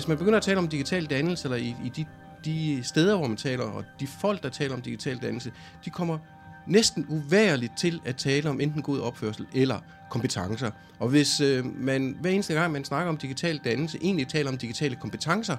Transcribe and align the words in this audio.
Hvis 0.00 0.08
man 0.08 0.18
begynder 0.18 0.36
at 0.36 0.42
tale 0.42 0.58
om 0.58 0.68
digital 0.68 1.06
dannelse, 1.06 1.46
eller 1.46 1.56
i, 1.56 1.76
i 1.84 1.88
de, 1.88 2.04
de 2.44 2.80
steder, 2.82 3.16
hvor 3.16 3.26
man 3.26 3.36
taler, 3.36 3.64
og 3.64 3.84
de 4.00 4.06
folk, 4.06 4.42
der 4.42 4.48
taler 4.48 4.74
om 4.74 4.82
digital 4.82 5.18
dannelse, 5.22 5.52
de 5.84 5.90
kommer 5.90 6.18
næsten 6.66 7.06
uværligt 7.08 7.72
til 7.78 8.00
at 8.04 8.16
tale 8.16 8.50
om 8.50 8.60
enten 8.60 8.82
god 8.82 9.00
opførsel 9.00 9.46
eller 9.54 9.78
kompetencer. 10.10 10.70
Og 10.98 11.08
hvis 11.08 11.40
øh, 11.40 11.82
man 11.82 12.16
hver 12.20 12.30
eneste 12.30 12.54
gang, 12.54 12.72
man 12.72 12.84
snakker 12.84 13.08
om 13.08 13.16
digital 13.16 13.60
dannelse, 13.64 13.98
egentlig 14.02 14.28
taler 14.28 14.50
om 14.50 14.58
digitale 14.58 14.96
kompetencer, 14.96 15.56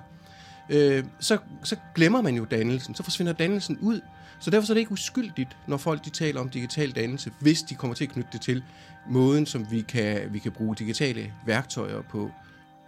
øh, 0.69 1.03
så, 1.19 1.37
så 1.63 1.75
glemmer 1.95 2.21
man 2.21 2.35
jo 2.35 2.45
dannelsen. 2.45 2.95
Så 2.95 3.03
forsvinder 3.03 3.33
dannelsen 3.33 3.77
ud. 3.81 4.01
Så 4.39 4.49
derfor 4.49 4.69
er 4.69 4.73
det 4.73 4.79
ikke 4.79 4.91
uskyldigt, 4.91 5.57
når 5.67 5.77
folk 5.77 6.05
de 6.05 6.09
taler 6.09 6.41
om 6.41 6.49
digital 6.49 6.91
dannelse, 6.91 7.31
hvis 7.39 7.61
de 7.61 7.75
kommer 7.75 7.95
til 7.95 8.03
at 8.03 8.11
knytte 8.11 8.29
det 8.33 8.41
til 8.41 8.63
måden, 9.09 9.45
som 9.45 9.71
vi 9.71 9.81
kan, 9.81 10.21
vi 10.31 10.39
kan 10.39 10.51
bruge 10.51 10.75
digitale 10.75 11.33
værktøjer 11.45 12.01
på. 12.01 12.31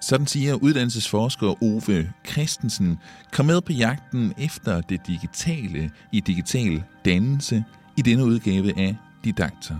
Sådan 0.08 0.28
siger 0.28 0.54
uddannelsesforsker 0.54 1.64
Ove 1.64 2.14
Christensen. 2.28 3.00
Kom 3.32 3.46
med 3.46 3.62
på 3.62 3.72
jagten 3.72 4.34
efter 4.38 4.82
det 4.82 5.08
digitale 5.08 5.92
i 6.12 6.20
digital 6.20 6.84
dannelse 7.06 7.64
i 7.98 8.02
denne 8.02 8.26
udgave 8.26 8.80
af 8.80 8.96
Didakter. 9.24 9.76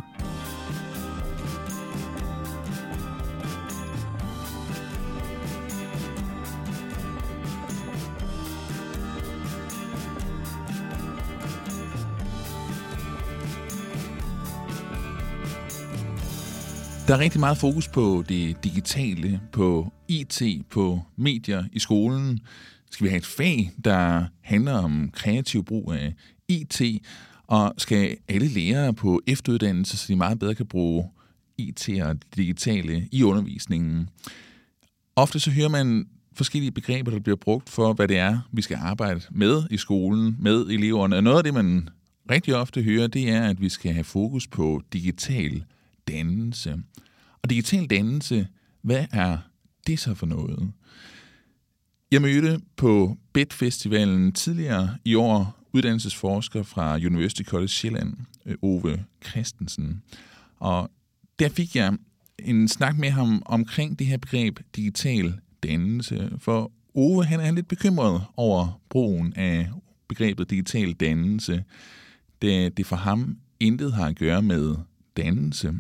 Der 17.08 17.14
er 17.14 17.20
rigtig 17.20 17.40
meget 17.40 17.58
fokus 17.58 17.88
på 17.88 18.24
det 18.30 18.64
digitale, 18.64 19.42
på 19.52 19.94
IT, 20.08 20.42
på 20.70 21.02
medier 21.16 21.64
i 21.72 21.80
skolen. 21.80 22.40
Skal 22.92 23.04
vi 23.04 23.10
have 23.10 23.18
et 23.18 23.26
fag, 23.26 23.72
der 23.86 24.26
handler 24.42 24.74
om 24.74 25.10
kreativ 25.14 25.66
brug 25.66 25.94
af 25.94 26.14
IT, 26.48 26.82
og 27.48 27.74
skal 27.78 28.18
alle 28.28 28.48
lærere 28.48 28.94
på 28.94 29.22
efteruddannelse, 29.28 29.98
så 29.98 30.06
de 30.08 30.16
meget 30.16 30.40
bedre 30.40 30.56
kan 30.56 30.66
bruge 30.66 31.10
IT 31.58 31.90
og 32.02 32.16
digitale 32.36 33.08
i 33.12 33.24
undervisningen. 33.24 34.10
Ofte 35.16 35.40
så 35.40 35.52
hører 35.52 35.70
man 35.70 36.06
forskellige 36.36 36.72
begreber, 36.72 37.12
der 37.12 37.20
bliver 37.20 37.38
brugt 37.38 37.70
for, 37.70 37.94
hvad 37.94 38.08
det 38.08 38.18
er, 38.18 38.40
vi 38.52 38.62
skal 38.62 38.78
arbejde 38.82 39.22
med 39.32 39.64
i 39.72 39.78
skolen, 39.78 40.36
med 40.40 40.66
eleverne. 40.66 41.16
Og 41.16 41.24
noget 41.24 41.38
af 41.38 41.44
det, 41.44 41.54
man 41.54 41.90
rigtig 42.32 42.56
ofte 42.56 42.84
hører, 42.84 43.08
det 43.08 43.30
er, 43.30 43.50
at 43.50 43.62
vi 43.62 43.70
skal 43.70 43.94
have 43.94 44.04
fokus 44.04 44.48
på 44.48 44.82
digital 44.94 45.64
dannelse. 46.08 46.78
Og 47.42 47.50
digital 47.50 47.86
dannelse, 47.86 48.48
hvad 48.82 49.06
er 49.12 49.38
det 49.88 50.00
så 50.00 50.14
for 50.14 50.26
noget? 50.26 50.72
Jeg 52.12 52.22
mødte 52.22 52.62
på 52.76 53.18
BED 53.34 53.52
Festivalen 53.52 54.32
tidligere 54.32 54.98
i 55.06 55.16
år 55.16 55.64
uddannelsesforsker 55.74 56.64
fra 56.64 56.96
University 56.96 57.44
College 57.44 57.68
Sjælland, 57.68 58.14
øh, 58.46 58.56
Ove 58.62 59.06
Christensen. 59.30 60.04
Og 60.60 60.92
der 61.40 61.50
fik 61.50 61.76
jeg 61.76 61.98
en 62.40 62.68
snak 62.68 62.98
med 62.98 63.10
ham 63.10 63.44
omkring 63.46 64.00
det 64.00 64.08
her 64.08 64.18
begreb 64.18 64.60
digital 64.76 65.40
dannelse, 65.64 66.32
for 66.38 66.72
Ove 66.96 67.26
han 67.26 67.40
er 67.40 67.52
lidt 67.52 67.68
bekymret 67.68 68.22
over 68.38 68.82
brugen 68.90 69.34
af 69.36 69.70
begrebet 70.08 70.50
digital 70.50 70.94
dannelse, 70.94 71.64
da 72.42 72.70
det 72.70 72.86
for 72.86 72.96
ham 72.96 73.38
intet 73.60 73.94
har 73.94 74.08
at 74.08 74.16
gøre 74.16 74.42
med 74.42 74.76
dannelse. 75.18 75.74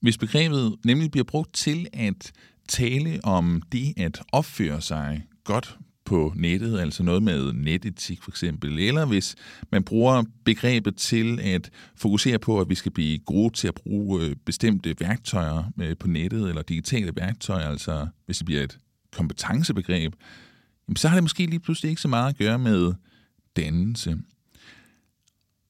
Hvis 0.00 0.18
begrebet 0.18 0.76
nemlig 0.84 1.10
bliver 1.10 1.24
brugt 1.24 1.54
til 1.54 1.86
at 1.92 2.32
tale 2.68 3.20
om 3.24 3.62
det 3.72 3.94
at 3.96 4.22
opføre 4.32 4.80
sig 4.80 5.26
godt 5.44 5.78
på 6.04 6.32
nettet, 6.36 6.78
altså 6.78 7.02
noget 7.02 7.22
med 7.22 7.52
netetik 7.52 8.22
for 8.22 8.30
eksempel, 8.30 8.78
eller 8.78 9.06
hvis 9.06 9.36
man 9.72 9.84
bruger 9.84 10.24
begrebet 10.44 10.96
til 10.96 11.40
at 11.40 11.70
fokusere 11.96 12.38
på, 12.38 12.60
at 12.60 12.68
vi 12.68 12.74
skal 12.74 12.92
blive 12.92 13.18
gode 13.18 13.54
til 13.54 13.68
at 13.68 13.74
bruge 13.74 14.22
øh, 14.24 14.36
bestemte 14.44 14.94
værktøjer 15.00 15.72
øh, 15.80 15.96
på 15.96 16.08
nettet, 16.08 16.48
eller 16.48 16.62
digitale 16.62 17.12
værktøjer, 17.16 17.68
altså 17.68 18.06
hvis 18.26 18.38
det 18.38 18.46
bliver 18.46 18.62
et 18.62 18.78
kompetencebegreb, 19.12 20.14
så 20.96 21.08
har 21.08 21.16
det 21.16 21.24
måske 21.24 21.46
lige 21.46 21.60
pludselig 21.60 21.88
ikke 21.88 22.02
så 22.02 22.08
meget 22.08 22.28
at 22.28 22.38
gøre 22.38 22.58
med 22.58 22.92
dannelse. 23.56 24.18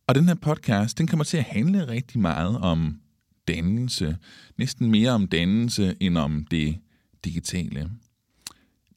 Og 0.06 0.14
den 0.14 0.28
her 0.28 0.34
podcast, 0.34 0.98
den 0.98 1.06
kommer 1.06 1.24
til 1.24 1.36
at 1.36 1.44
handle 1.44 1.88
rigtig 1.88 2.20
meget 2.20 2.58
om 2.58 3.00
dannelse. 3.48 4.16
Næsten 4.58 4.90
mere 4.90 5.10
om 5.10 5.26
dannelse 5.26 5.94
end 6.00 6.18
om 6.18 6.46
det 6.50 6.78
digitale. 7.24 7.90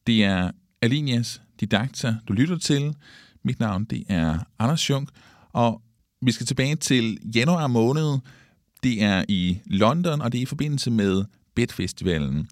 Det 0.07 0.23
er 0.23 0.51
Alinias 0.81 1.41
Didakter, 1.59 2.15
du 2.27 2.33
lytter 2.33 2.57
til. 2.57 2.95
Mit 3.43 3.59
navn 3.59 3.85
det 3.85 4.03
er 4.09 4.39
Anders 4.59 4.89
Junk, 4.89 5.09
og 5.53 5.81
vi 6.21 6.31
skal 6.31 6.45
tilbage 6.45 6.75
til 6.75 7.17
januar 7.35 7.67
måned. 7.67 8.17
Det 8.83 9.03
er 9.03 9.25
i 9.29 9.59
London, 9.65 10.21
og 10.21 10.31
det 10.31 10.37
er 10.37 10.41
i 10.41 10.45
forbindelse 10.45 10.91
med 10.91 11.25
BED-festivalen. 11.55 12.47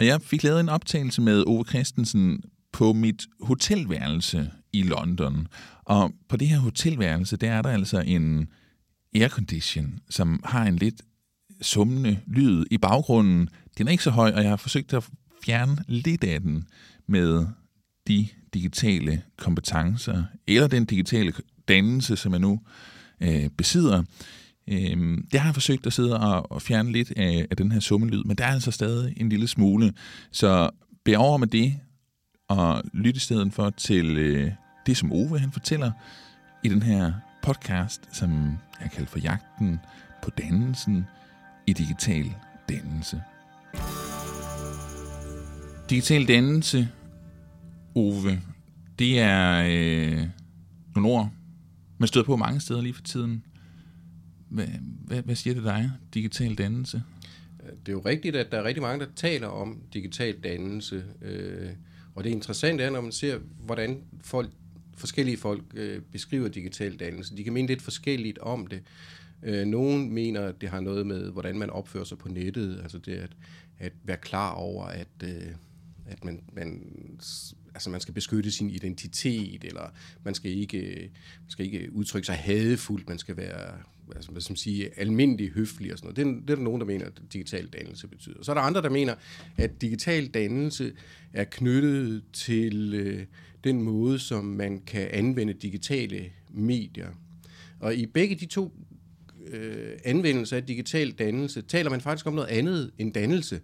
Og 0.00 0.06
jeg 0.06 0.22
fik 0.22 0.42
lavet 0.42 0.60
en 0.60 0.68
optagelse 0.68 1.22
med 1.22 1.44
Ove 1.46 1.64
Christensen 1.64 2.42
på 2.72 2.92
mit 2.92 3.26
hotelværelse 3.40 4.50
i 4.72 4.82
London. 4.82 5.46
Og 5.84 6.12
på 6.28 6.36
det 6.36 6.48
her 6.48 6.58
hotelværelse, 6.58 7.36
der 7.36 7.52
er 7.52 7.62
der 7.62 7.70
altså 7.70 8.00
en 8.00 8.48
aircondition, 9.14 9.98
som 10.10 10.40
har 10.44 10.64
en 10.66 10.76
lidt 10.76 11.02
summende 11.64 12.20
lyd 12.26 12.64
i 12.70 12.78
baggrunden. 12.78 13.48
Den 13.78 13.86
er 13.86 13.90
ikke 13.90 14.04
så 14.04 14.10
høj, 14.10 14.32
og 14.34 14.42
jeg 14.42 14.50
har 14.50 14.56
forsøgt 14.56 14.94
at 14.94 15.08
fjerne 15.44 15.84
lidt 15.86 16.24
af 16.24 16.40
den 16.40 16.64
med 17.06 17.46
de 18.08 18.28
digitale 18.54 19.22
kompetencer, 19.36 20.22
eller 20.46 20.66
den 20.66 20.84
digitale 20.84 21.32
dannelse, 21.68 22.16
som 22.16 22.32
jeg 22.32 22.40
nu 22.40 22.60
øh, 23.20 23.48
besidder. 23.48 24.02
Øh, 24.68 25.18
det 25.32 25.40
har 25.40 25.48
jeg 25.48 25.54
forsøgt 25.54 25.86
at 25.86 25.92
sidde 25.92 26.20
og, 26.20 26.52
og 26.52 26.62
fjerne 26.62 26.92
lidt 26.92 27.12
af, 27.16 27.46
af 27.50 27.56
den 27.56 27.72
her 27.72 27.80
summelyd, 27.80 28.24
men 28.24 28.36
der 28.36 28.44
er 28.44 28.52
altså 28.52 28.70
stadig 28.70 29.14
en 29.16 29.28
lille 29.28 29.48
smule. 29.48 29.92
Så 30.30 30.70
bær 31.04 31.16
over 31.16 31.38
med 31.38 31.46
det, 31.46 31.74
og 32.48 32.82
lyt 32.92 33.16
i 33.16 33.20
stedet 33.20 33.52
for 33.52 33.70
til 33.70 34.18
øh, 34.18 34.50
det, 34.86 34.96
som 34.96 35.12
Ove 35.12 35.38
han 35.38 35.52
fortæller 35.52 35.90
i 36.64 36.68
den 36.68 36.82
her 36.82 37.12
podcast, 37.42 38.08
som 38.12 38.58
jeg 38.80 38.90
kalder 38.90 39.08
for 39.08 39.18
Jagten 39.18 39.80
på 40.22 40.30
dannelsen 40.30 41.06
i 41.66 41.72
digital 41.72 42.32
dannelse. 42.68 43.22
Digital 45.90 46.28
dannelse 46.28 46.88
Ove, 47.94 48.40
det 48.98 49.18
er 49.18 49.64
øh, 49.68 50.26
nogle 50.94 51.08
ord, 51.08 51.30
man 51.98 52.08
støder 52.08 52.26
på 52.26 52.36
mange 52.36 52.60
steder 52.60 52.82
lige 52.82 52.94
for 52.94 53.02
tiden. 53.02 53.44
Hvad, 54.48 54.66
hvad, 55.06 55.22
hvad 55.22 55.34
siger 55.34 55.54
det 55.54 55.64
dig, 55.64 55.90
digital 56.14 56.54
dannelse? 56.54 57.02
Det 57.60 57.88
er 57.88 57.92
jo 57.92 58.02
rigtigt, 58.06 58.36
at 58.36 58.52
der 58.52 58.58
er 58.58 58.64
rigtig 58.64 58.82
mange, 58.82 59.04
der 59.04 59.10
taler 59.16 59.46
om 59.46 59.82
digital 59.92 60.36
dannelse. 60.44 61.04
Øh, 61.22 61.70
og 62.14 62.24
det 62.24 62.30
interessante 62.30 62.84
er, 62.84 62.90
når 62.90 63.00
man 63.00 63.12
ser, 63.12 63.38
hvordan 63.64 64.02
folk, 64.20 64.50
forskellige 64.96 65.36
folk 65.36 65.62
øh, 65.74 66.02
beskriver 66.12 66.48
digital 66.48 66.96
dannelse. 66.96 67.36
De 67.36 67.44
kan 67.44 67.52
mene 67.52 67.68
lidt 67.68 67.82
forskelligt 67.82 68.38
om 68.38 68.66
det. 68.66 68.82
Øh, 69.42 69.66
nogen 69.66 70.14
mener, 70.14 70.40
at 70.40 70.60
det 70.60 70.68
har 70.68 70.80
noget 70.80 71.06
med, 71.06 71.30
hvordan 71.30 71.58
man 71.58 71.70
opfører 71.70 72.04
sig 72.04 72.18
på 72.18 72.28
nettet. 72.28 72.80
Altså 72.82 72.98
det 72.98 73.12
at, 73.12 73.30
at 73.78 73.92
være 74.04 74.16
klar 74.16 74.52
over, 74.52 74.84
at, 74.84 75.08
øh, 75.24 75.52
at 76.06 76.24
man, 76.24 76.42
man 76.52 76.82
altså 77.74 77.90
man 77.90 78.00
skal 78.00 78.14
beskytte 78.14 78.50
sin 78.50 78.70
identitet, 78.70 79.64
eller 79.64 79.90
man 80.24 80.34
skal 80.34 80.50
ikke, 80.50 81.10
man 81.40 81.50
skal 81.50 81.66
ikke 81.66 81.92
udtrykke 81.92 82.26
sig 82.26 82.34
hadefuldt, 82.34 83.08
man 83.08 83.18
skal 83.18 83.36
være 83.36 83.78
altså, 84.14 84.30
hvad 84.30 84.42
skal 84.42 84.52
man 84.52 84.56
sige, 84.56 84.98
almindelig 84.98 85.50
høflig 85.50 85.92
og 85.92 85.98
sådan 85.98 86.06
noget. 86.06 86.16
Det 86.16 86.26
er, 86.26 86.40
det 86.40 86.50
er 86.50 86.54
der 86.54 86.62
nogen, 86.62 86.80
der 86.80 86.86
mener, 86.86 87.06
at 87.06 87.12
digital 87.32 87.66
dannelse 87.66 88.08
betyder. 88.08 88.42
Så 88.42 88.52
er 88.52 88.54
der 88.54 88.62
andre, 88.62 88.82
der 88.82 88.90
mener, 88.90 89.14
at 89.56 89.80
digital 89.80 90.26
dannelse 90.26 90.92
er 91.32 91.44
knyttet 91.44 92.22
til 92.32 92.94
øh, 92.94 93.26
den 93.64 93.82
måde, 93.82 94.18
som 94.18 94.44
man 94.44 94.80
kan 94.86 95.08
anvende 95.10 95.52
digitale 95.52 96.30
medier. 96.50 97.08
Og 97.80 97.94
i 97.94 98.06
begge 98.06 98.34
de 98.34 98.46
to 98.46 98.72
øh, 99.46 99.92
anvendelse 100.04 100.56
af 100.56 100.64
digital 100.64 101.10
dannelse, 101.10 101.62
taler 101.62 101.90
man 101.90 102.00
faktisk 102.00 102.26
om 102.26 102.34
noget 102.34 102.48
andet 102.48 102.90
end 102.98 103.12
dannelse. 103.12 103.60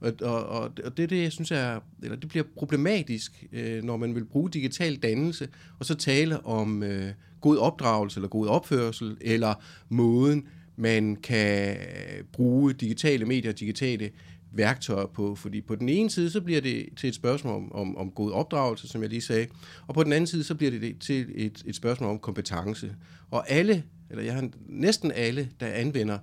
Og, 0.00 0.12
og, 0.20 0.46
og 0.84 0.96
det 0.96 1.10
det, 1.10 1.22
jeg 1.22 1.32
synes 1.32 1.50
er, 1.50 1.80
eller 2.02 2.16
det 2.16 2.28
bliver 2.28 2.44
problematisk, 2.56 3.44
øh, 3.52 3.82
når 3.82 3.96
man 3.96 4.14
vil 4.14 4.24
bruge 4.24 4.50
digital 4.50 4.96
dannelse, 4.96 5.48
og 5.78 5.86
så 5.86 5.94
tale 5.94 6.46
om 6.46 6.82
øh, 6.82 7.12
god 7.40 7.56
opdragelse 7.56 8.18
eller 8.18 8.28
god 8.28 8.46
opførsel, 8.46 9.16
eller 9.20 9.54
måden, 9.88 10.46
man 10.76 11.16
kan 11.16 11.76
øh, 11.76 12.24
bruge 12.32 12.72
digitale 12.72 13.24
medier, 13.24 13.52
digitale 13.52 14.10
værktøjer 14.52 15.06
på. 15.06 15.34
Fordi 15.34 15.60
på 15.60 15.74
den 15.74 15.88
ene 15.88 16.10
side, 16.10 16.30
så 16.30 16.40
bliver 16.40 16.60
det 16.60 16.88
til 16.96 17.08
et 17.08 17.14
spørgsmål 17.14 17.54
om, 17.54 17.72
om, 17.72 17.96
om 17.96 18.10
god 18.10 18.32
opdragelse, 18.32 18.88
som 18.88 19.02
jeg 19.02 19.10
lige 19.10 19.20
sagde, 19.20 19.46
og 19.86 19.94
på 19.94 20.04
den 20.04 20.12
anden 20.12 20.26
side, 20.26 20.44
så 20.44 20.54
bliver 20.54 20.70
det 20.70 20.98
til 21.00 21.26
et, 21.34 21.62
et 21.66 21.76
spørgsmål 21.76 22.10
om 22.10 22.18
kompetence. 22.18 22.94
Og 23.30 23.50
alle, 23.50 23.84
eller 24.12 24.24
jeg 24.24 24.34
har 24.34 24.48
næsten 24.68 25.12
alle, 25.12 25.48
der 25.60 25.66
anvender 25.66 26.18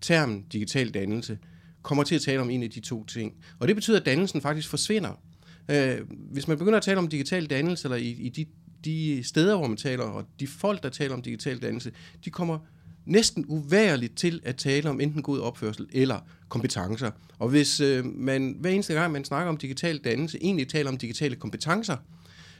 termen 0.00 0.44
digital 0.52 0.90
dannelse, 0.90 1.38
kommer 1.82 2.04
til 2.04 2.14
at 2.14 2.20
tale 2.20 2.40
om 2.40 2.50
en 2.50 2.62
af 2.62 2.70
de 2.70 2.80
to 2.80 3.04
ting. 3.04 3.34
Og 3.58 3.68
det 3.68 3.76
betyder, 3.76 4.00
at 4.00 4.06
dannelsen 4.06 4.40
faktisk 4.40 4.68
forsvinder. 4.68 5.20
Øh, 5.68 5.98
hvis 6.08 6.48
man 6.48 6.58
begynder 6.58 6.76
at 6.76 6.82
tale 6.82 6.98
om 6.98 7.08
digital 7.08 7.46
dannelse, 7.46 7.86
eller 7.86 7.96
i, 7.96 8.08
i 8.08 8.28
de, 8.28 8.46
de 8.84 9.22
steder, 9.24 9.56
hvor 9.56 9.66
man 9.66 9.76
taler, 9.76 10.04
og 10.04 10.24
de 10.40 10.46
folk, 10.46 10.82
der 10.82 10.88
taler 10.88 11.14
om 11.14 11.22
digital 11.22 11.62
dannelse, 11.62 11.92
de 12.24 12.30
kommer 12.30 12.58
næsten 13.06 13.44
uværligt 13.48 14.16
til 14.16 14.40
at 14.44 14.56
tale 14.56 14.90
om 14.90 15.00
enten 15.00 15.22
god 15.22 15.40
opførsel 15.40 15.86
eller 15.92 16.18
kompetencer. 16.48 17.10
Og 17.38 17.48
hvis 17.48 17.80
øh, 17.80 18.04
man 18.04 18.56
hver 18.60 18.70
eneste 18.70 18.94
gang, 18.94 19.12
man 19.12 19.24
snakker 19.24 19.48
om 19.48 19.56
digital 19.56 19.98
dannelse, 19.98 20.38
egentlig 20.42 20.68
taler 20.68 20.90
om 20.90 20.98
digitale 20.98 21.36
kompetencer, 21.36 21.96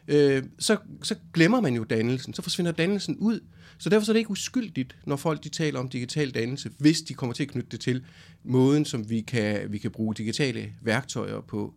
øh, 0.08 0.43
så, 0.58 0.76
så 1.02 1.14
glemmer 1.35 1.61
man 1.61 1.75
jo 1.75 1.85
dannelsen, 1.85 2.35
så 2.35 2.43
forsvinder 2.43 2.73
dannelsen 2.73 3.17
ud. 3.17 3.41
Så 3.79 3.88
derfor 3.88 4.08
er 4.08 4.12
det 4.12 4.19
ikke 4.19 4.31
uskyldigt, 4.31 4.97
når 5.06 5.17
folk 5.17 5.44
de 5.44 5.49
taler 5.49 5.81
om 5.81 5.88
digital 5.88 6.31
dannelse, 6.31 6.70
hvis 6.79 7.02
de 7.02 7.14
kommer 7.14 7.35
til 7.35 7.43
at 7.43 7.49
knytte 7.49 7.70
det 7.70 7.81
til 7.81 8.05
måden, 8.44 8.85
som 8.85 9.11
vi 9.11 9.20
kan, 9.20 9.73
vi 9.73 9.79
kan 9.79 9.91
bruge 9.91 10.14
digitale 10.14 10.73
værktøjer 10.82 11.41
på. 11.41 11.75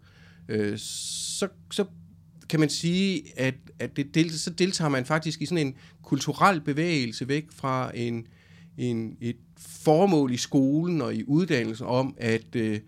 Øh, 0.50 0.78
så, 0.78 1.48
så 1.72 1.86
kan 2.50 2.60
man 2.60 2.70
sige, 2.70 3.40
at, 3.40 3.56
at 3.80 3.98
det 3.98 4.16
del, 4.16 4.40
så 4.40 4.50
deltager 4.50 4.90
man 4.90 5.06
faktisk 5.06 5.42
i 5.42 5.46
sådan 5.46 5.68
en 5.68 5.76
kulturel 6.04 6.62
bevægelse 6.62 7.28
væk 7.28 7.46
fra 7.52 7.92
en, 7.96 8.28
en, 8.78 9.18
et 9.22 9.38
formål 9.58 10.32
i 10.32 10.38
skolen 10.38 11.02
og 11.02 11.16
i 11.16 11.24
uddannelsen 11.24 11.86
om 11.86 12.16
at, 12.18 12.56
øh, 12.56 12.80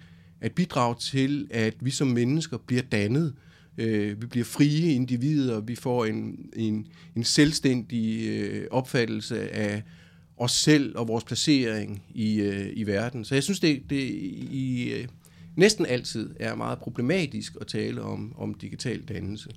at 0.41 0.51
bidrage 0.51 0.95
til, 0.99 1.47
at 1.51 1.73
vi 1.79 1.91
som 1.91 2.07
mennesker 2.07 2.57
bliver 2.57 2.81
dannet. 2.81 3.33
Øh, 3.77 4.21
vi 4.21 4.27
bliver 4.27 4.45
frie 4.45 4.93
individer, 4.93 5.59
vi 5.59 5.75
får 5.75 6.05
en, 6.05 6.49
en, 6.55 6.87
en 7.15 7.23
selvstændig 7.23 8.27
øh, 8.27 8.67
opfattelse 8.71 9.49
af 9.49 9.83
os 10.37 10.51
selv 10.51 10.97
og 10.97 11.07
vores 11.07 11.23
placering 11.23 12.03
i, 12.13 12.39
øh, 12.39 12.69
i 12.73 12.83
verden. 12.83 13.25
Så 13.25 13.35
jeg 13.35 13.43
synes, 13.43 13.59
det, 13.59 13.81
det 13.89 14.01
i, 14.51 14.93
øh, 14.93 15.07
næsten 15.55 15.85
altid 15.85 16.29
er 16.39 16.55
meget 16.55 16.79
problematisk 16.79 17.53
at 17.61 17.67
tale 17.67 18.01
om, 18.01 18.33
om 18.37 18.53
digital 18.53 19.01
dannelse. 19.01 19.49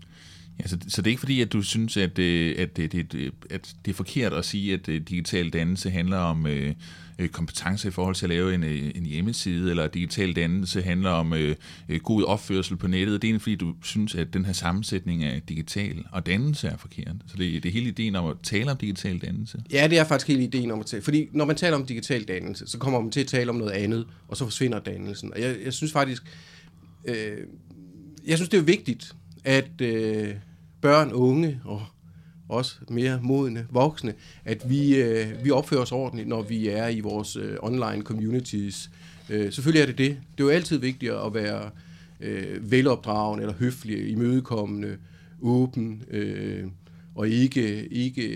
Ja, 0.62 0.69
så, 0.69 0.78
så 0.88 1.02
det 1.02 1.06
er 1.06 1.10
ikke 1.10 1.20
fordi, 1.20 1.40
at 1.40 1.52
du 1.52 1.62
synes, 1.62 1.96
at, 1.96 2.19
øh, 2.19 2.55
at, 2.58 2.76
det, 2.76 2.93
det, 2.93 3.32
at 3.50 3.75
det 3.84 3.90
er 3.90 3.94
forkert 3.94 4.32
at 4.32 4.44
sige, 4.44 4.75
at 4.75 4.88
øh, 4.88 5.00
digital 5.00 5.50
dannelse 5.50 5.90
handler 5.90 6.19
om 6.19 6.46
øh, 6.46 6.75
øh, 7.19 7.28
kompetence 7.28 7.88
i 7.88 7.90
forhold 7.90 8.14
til 8.14 8.26
at 8.26 8.31
lave 8.31 8.55
en, 8.55 8.64
en 8.64 9.06
hjemmeside, 9.06 9.70
eller 9.70 9.84
at 9.84 9.94
digital 9.94 10.37
dannelse 10.37 10.82
handler 10.82 11.10
om 11.10 11.34
øh, 11.34 11.56
god 12.02 12.25
opførsel 12.25 12.76
på 12.76 12.88
nettet. 12.88 13.22
Det 13.22 13.31
er 13.31 13.38
fordi, 13.38 13.56
du 13.56 13.75
synes, 13.82 14.14
at 14.14 14.34
den 14.34 14.44
her 14.44 14.52
sammensætning 14.52 15.25
af 15.25 15.43
digital 15.49 16.05
og 16.12 16.26
dannelse 16.26 16.69
er 16.69 16.76
forkert. 16.76 17.16
Så 17.26 17.37
det, 17.37 17.62
det 17.62 17.69
er 17.69 17.72
hele 17.72 17.88
ideen 17.88 18.16
om 18.16 18.26
at 18.26 18.37
tale 18.43 18.70
om 18.70 18.76
digital 18.76 19.19
dannelse. 19.19 19.62
Ja, 19.72 19.87
det 19.90 19.99
er 19.99 20.05
faktisk 20.05 20.28
hele 20.28 20.43
ideen 20.43 20.70
om 20.70 20.81
at 20.81 20.87
tale. 20.87 21.02
Fordi 21.02 21.28
når 21.32 21.44
man 21.44 21.56
taler 21.56 21.76
om 21.76 21.87
digital 21.87 22.25
dannelse, 22.25 22.66
så 22.66 22.78
kommer 22.78 23.00
man 23.00 23.10
til 23.10 23.20
at 23.20 23.26
tale 23.26 23.50
om 23.50 23.56
noget 23.56 23.72
andet, 23.72 24.06
og 24.28 24.37
så 24.37 24.44
forsvinder 24.44 24.78
dannelsen. 24.78 25.32
Og 25.32 25.40
jeg, 25.40 25.56
jeg 25.64 25.72
synes 25.72 25.93
faktisk, 25.93 26.22
øh, 27.05 27.37
jeg 28.26 28.38
synes, 28.38 28.49
det 28.49 28.58
er 28.58 28.62
vigtigt, 28.62 29.14
at... 29.44 29.81
Øh, 29.81 30.34
børn, 30.80 31.12
unge 31.12 31.60
og 31.64 31.82
også 32.48 32.76
mere 32.88 33.20
modne 33.22 33.66
voksne, 33.70 34.14
at 34.44 34.70
vi, 34.70 34.96
øh, 34.96 35.44
vi 35.44 35.50
opfører 35.50 35.80
os 35.80 35.92
ordentligt, 35.92 36.28
når 36.28 36.42
vi 36.42 36.69
er 36.69 36.88
i 36.88 37.00
vores 37.00 37.36
øh, 37.36 37.56
online 37.60 38.02
communities. 38.02 38.90
Øh, 39.30 39.52
selvfølgelig 39.52 39.82
er 39.82 39.86
det 39.86 39.98
det. 39.98 40.08
Det 40.08 40.44
er 40.44 40.44
jo 40.44 40.48
altid 40.48 40.78
vigtigt 40.78 41.12
at 41.12 41.34
være 41.34 41.70
øh, 42.20 42.70
velopdragende 42.70 43.42
eller 43.42 43.54
høflig, 43.54 44.10
imødekommende, 44.10 44.96
åben 45.40 46.02
øh, 46.10 46.64
og 47.14 47.28
ikke, 47.28 47.88
ikke 47.88 48.31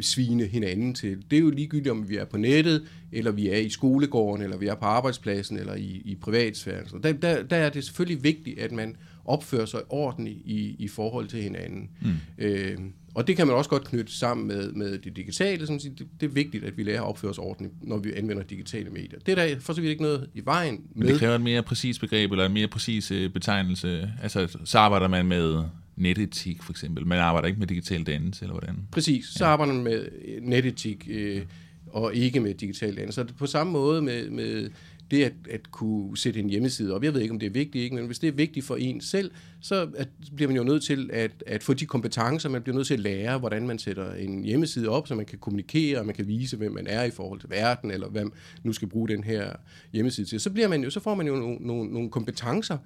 svine 0.00 0.44
hinanden 0.44 0.94
til. 0.94 1.24
Det 1.30 1.36
er 1.36 1.40
jo 1.40 1.50
ligegyldigt, 1.50 1.90
om 1.90 2.08
vi 2.08 2.16
er 2.16 2.24
på 2.24 2.36
nettet, 2.36 2.82
eller 3.12 3.30
vi 3.30 3.48
er 3.48 3.56
i 3.56 3.70
skolegården, 3.70 4.42
eller 4.42 4.56
vi 4.56 4.66
er 4.66 4.74
på 4.74 4.84
arbejdspladsen, 4.84 5.56
eller 5.56 5.74
i, 5.74 6.02
i 6.04 6.14
privatsfæren. 6.20 7.02
Der, 7.02 7.12
der, 7.12 7.42
der 7.42 7.56
er 7.56 7.70
det 7.70 7.84
selvfølgelig 7.84 8.24
vigtigt, 8.24 8.58
at 8.58 8.72
man 8.72 8.96
opfører 9.24 9.66
sig 9.66 9.80
ordentligt 9.88 10.38
i, 10.44 10.76
i 10.78 10.88
forhold 10.88 11.28
til 11.28 11.42
hinanden. 11.42 11.90
Mm. 12.00 12.14
Øh, 12.38 12.78
og 13.14 13.26
det 13.26 13.36
kan 13.36 13.46
man 13.46 13.56
også 13.56 13.70
godt 13.70 13.84
knytte 13.84 14.12
sammen 14.12 14.46
med, 14.46 14.72
med 14.72 14.98
det 14.98 15.16
digitale. 15.16 15.66
Som 15.66 15.78
siger, 15.78 15.94
det, 15.94 16.06
det 16.20 16.26
er 16.26 16.30
vigtigt, 16.30 16.64
at 16.64 16.76
vi 16.76 16.82
lærer 16.82 17.02
at 17.02 17.08
opføre 17.08 17.30
os 17.30 17.38
ordentligt, 17.38 17.74
når 17.82 17.98
vi 17.98 18.12
anvender 18.12 18.42
digitale 18.42 18.90
medier. 18.90 19.18
Det 19.26 19.38
er 19.38 19.46
der 19.46 19.60
for 19.60 19.72
så 19.72 19.80
vidt 19.80 19.90
ikke 19.90 20.02
noget 20.02 20.28
i 20.34 20.40
vejen 20.44 20.74
med. 20.74 20.80
Men 20.94 21.08
det 21.08 21.18
kræver 21.18 21.34
et 21.34 21.40
mere 21.40 21.62
præcis 21.62 21.98
begreb, 21.98 22.30
eller 22.30 22.46
en 22.46 22.52
mere 22.52 22.68
præcis 22.68 23.10
øh, 23.10 23.30
betegnelse. 23.30 24.12
Altså, 24.22 24.58
så 24.64 24.78
arbejder 24.78 25.08
man 25.08 25.26
med 25.26 25.64
netetik 25.96 26.62
for 26.62 26.72
eksempel. 26.72 27.06
Man 27.06 27.18
arbejder 27.18 27.48
ikke 27.48 27.58
med 27.58 27.66
digital 27.66 28.02
dannelse, 28.02 28.44
eller 28.44 28.54
hvordan? 28.54 28.76
Præcis. 28.92 29.24
Så 29.24 29.44
ja. 29.44 29.50
arbejder 29.50 29.72
man 29.72 29.84
med 29.84 30.08
netetik, 30.42 31.08
øh, 31.10 31.42
og 31.86 32.14
ikke 32.14 32.40
med 32.40 32.54
digital 32.54 32.96
dannelse. 32.96 33.14
Så 33.14 33.34
på 33.38 33.46
samme 33.46 33.72
måde 33.72 34.02
med, 34.02 34.30
med 34.30 34.70
det 35.10 35.24
at, 35.24 35.32
at 35.50 35.70
kunne 35.70 36.18
sætte 36.18 36.40
en 36.40 36.50
hjemmeside 36.50 36.94
op. 36.94 37.04
Jeg 37.04 37.14
ved 37.14 37.20
ikke, 37.20 37.32
om 37.32 37.38
det 37.38 37.46
er 37.46 37.50
vigtigt, 37.50 37.82
ikke? 37.82 37.96
men 37.96 38.06
hvis 38.06 38.18
det 38.18 38.28
er 38.28 38.32
vigtigt 38.32 38.66
for 38.66 38.76
en 38.76 39.00
selv, 39.00 39.30
så 39.60 39.88
at, 39.96 40.08
bliver 40.36 40.48
man 40.48 40.56
jo 40.56 40.62
nødt 40.62 40.82
til 40.82 41.10
at, 41.12 41.30
at 41.46 41.62
få 41.62 41.74
de 41.74 41.86
kompetencer, 41.86 42.48
man 42.48 42.62
bliver 42.62 42.76
nødt 42.76 42.86
til 42.86 42.94
at 42.94 43.00
lære, 43.00 43.38
hvordan 43.38 43.66
man 43.66 43.78
sætter 43.78 44.14
en 44.14 44.44
hjemmeside 44.44 44.88
op, 44.88 45.08
så 45.08 45.14
man 45.14 45.26
kan 45.26 45.38
kommunikere, 45.38 45.98
og 45.98 46.06
man 46.06 46.14
kan 46.14 46.26
vise, 46.26 46.56
hvem 46.56 46.72
man 46.72 46.86
er 46.86 47.04
i 47.04 47.10
forhold 47.10 47.40
til 47.40 47.50
verden, 47.50 47.90
eller 47.90 48.08
hvem 48.08 48.32
nu 48.62 48.72
skal 48.72 48.88
bruge 48.88 49.08
den 49.08 49.24
her 49.24 49.52
hjemmeside 49.92 50.26
til. 50.26 50.40
Så, 50.40 50.50
bliver 50.50 50.68
man 50.68 50.84
jo, 50.84 50.90
så 50.90 51.00
får 51.00 51.14
man 51.14 51.26
jo 51.26 51.36
nogle, 51.36 51.56
nogle, 51.60 51.92
nogle 51.92 52.10
kompetencer 52.10 52.78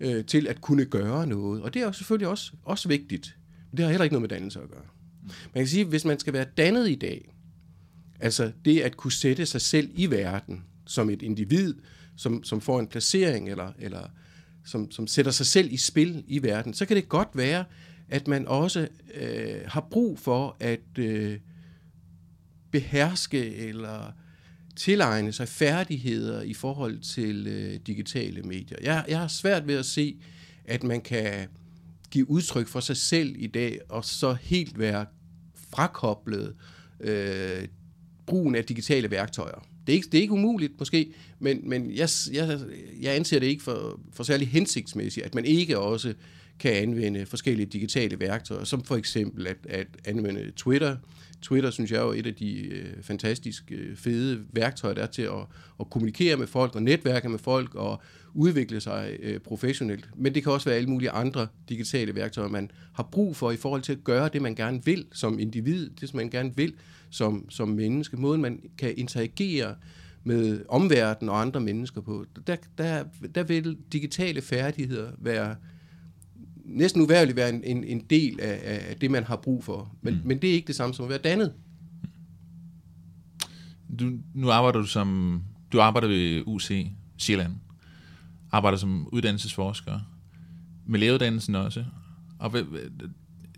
øh, 0.00 0.24
til 0.24 0.46
at 0.46 0.60
kunne 0.60 0.84
gøre 0.84 1.26
noget, 1.26 1.62
og 1.62 1.74
det 1.74 1.82
er 1.82 1.86
jo 1.86 1.92
selvfølgelig 1.92 2.28
også, 2.28 2.52
også 2.64 2.88
vigtigt. 2.88 3.36
Det 3.76 3.84
har 3.84 3.90
heller 3.90 4.04
ikke 4.04 4.14
noget 4.14 4.22
med 4.22 4.28
dannelse 4.28 4.60
at 4.60 4.70
gøre. 4.70 4.84
Man 5.54 5.64
kan 5.64 5.66
sige, 5.66 5.80
at 5.80 5.86
hvis 5.86 6.04
man 6.04 6.18
skal 6.18 6.32
være 6.32 6.46
dannet 6.56 6.88
i 6.88 6.94
dag, 6.94 7.34
altså 8.20 8.52
det 8.64 8.80
at 8.80 8.96
kunne 8.96 9.12
sætte 9.12 9.46
sig 9.46 9.60
selv 9.60 9.90
i 9.94 10.10
verden, 10.10 10.64
som 10.86 11.10
et 11.10 11.22
individ, 11.22 11.74
som, 12.16 12.44
som 12.44 12.60
får 12.60 12.80
en 12.80 12.86
placering, 12.86 13.48
eller, 13.48 13.72
eller 13.78 14.08
som, 14.64 14.90
som 14.90 15.06
sætter 15.06 15.32
sig 15.32 15.46
selv 15.46 15.72
i 15.72 15.76
spil 15.76 16.24
i 16.26 16.42
verden, 16.42 16.74
så 16.74 16.86
kan 16.86 16.96
det 16.96 17.08
godt 17.08 17.28
være, 17.34 17.64
at 18.08 18.28
man 18.28 18.48
også 18.48 18.88
øh, 19.14 19.60
har 19.66 19.88
brug 19.90 20.18
for 20.18 20.56
at 20.60 20.98
øh, 20.98 21.38
beherske 22.70 23.54
eller 23.56 24.12
tilegne 24.76 25.32
sig 25.32 25.48
færdigheder 25.48 26.42
i 26.42 26.54
forhold 26.54 26.98
til 26.98 27.46
øh, 27.46 27.80
digitale 27.86 28.42
medier. 28.42 28.78
Jeg, 28.82 29.04
jeg 29.08 29.18
har 29.18 29.28
svært 29.28 29.66
ved 29.66 29.74
at 29.74 29.86
se, 29.86 30.20
at 30.64 30.82
man 30.82 31.00
kan 31.00 31.48
give 32.10 32.30
udtryk 32.30 32.68
for 32.68 32.80
sig 32.80 32.96
selv 32.96 33.34
i 33.38 33.46
dag, 33.46 33.80
og 33.88 34.04
så 34.04 34.32
helt 34.32 34.78
være 34.78 35.06
frakoblet 35.70 36.54
øh, 37.00 37.68
brugen 38.26 38.54
af 38.54 38.64
digitale 38.64 39.10
værktøjer. 39.10 39.66
Det 39.86 39.92
er 39.92 39.96
ikke, 39.96 40.08
det 40.12 40.18
er 40.18 40.22
ikke 40.22 40.34
umuligt 40.34 40.72
måske, 40.78 41.12
men, 41.38 41.60
men 41.68 41.90
jeg, 41.90 42.08
jeg, 42.32 42.60
jeg 43.00 43.16
anser 43.16 43.38
det 43.38 43.46
ikke 43.46 43.62
for, 43.62 44.00
for 44.12 44.24
særlig 44.24 44.48
hensigtsmæssigt, 44.48 45.26
at 45.26 45.34
man 45.34 45.44
ikke 45.44 45.78
også 45.78 46.14
kan 46.58 46.72
anvende 46.72 47.26
forskellige 47.26 47.66
digitale 47.66 48.20
værktøjer, 48.20 48.64
som 48.64 48.84
for 48.84 48.96
eksempel 48.96 49.46
at, 49.46 49.56
at 49.68 49.86
anvende 50.04 50.50
Twitter. 50.56 50.96
Twitter 51.42 51.70
synes 51.70 51.90
jeg 51.90 51.98
er 51.98 52.04
jo 52.04 52.12
et 52.12 52.26
af 52.26 52.34
de 52.34 52.58
øh, 52.60 53.02
fantastisk 53.02 53.72
øh, 53.72 53.96
fede 53.96 54.40
værktøjer, 54.52 54.94
der 54.94 55.02
er 55.02 55.06
til 55.06 55.22
at, 55.22 55.46
at 55.80 55.90
kommunikere 55.90 56.36
med 56.36 56.46
folk 56.46 56.74
og 56.74 56.82
netværke 56.82 57.28
med 57.28 57.38
folk 57.38 57.74
og 57.74 58.02
udvikle 58.34 58.80
sig 58.80 59.16
øh, 59.22 59.40
professionelt. 59.40 60.08
Men 60.16 60.34
det 60.34 60.42
kan 60.42 60.52
også 60.52 60.68
være 60.68 60.76
alle 60.76 60.88
mulige 60.88 61.10
andre 61.10 61.46
digitale 61.68 62.14
værktøjer, 62.14 62.48
man 62.48 62.70
har 62.92 63.08
brug 63.12 63.36
for 63.36 63.50
i 63.50 63.56
forhold 63.56 63.82
til 63.82 63.92
at 63.92 64.04
gøre 64.04 64.30
det, 64.32 64.42
man 64.42 64.54
gerne 64.54 64.84
vil 64.84 65.04
som 65.12 65.38
individ, 65.38 65.90
det 66.00 66.08
som 66.08 66.16
man 66.16 66.30
gerne 66.30 66.56
vil 66.56 66.74
som, 67.10 67.50
som 67.50 67.68
menneske. 67.68 68.16
Måden, 68.16 68.42
man 68.42 68.60
kan 68.78 68.94
interagere 68.96 69.74
med 70.24 70.64
omverdenen 70.68 71.28
og 71.28 71.40
andre 71.40 71.60
mennesker 71.60 72.00
på, 72.00 72.24
der, 72.46 72.56
der, 72.78 73.04
der 73.34 73.42
vil 73.42 73.76
digitale 73.92 74.42
færdigheder 74.42 75.10
være 75.18 75.56
næsten 76.64 77.02
uværligt 77.02 77.36
være 77.36 77.48
en, 77.48 77.64
en, 77.64 77.84
en 77.84 78.00
del 78.10 78.40
af, 78.40 78.60
af 78.88 78.96
det, 78.96 79.10
man 79.10 79.24
har 79.24 79.36
brug 79.36 79.64
for. 79.64 79.96
Men, 80.02 80.14
mm. 80.14 80.20
men 80.24 80.38
det 80.42 80.50
er 80.50 80.54
ikke 80.54 80.66
det 80.66 80.76
samme 80.76 80.94
som 80.94 81.04
at 81.04 81.08
være 81.08 81.18
dannet. 81.18 81.52
Du, 83.98 84.12
nu 84.34 84.50
arbejder 84.50 84.80
du 84.80 84.86
som 84.86 85.42
du 85.72 85.80
arbejder 85.80 86.08
ved 86.08 86.42
UC 86.46 86.86
Sjælland. 87.18 87.52
Arbejder 88.52 88.78
som 88.78 89.08
uddannelsesforsker. 89.12 90.00
Med 90.86 91.00
lægeuddannelsen 91.00 91.54
også. 91.54 91.84
Og 92.38 92.52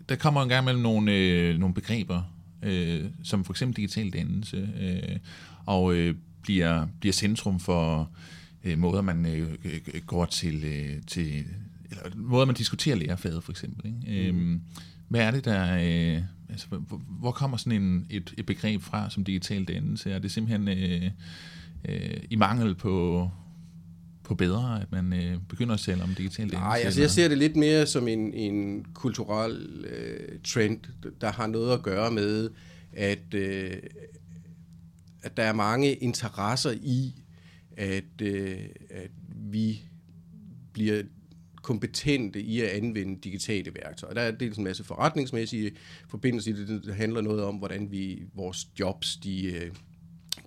der 0.09 0.15
kommer 0.15 0.43
en 0.43 0.49
gang 0.49 0.65
mellem 0.65 0.83
nogle, 0.83 1.15
øh, 1.15 1.57
nogle 1.57 1.75
begreber, 1.75 2.23
øh, 2.63 3.05
som 3.23 3.45
for 3.45 3.53
eksempel 3.53 3.75
digital 3.75 4.09
dannelse, 4.09 4.69
øh, 4.79 5.17
og 5.65 5.95
øh, 5.95 6.15
bliver, 6.41 6.87
bliver 6.99 7.13
centrum 7.13 7.59
for 7.59 8.09
øh, 8.63 8.77
måder, 8.77 9.01
man 9.01 9.25
øh, 9.25 9.47
går 10.05 10.25
til, 10.25 10.63
øh, 10.65 11.01
til 11.07 11.45
eller 11.91 12.15
måder, 12.15 12.45
man 12.45 12.55
diskuterer 12.55 12.95
lærerfaget 12.95 13.43
for 13.43 13.51
eksempel. 13.51 13.85
Ikke? 13.85 14.31
Mm. 14.31 14.53
Øh, 14.53 14.59
hvad 15.07 15.21
er 15.21 15.31
det, 15.31 15.45
der... 15.45 15.75
Øh, 15.75 16.23
altså, 16.49 16.67
hvor, 16.67 17.01
hvor 17.19 17.31
kommer 17.31 17.57
sådan 17.57 17.81
en, 17.81 18.05
et, 18.09 18.33
et 18.37 18.45
begreb 18.45 18.81
fra 18.81 19.09
som 19.09 19.23
digital 19.23 19.63
dannelse? 19.65 20.11
Er 20.11 20.19
det 20.19 20.31
simpelthen 20.31 20.67
øh, 20.67 21.11
øh, 21.85 22.17
i 22.29 22.35
mangel 22.35 22.75
på, 22.75 23.29
på 24.29 24.35
bedre, 24.35 24.81
at 24.81 24.91
man 24.91 25.13
øh, 25.13 25.37
begynder 25.49 25.73
at 25.73 25.79
tale 25.79 26.03
om 26.03 26.15
digital 26.15 26.43
dannelse? 26.43 26.59
Nej, 26.59 26.81
altså 26.85 27.01
jeg 27.01 27.09
ser 27.09 27.27
det 27.27 27.37
lidt 27.37 27.55
mere 27.55 27.87
som 27.87 28.07
en, 28.07 28.33
en 28.33 28.85
kulturel 28.93 29.85
øh, 29.85 30.39
trend, 30.43 30.79
der 31.21 31.31
har 31.31 31.47
noget 31.47 31.73
at 31.73 31.83
gøre 31.83 32.11
med, 32.11 32.49
at, 32.93 33.33
øh, 33.33 33.77
at 35.21 35.37
der 35.37 35.43
er 35.43 35.53
mange 35.53 35.93
interesser 35.93 36.71
i, 36.71 37.13
at, 37.77 38.21
øh, 38.21 38.57
at 38.89 39.11
vi 39.51 39.81
bliver 40.73 41.03
kompetente 41.61 42.41
i 42.41 42.61
at 42.61 42.67
anvende 42.67 43.19
digitale 43.23 43.71
værktøjer. 43.75 44.13
Der 44.13 44.21
er 44.21 44.31
dels 44.31 44.57
en 44.57 44.63
masse 44.63 44.83
forretningsmæssige 44.83 45.71
forbindelser 46.07 46.51
i 46.51 46.55
det. 46.55 46.83
Det 46.85 46.95
handler 46.95 47.21
noget 47.21 47.43
om, 47.43 47.55
hvordan 47.55 47.91
vi 47.91 48.23
vores 48.33 48.67
jobs 48.79 49.17
de 49.17 49.45
øh, 49.45 49.71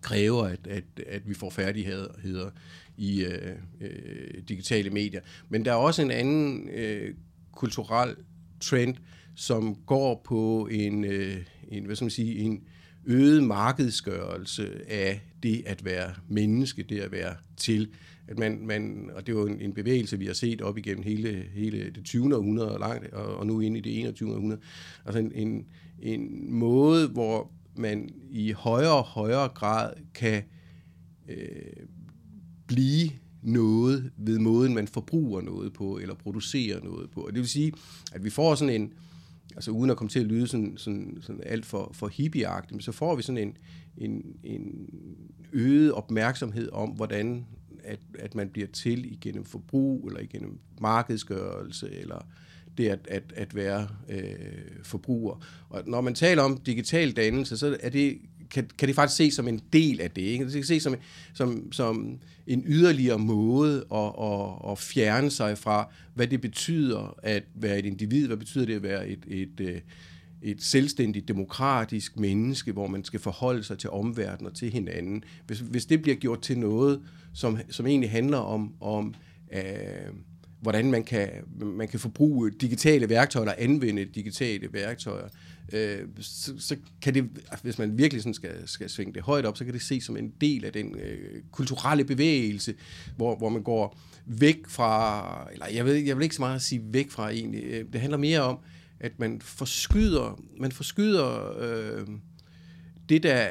kræver, 0.00 0.44
at, 0.44 0.66
at, 0.66 0.84
at 1.06 1.28
vi 1.28 1.34
får 1.34 1.50
færdigheder 1.50 2.50
i 2.96 3.24
øh, 3.24 3.56
øh, 3.80 4.42
digitale 4.48 4.90
medier. 4.90 5.20
Men 5.48 5.64
der 5.64 5.72
er 5.72 5.76
også 5.76 6.02
en 6.02 6.10
anden 6.10 6.68
øh, 6.68 7.14
kulturel 7.52 8.16
trend, 8.60 8.94
som 9.34 9.74
går 9.86 10.22
på 10.24 10.68
en, 10.70 11.04
øh, 11.04 11.36
en 11.68 11.84
hvad 11.84 11.96
skal 11.96 12.04
man 12.04 12.10
sige, 12.10 12.38
en 12.38 12.62
øget 13.04 13.44
markedsgørelse 13.44 14.90
af 14.90 15.20
det 15.42 15.62
at 15.66 15.84
være 15.84 16.14
menneske, 16.28 16.82
det 16.82 17.00
at 17.00 17.12
være 17.12 17.34
til. 17.56 17.88
At 18.28 18.38
man, 18.38 18.66
man, 18.66 19.10
og 19.14 19.26
det 19.26 19.34
er 19.34 19.38
jo 19.38 19.46
en, 19.46 19.60
en 19.60 19.72
bevægelse, 19.72 20.18
vi 20.18 20.26
har 20.26 20.32
set 20.32 20.62
op 20.62 20.78
igennem 20.78 21.02
hele, 21.02 21.44
hele 21.54 21.90
det 21.90 22.04
20. 22.04 22.36
århundrede 22.36 22.78
langt, 22.78 23.12
og, 23.12 23.36
og 23.36 23.46
nu 23.46 23.60
ind 23.60 23.76
i 23.76 23.80
det 23.80 24.00
21. 24.00 24.32
århundrede. 24.34 24.60
Altså 25.04 25.18
en, 25.18 25.32
en, 25.34 25.66
en 26.02 26.52
måde, 26.52 27.08
hvor 27.08 27.50
man 27.76 28.10
i 28.30 28.52
højere 28.52 28.96
og 28.96 29.04
højere 29.04 29.48
grad 29.48 29.92
kan 30.14 30.42
øh, 31.28 31.86
blive 32.74 33.10
noget 33.42 34.10
ved 34.16 34.38
måden, 34.38 34.74
man 34.74 34.88
forbruger 34.88 35.40
noget 35.40 35.72
på, 35.72 35.98
eller 35.98 36.14
producerer 36.14 36.80
noget 36.84 37.10
på. 37.10 37.20
Og 37.20 37.32
det 37.32 37.40
vil 37.40 37.48
sige, 37.48 37.72
at 38.12 38.24
vi 38.24 38.30
får 38.30 38.54
sådan 38.54 38.74
en, 38.74 38.92
altså 39.54 39.70
uden 39.70 39.90
at 39.90 39.96
komme 39.96 40.08
til 40.08 40.20
at 40.20 40.26
lyde 40.26 40.46
sådan, 40.46 40.74
sådan, 40.76 41.18
sådan 41.20 41.40
alt 41.46 41.66
for, 41.66 41.90
for 41.94 42.08
hippieagtigt, 42.08 42.72
men 42.72 42.80
så 42.80 42.92
får 42.92 43.16
vi 43.16 43.22
sådan 43.22 43.38
en, 43.38 43.56
en, 43.96 44.36
en 44.44 44.88
øget 45.52 45.92
opmærksomhed 45.92 46.68
om, 46.72 46.90
hvordan 46.90 47.46
at, 47.84 48.00
at 48.18 48.34
man 48.34 48.48
bliver 48.48 48.68
til 48.68 49.12
igennem 49.12 49.44
forbrug, 49.44 50.08
eller 50.08 50.20
igennem 50.20 50.58
markedsgørelse, 50.80 51.90
eller 51.90 52.26
det 52.78 52.88
at, 52.88 53.06
at, 53.10 53.32
at 53.36 53.54
være 53.54 53.88
øh, 54.08 54.24
forbruger. 54.82 55.44
Og 55.68 55.82
når 55.86 56.00
man 56.00 56.14
taler 56.14 56.42
om 56.42 56.56
digital 56.56 57.12
dannelse, 57.12 57.56
så 57.56 57.76
er 57.80 57.88
det 57.88 58.18
kan, 58.52 58.70
kan 58.78 58.88
det 58.88 58.94
faktisk 58.94 59.16
ses 59.16 59.34
som 59.34 59.48
en 59.48 59.60
del 59.72 60.00
af 60.00 60.10
det. 60.10 60.22
Ikke? 60.22 60.44
Det 60.44 60.52
kan 60.52 60.64
ses 60.64 60.82
som, 60.82 60.96
som, 61.34 61.72
som 61.72 62.18
en 62.46 62.64
yderligere 62.66 63.18
måde 63.18 63.84
at, 63.94 64.12
at, 64.22 64.70
at 64.72 64.78
fjerne 64.78 65.30
sig 65.30 65.58
fra, 65.58 65.92
hvad 66.14 66.26
det 66.26 66.40
betyder 66.40 67.18
at 67.22 67.42
være 67.54 67.78
et 67.78 67.86
individ, 67.86 68.26
hvad 68.26 68.36
betyder 68.36 68.66
det 68.66 68.74
at 68.74 68.82
være 68.82 69.08
et, 69.08 69.24
et, 69.26 69.60
et, 69.60 69.82
et 70.42 70.62
selvstændigt, 70.62 71.28
demokratisk 71.28 72.16
menneske, 72.16 72.72
hvor 72.72 72.86
man 72.86 73.04
skal 73.04 73.20
forholde 73.20 73.64
sig 73.64 73.78
til 73.78 73.90
omverdenen 73.90 74.46
og 74.46 74.56
til 74.56 74.70
hinanden. 74.70 75.24
Hvis, 75.46 75.58
hvis 75.58 75.86
det 75.86 76.02
bliver 76.02 76.16
gjort 76.16 76.42
til 76.42 76.58
noget, 76.58 77.00
som, 77.34 77.58
som 77.70 77.86
egentlig 77.86 78.10
handler 78.10 78.38
om, 78.38 78.74
om 78.80 79.14
øh, 79.52 79.62
hvordan 80.60 80.90
man 80.90 81.04
kan, 81.04 81.28
man 81.60 81.88
kan 81.88 82.00
forbruge 82.00 82.50
digitale 82.50 83.08
værktøjer 83.08 83.50
eller 83.50 83.70
anvende 83.70 84.04
digitale 84.04 84.72
værktøjer, 84.72 85.24
øh, 85.24 85.30
Øh, 85.72 85.98
så, 86.20 86.52
så 86.58 86.76
kan 87.02 87.14
det, 87.14 87.24
hvis 87.62 87.78
man 87.78 87.98
virkelig 87.98 88.22
sådan 88.22 88.34
skal, 88.34 88.68
skal 88.68 88.90
svinge 88.90 89.14
det 89.14 89.22
højt 89.22 89.46
op, 89.46 89.56
så 89.56 89.64
kan 89.64 89.74
det 89.74 89.82
ses 89.82 90.04
som 90.04 90.16
en 90.16 90.32
del 90.40 90.64
af 90.64 90.72
den 90.72 90.98
øh, 90.98 91.42
kulturelle 91.50 92.04
bevægelse, 92.04 92.74
hvor, 93.16 93.36
hvor 93.36 93.48
man 93.48 93.62
går 93.62 93.98
væk 94.26 94.58
fra, 94.68 95.48
eller 95.52 95.66
jeg 95.66 95.84
ved, 95.84 95.94
jeg 95.94 96.16
vil 96.16 96.22
ikke 96.22 96.34
så 96.34 96.42
meget 96.42 96.62
sige 96.62 96.82
væk 96.84 97.10
fra 97.10 97.30
egentlig, 97.30 97.64
øh, 97.64 97.84
det 97.92 98.00
handler 98.00 98.18
mere 98.18 98.40
om, 98.40 98.58
at 99.00 99.12
man 99.18 99.40
forskyder, 99.40 100.40
man 100.60 100.72
forskyder 100.72 101.58
øh, 101.60 102.06
det, 103.08 103.22
der 103.22 103.48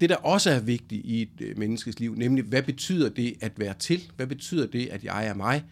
det, 0.00 0.10
der 0.10 0.16
også 0.16 0.50
er 0.50 0.60
vigtigt 0.60 1.06
i 1.06 1.22
et 1.22 1.40
øh, 1.40 1.58
menneskes 1.58 2.00
liv, 2.00 2.14
nemlig, 2.14 2.44
hvad 2.44 2.62
betyder 2.62 3.08
det 3.08 3.34
at 3.40 3.52
være 3.56 3.74
til? 3.78 4.12
Hvad 4.16 4.26
betyder 4.26 4.66
det, 4.66 4.86
at 4.86 5.04
jeg 5.04 5.26
er 5.26 5.34
mig? 5.34 5.64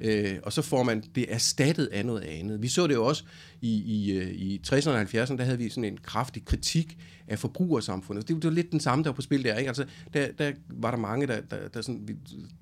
Øh, 0.00 0.36
og 0.42 0.52
så 0.52 0.62
får 0.62 0.82
man 0.82 1.02
det 1.14 1.26
erstattet 1.28 1.86
af 1.86 2.06
noget 2.06 2.20
andet. 2.20 2.62
Vi 2.62 2.68
så 2.68 2.86
det 2.86 2.94
jo 2.94 3.06
også 3.06 3.24
i, 3.60 3.74
i, 3.76 4.12
øh, 4.12 4.30
i 4.30 4.60
60'erne 4.66 4.90
og 4.90 5.02
70'erne, 5.02 5.36
der 5.36 5.44
havde 5.44 5.58
vi 5.58 5.68
sådan 5.68 5.84
en 5.84 5.98
kraftig 6.02 6.44
kritik 6.44 6.98
af 7.28 7.38
forbrugersamfundet. 7.38 8.28
Det, 8.28 8.36
det 8.36 8.44
var 8.44 8.50
lidt 8.50 8.72
den 8.72 8.80
samme, 8.80 9.04
der 9.04 9.10
var 9.10 9.14
på 9.14 9.22
spil 9.22 9.44
der. 9.44 9.56
Ikke? 9.56 9.68
Altså, 9.68 9.84
der, 10.14 10.32
der 10.38 10.52
var 10.68 10.90
der 10.90 10.98
mange, 10.98 11.26
der, 11.26 11.40
der, 11.40 11.68
der 11.68 11.82
sådan, 11.82 12.18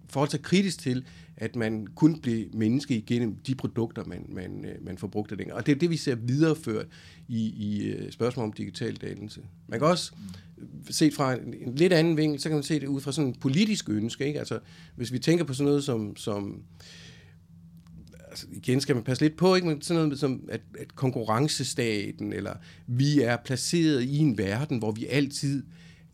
forholdt 0.09 0.31
sig 0.31 0.43
kritisk 0.43 0.79
til, 0.81 1.05
at 1.37 1.57
man 1.57 1.87
kun 1.87 2.21
blev 2.21 2.47
menneske 2.55 2.97
igennem 2.97 3.37
de 3.37 3.55
produkter, 3.55 4.05
man, 4.05 4.27
man, 4.29 4.65
øh, 4.65 4.85
man 4.87 4.99
forbrugte 4.99 5.37
dengang. 5.37 5.57
Og 5.57 5.67
det 5.67 5.73
er 5.73 5.79
det, 5.79 5.91
vi 5.91 5.97
ser 5.97 6.15
videreført 6.15 6.87
i, 7.29 7.53
i 7.57 7.83
øh, 7.83 7.93
spørgsmålet 7.93 8.13
spørgsmål 8.13 8.45
om 8.45 8.53
digital 8.53 8.97
dannelse. 8.97 9.41
Man 9.69 9.79
kan 9.79 9.89
også 9.89 10.13
set 10.91 11.15
fra 11.15 11.35
en, 11.35 11.55
en 11.55 11.75
lidt 11.75 11.93
anden 11.93 12.17
vinkel, 12.17 12.41
så 12.41 12.49
kan 12.49 12.57
man 12.57 12.63
se 12.63 12.81
det 12.81 12.87
ud 12.87 13.01
fra 13.01 13.13
sådan 13.13 13.29
en 13.29 13.35
politisk 13.35 13.89
ønske. 13.89 14.27
Ikke? 14.27 14.39
Altså, 14.39 14.59
hvis 14.97 15.13
vi 15.13 15.19
tænker 15.19 15.45
på 15.45 15.55
sådan 15.55 15.67
noget 15.67 15.85
som, 15.85 16.17
som 16.17 16.63
altså 18.33 18.47
igen 18.53 18.81
skal 18.81 18.95
man 18.95 19.05
passe 19.05 19.23
lidt 19.25 19.37
på, 19.37 19.55
ikke? 19.55 19.69
Men 19.69 19.83
sådan 19.83 20.03
noget 20.03 20.19
som, 20.19 20.41
at, 20.49 20.61
at 20.79 20.95
konkurrencestaten, 20.95 22.33
eller 22.33 22.55
vi 22.87 23.21
er 23.21 23.37
placeret 23.45 24.03
i 24.03 24.19
en 24.19 24.39
verden, 24.39 24.79
hvor 24.79 24.91
vi 24.91 25.07
altid 25.07 25.63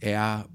er 0.00 0.50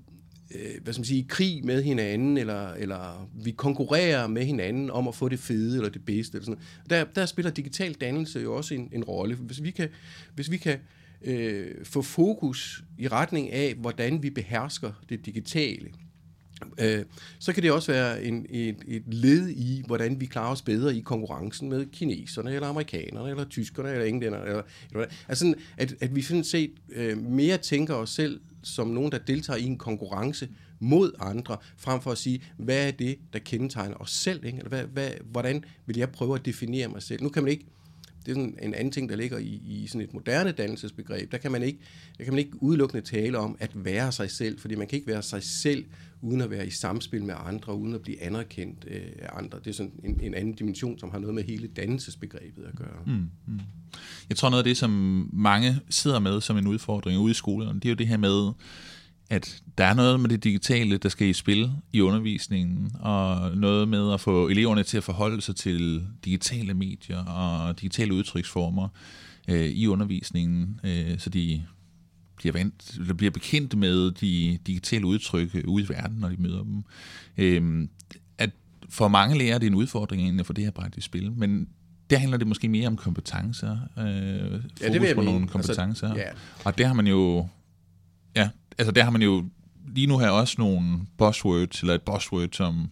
øh, 0.56 0.84
hvad 0.84 0.94
skal 0.94 1.00
man 1.00 1.06
sige, 1.06 1.20
i 1.20 1.26
krig 1.30 1.66
med 1.66 1.84
hinanden, 1.84 2.38
eller, 2.38 2.74
eller 2.74 3.30
vi 3.44 3.52
konkurrerer 3.52 4.28
med 4.28 4.46
hinanden 4.46 4.92
om 4.92 5.08
at 5.08 5.16
få 5.16 5.30
det 5.30 5.40
fede 5.40 5.78
eller 5.78 5.90
det 5.90 6.06
bedste. 6.06 6.36
Eller 6.38 6.46
sådan 6.46 6.64
Der, 6.90 7.04
der 7.04 7.26
spiller 7.26 7.52
digital 7.52 7.94
dannelse 7.94 8.40
jo 8.40 8.56
også 8.56 8.74
en, 8.74 8.90
en 8.94 9.04
rolle. 9.04 9.36
Hvis 9.36 9.64
vi 9.64 9.72
kan, 9.72 9.90
hvis 10.36 10.52
vi 10.52 10.58
kan 10.58 10.80
øh, 11.22 11.72
få 11.84 12.02
fokus 12.02 12.84
i 12.98 13.08
retning 13.08 13.52
af, 13.52 13.76
hvordan 13.76 14.24
vi 14.24 14.30
behersker 14.30 14.92
det 15.10 15.26
digitale, 15.26 15.90
øh, 16.78 17.06
så 17.40 17.54
kan 17.54 17.64
det 17.64 17.72
også 17.72 17.92
være 17.92 18.24
en, 18.24 18.46
et, 18.50 18.76
et 18.88 19.04
led 19.14 19.50
i, 19.50 19.84
hvordan 19.88 20.20
vi 20.20 20.26
klarer 20.26 20.52
os 20.52 20.62
bedre 20.62 20.96
i 20.96 21.02
konkurrencen 21.02 21.70
med 21.70 21.86
kineserne, 21.86 22.54
eller 22.54 22.68
amerikanerne, 22.68 23.30
eller 23.30 23.46
tyskerne, 23.46 23.92
eller 23.92 24.06
englænderne. 24.06 24.46
Eller, 24.46 24.64
eller, 24.92 25.06
altså, 25.28 25.54
at, 25.78 25.96
at 26.02 26.16
vi 26.16 26.22
sådan 26.22 26.44
set 26.44 26.72
øh, 26.90 27.18
mere 27.18 27.58
tænker 27.58 27.94
os 27.94 28.10
selv 28.10 28.40
som 28.64 28.88
nogen, 28.88 29.12
der 29.12 29.18
deltager 29.18 29.58
i 29.58 29.64
en 29.64 29.78
konkurrence 29.78 30.50
mod 30.80 31.12
andre, 31.20 31.58
frem 31.78 32.02
for 32.02 32.12
at 32.12 32.18
sige, 32.18 32.44
hvad 32.58 32.88
er 32.88 32.92
det, 32.92 33.18
der 33.34 33.40
kendetegner 33.40 33.96
os 33.96 34.12
selv? 34.12 34.46
Ikke? 34.46 34.58
Eller 34.58 34.70
hvad, 34.70 34.84
hvad, 34.84 35.10
hvordan 35.32 35.64
vil 35.86 35.98
jeg 35.98 36.10
prøve 36.10 36.36
at 36.36 36.46
definere 36.46 36.88
mig 36.88 37.02
selv? 37.02 37.24
Nu 37.24 37.30
kan 37.30 37.44
man 37.44 37.52
ikke 37.52 37.66
det 38.26 38.32
er 38.32 38.36
sådan 38.36 38.56
en 38.62 38.74
anden 38.74 38.92
ting, 38.92 39.10
der 39.10 39.16
ligger 39.16 39.38
i, 39.38 39.62
i 39.66 39.88
sådan 39.88 40.02
et 40.02 40.14
moderne 40.14 40.52
dannelsesbegreb. 40.52 41.32
Der 41.32 41.38
kan, 41.38 41.52
man 41.52 41.64
ikke, 41.64 41.80
der 42.18 42.24
kan 42.24 42.34
man 42.34 42.40
ikke 42.40 42.64
udelukkende 42.64 43.06
tale 43.06 43.38
om 43.38 43.58
at 43.60 43.72
være 43.74 44.12
sig 44.12 44.32
selv, 44.32 44.60
fordi 44.60 44.76
man 44.76 44.88
kan 44.88 44.96
ikke 44.96 45.08
være 45.08 45.22
sig 45.22 45.44
selv 45.44 45.86
uden 46.22 46.42
at 46.42 46.50
være 46.50 46.68
i 46.68 46.70
samspil 46.70 47.24
med 47.24 47.36
andre, 47.46 47.76
uden 47.76 47.94
at 47.94 48.02
blive 48.02 48.22
anerkendt 48.22 48.86
øh, 48.88 49.02
af 49.20 49.30
andre. 49.38 49.60
Det 49.60 49.68
er 49.68 49.74
sådan 49.74 49.92
en, 50.04 50.20
en 50.22 50.34
anden 50.34 50.54
dimension, 50.54 51.00
som 51.00 51.12
har 51.12 51.20
noget 51.20 51.36
med 51.36 51.44
hele 51.44 51.68
dannelsesbegrebet 51.68 52.64
at 52.64 52.76
gøre. 52.76 53.00
Mm, 53.06 53.30
mm. 53.48 53.60
Jeg 54.30 54.38
tror 54.38 54.50
noget 54.50 54.64
af 54.64 54.68
det, 54.68 54.78
som 54.78 55.30
mange 55.34 55.80
sidder 55.90 56.20
med 56.20 56.42
som 56.42 56.58
en 56.58 56.68
udfordring 56.68 57.20
ude 57.20 57.32
i 57.32 57.34
skolerne, 57.34 57.80
det 57.80 57.86
er 57.86 57.90
jo 57.90 57.96
det 57.96 58.08
her 58.08 58.18
med, 58.18 58.52
at 59.34 59.62
der 59.78 59.86
er 59.86 59.94
noget 59.94 60.20
med 60.20 60.30
det 60.30 60.44
digitale, 60.44 60.98
der 60.98 61.10
skal 61.10 61.28
i 61.28 61.34
spil 61.34 61.72
i 61.94 62.02
undervisningen, 62.02 62.92
og 63.00 63.58
noget 63.58 63.88
med 63.88 64.14
at 64.14 64.22
få 64.22 64.48
eleverne 64.48 64.84
til 64.84 64.98
at 64.98 65.04
forholde 65.04 65.42
sig 65.42 65.56
til 65.56 66.08
digitale 66.26 66.74
medier 66.74 67.26
og 67.26 67.82
digitale 67.82 68.14
udtryksformer 68.14 68.88
øh, 69.48 69.66
i 69.66 69.88
undervisningen, 69.88 70.80
øh, 70.84 71.20
så 71.20 71.30
de 71.30 71.64
bliver, 72.36 72.54
vant, 72.54 72.94
eller 73.00 73.14
bliver 73.14 73.32
bekendt 73.32 73.78
med 73.78 74.12
de 74.12 74.58
digitale 74.68 75.06
udtryk 75.06 75.64
ude 75.68 75.84
i 75.84 75.90
verden, 75.90 76.18
når 76.18 76.30
de 76.30 76.36
møder 76.38 76.64
dem. 76.64 76.84
Øh, 77.38 77.88
at 78.38 78.50
for 78.90 79.08
mange 79.08 79.38
lærere 79.38 79.60
det 79.60 79.66
er 79.66 79.72
en 79.72 79.76
udfordring 79.76 80.22
egentlig 80.22 80.40
at 80.40 80.46
få 80.46 80.54
det 80.54 80.64
her 80.64 80.72
bragt 80.72 80.98
i 80.98 81.02
spil, 81.02 81.32
men 81.32 81.68
der 82.10 82.18
handler 82.18 82.38
det 82.38 82.48
måske 82.48 82.70
mere 82.70 82.88
om 82.88 82.98
kompetencer, 82.98 83.78
øh, 83.98 84.06
ja, 84.82 84.94
det 84.94 85.16
på 85.16 85.22
nogle 85.22 85.42
altså, 85.42 85.52
kompetencer. 85.52 86.08
Altså, 86.10 86.22
ja. 86.22 86.30
Og 86.66 86.78
der 86.78 86.88
har 86.88 86.94
man 86.94 87.08
jo, 87.08 87.48
ja, 88.36 88.50
altså 88.78 88.92
der 88.92 89.04
har 89.04 89.12
man 89.12 89.22
jo 89.22 89.46
lige 89.88 90.08
nu 90.08 90.18
her 90.18 90.30
også 90.30 90.56
nogle 90.58 91.00
buzzwords, 91.18 91.82
eller 91.82 91.94
et 91.94 92.02
buzzword 92.02 92.50
som, 92.52 92.90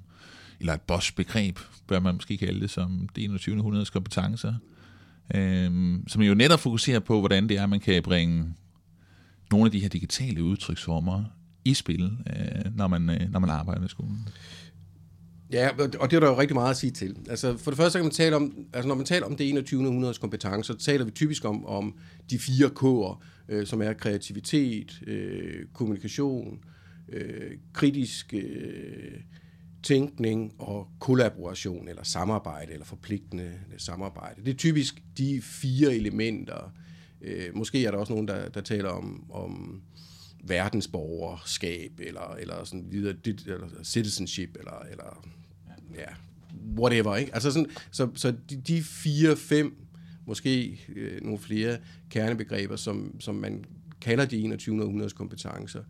eller 0.59 0.73
et 0.73 0.81
buzzbegreb, 0.81 1.59
bør 1.87 1.99
man 1.99 2.15
måske 2.15 2.37
kalde 2.37 2.59
det, 2.59 2.69
som 2.69 3.09
det 3.15 3.23
21. 3.23 3.57
århundredes 3.57 3.89
kompetencer, 3.89 4.53
øh, 5.35 5.99
som 6.07 6.21
jo 6.21 6.33
netop 6.33 6.59
fokuserer 6.59 6.99
på, 6.99 7.19
hvordan 7.19 7.49
det 7.49 7.57
er, 7.57 7.65
man 7.65 7.79
kan 7.79 8.03
bringe 8.03 8.53
nogle 9.51 9.65
af 9.65 9.71
de 9.71 9.79
her 9.79 9.89
digitale 9.89 10.43
udtryksformer 10.43 11.23
i 11.65 11.73
spil, 11.73 12.03
øh, 12.03 12.77
når, 12.77 12.87
man, 12.87 13.09
øh, 13.09 13.31
når 13.31 13.39
man 13.39 13.49
arbejder 13.49 13.81
med 13.81 13.89
skolen. 13.89 14.27
Ja, 15.51 15.69
og 15.99 16.11
det 16.11 16.15
er 16.15 16.19
der 16.19 16.27
jo 16.27 16.39
rigtig 16.39 16.55
meget 16.55 16.69
at 16.69 16.77
sige 16.77 16.91
til. 16.91 17.17
Altså, 17.29 17.57
for 17.57 17.71
det 17.71 17.77
første 17.77 17.99
kan 17.99 18.05
man 18.05 18.11
tale 18.11 18.35
om, 18.35 18.65
altså 18.73 18.87
når 18.87 18.95
man 18.95 19.05
taler 19.05 19.25
om 19.25 19.35
det 19.35 19.49
21. 19.49 19.87
århundredes 19.87 20.17
kompetencer, 20.17 20.73
så 20.73 20.79
taler 20.79 21.05
vi 21.05 21.11
typisk 21.11 21.45
om, 21.45 21.65
om 21.65 21.97
de 22.29 22.39
fire 22.39 22.67
K'er, 22.67 23.23
øh, 23.49 23.67
som 23.67 23.81
er 23.81 23.93
kreativitet, 23.93 25.01
øh, 25.07 25.65
kommunikation, 25.73 26.59
øh, 27.09 27.51
kritisk 27.73 28.33
øh, 28.33 29.21
tænkning 29.83 30.53
og 30.59 30.87
kollaboration, 30.99 31.87
eller 31.87 32.03
samarbejde, 32.03 32.73
eller 32.73 32.85
forpligtende 32.85 33.51
samarbejde. 33.77 34.41
Det 34.45 34.53
er 34.53 34.57
typisk 34.57 35.03
de 35.17 35.41
fire 35.41 35.95
elementer. 35.95 36.73
Øh, 37.21 37.55
måske 37.55 37.85
er 37.85 37.91
der 37.91 37.97
også 37.97 38.13
nogen, 38.13 38.27
der, 38.27 38.49
der 38.49 38.61
taler 38.61 38.89
om, 38.89 39.31
om 39.31 39.81
verdensborgerskab, 40.43 41.91
eller, 41.99 42.35
eller 42.39 42.63
sådan 42.63 42.85
videre, 42.89 43.15
eller 43.45 43.67
citizenship, 43.83 44.57
eller, 44.59 44.85
eller 44.91 45.25
ja, 45.97 46.13
whatever, 46.79 47.15
ikke? 47.15 47.33
Altså 47.33 47.51
sådan, 47.51 47.69
så, 47.91 48.09
så 48.15 48.33
de, 48.49 48.61
de 48.67 48.83
fire, 48.83 49.35
fem, 49.35 49.75
måske 50.25 50.81
øh, 50.95 51.21
nogle 51.21 51.39
flere 51.39 51.77
kernebegreber, 52.09 52.75
som, 52.75 53.15
som 53.19 53.35
man 53.35 53.65
kalder 54.01 54.25
de 54.25 54.37
21. 54.37 54.81
århundredes 54.83 55.13
kompetencer, 55.13 55.83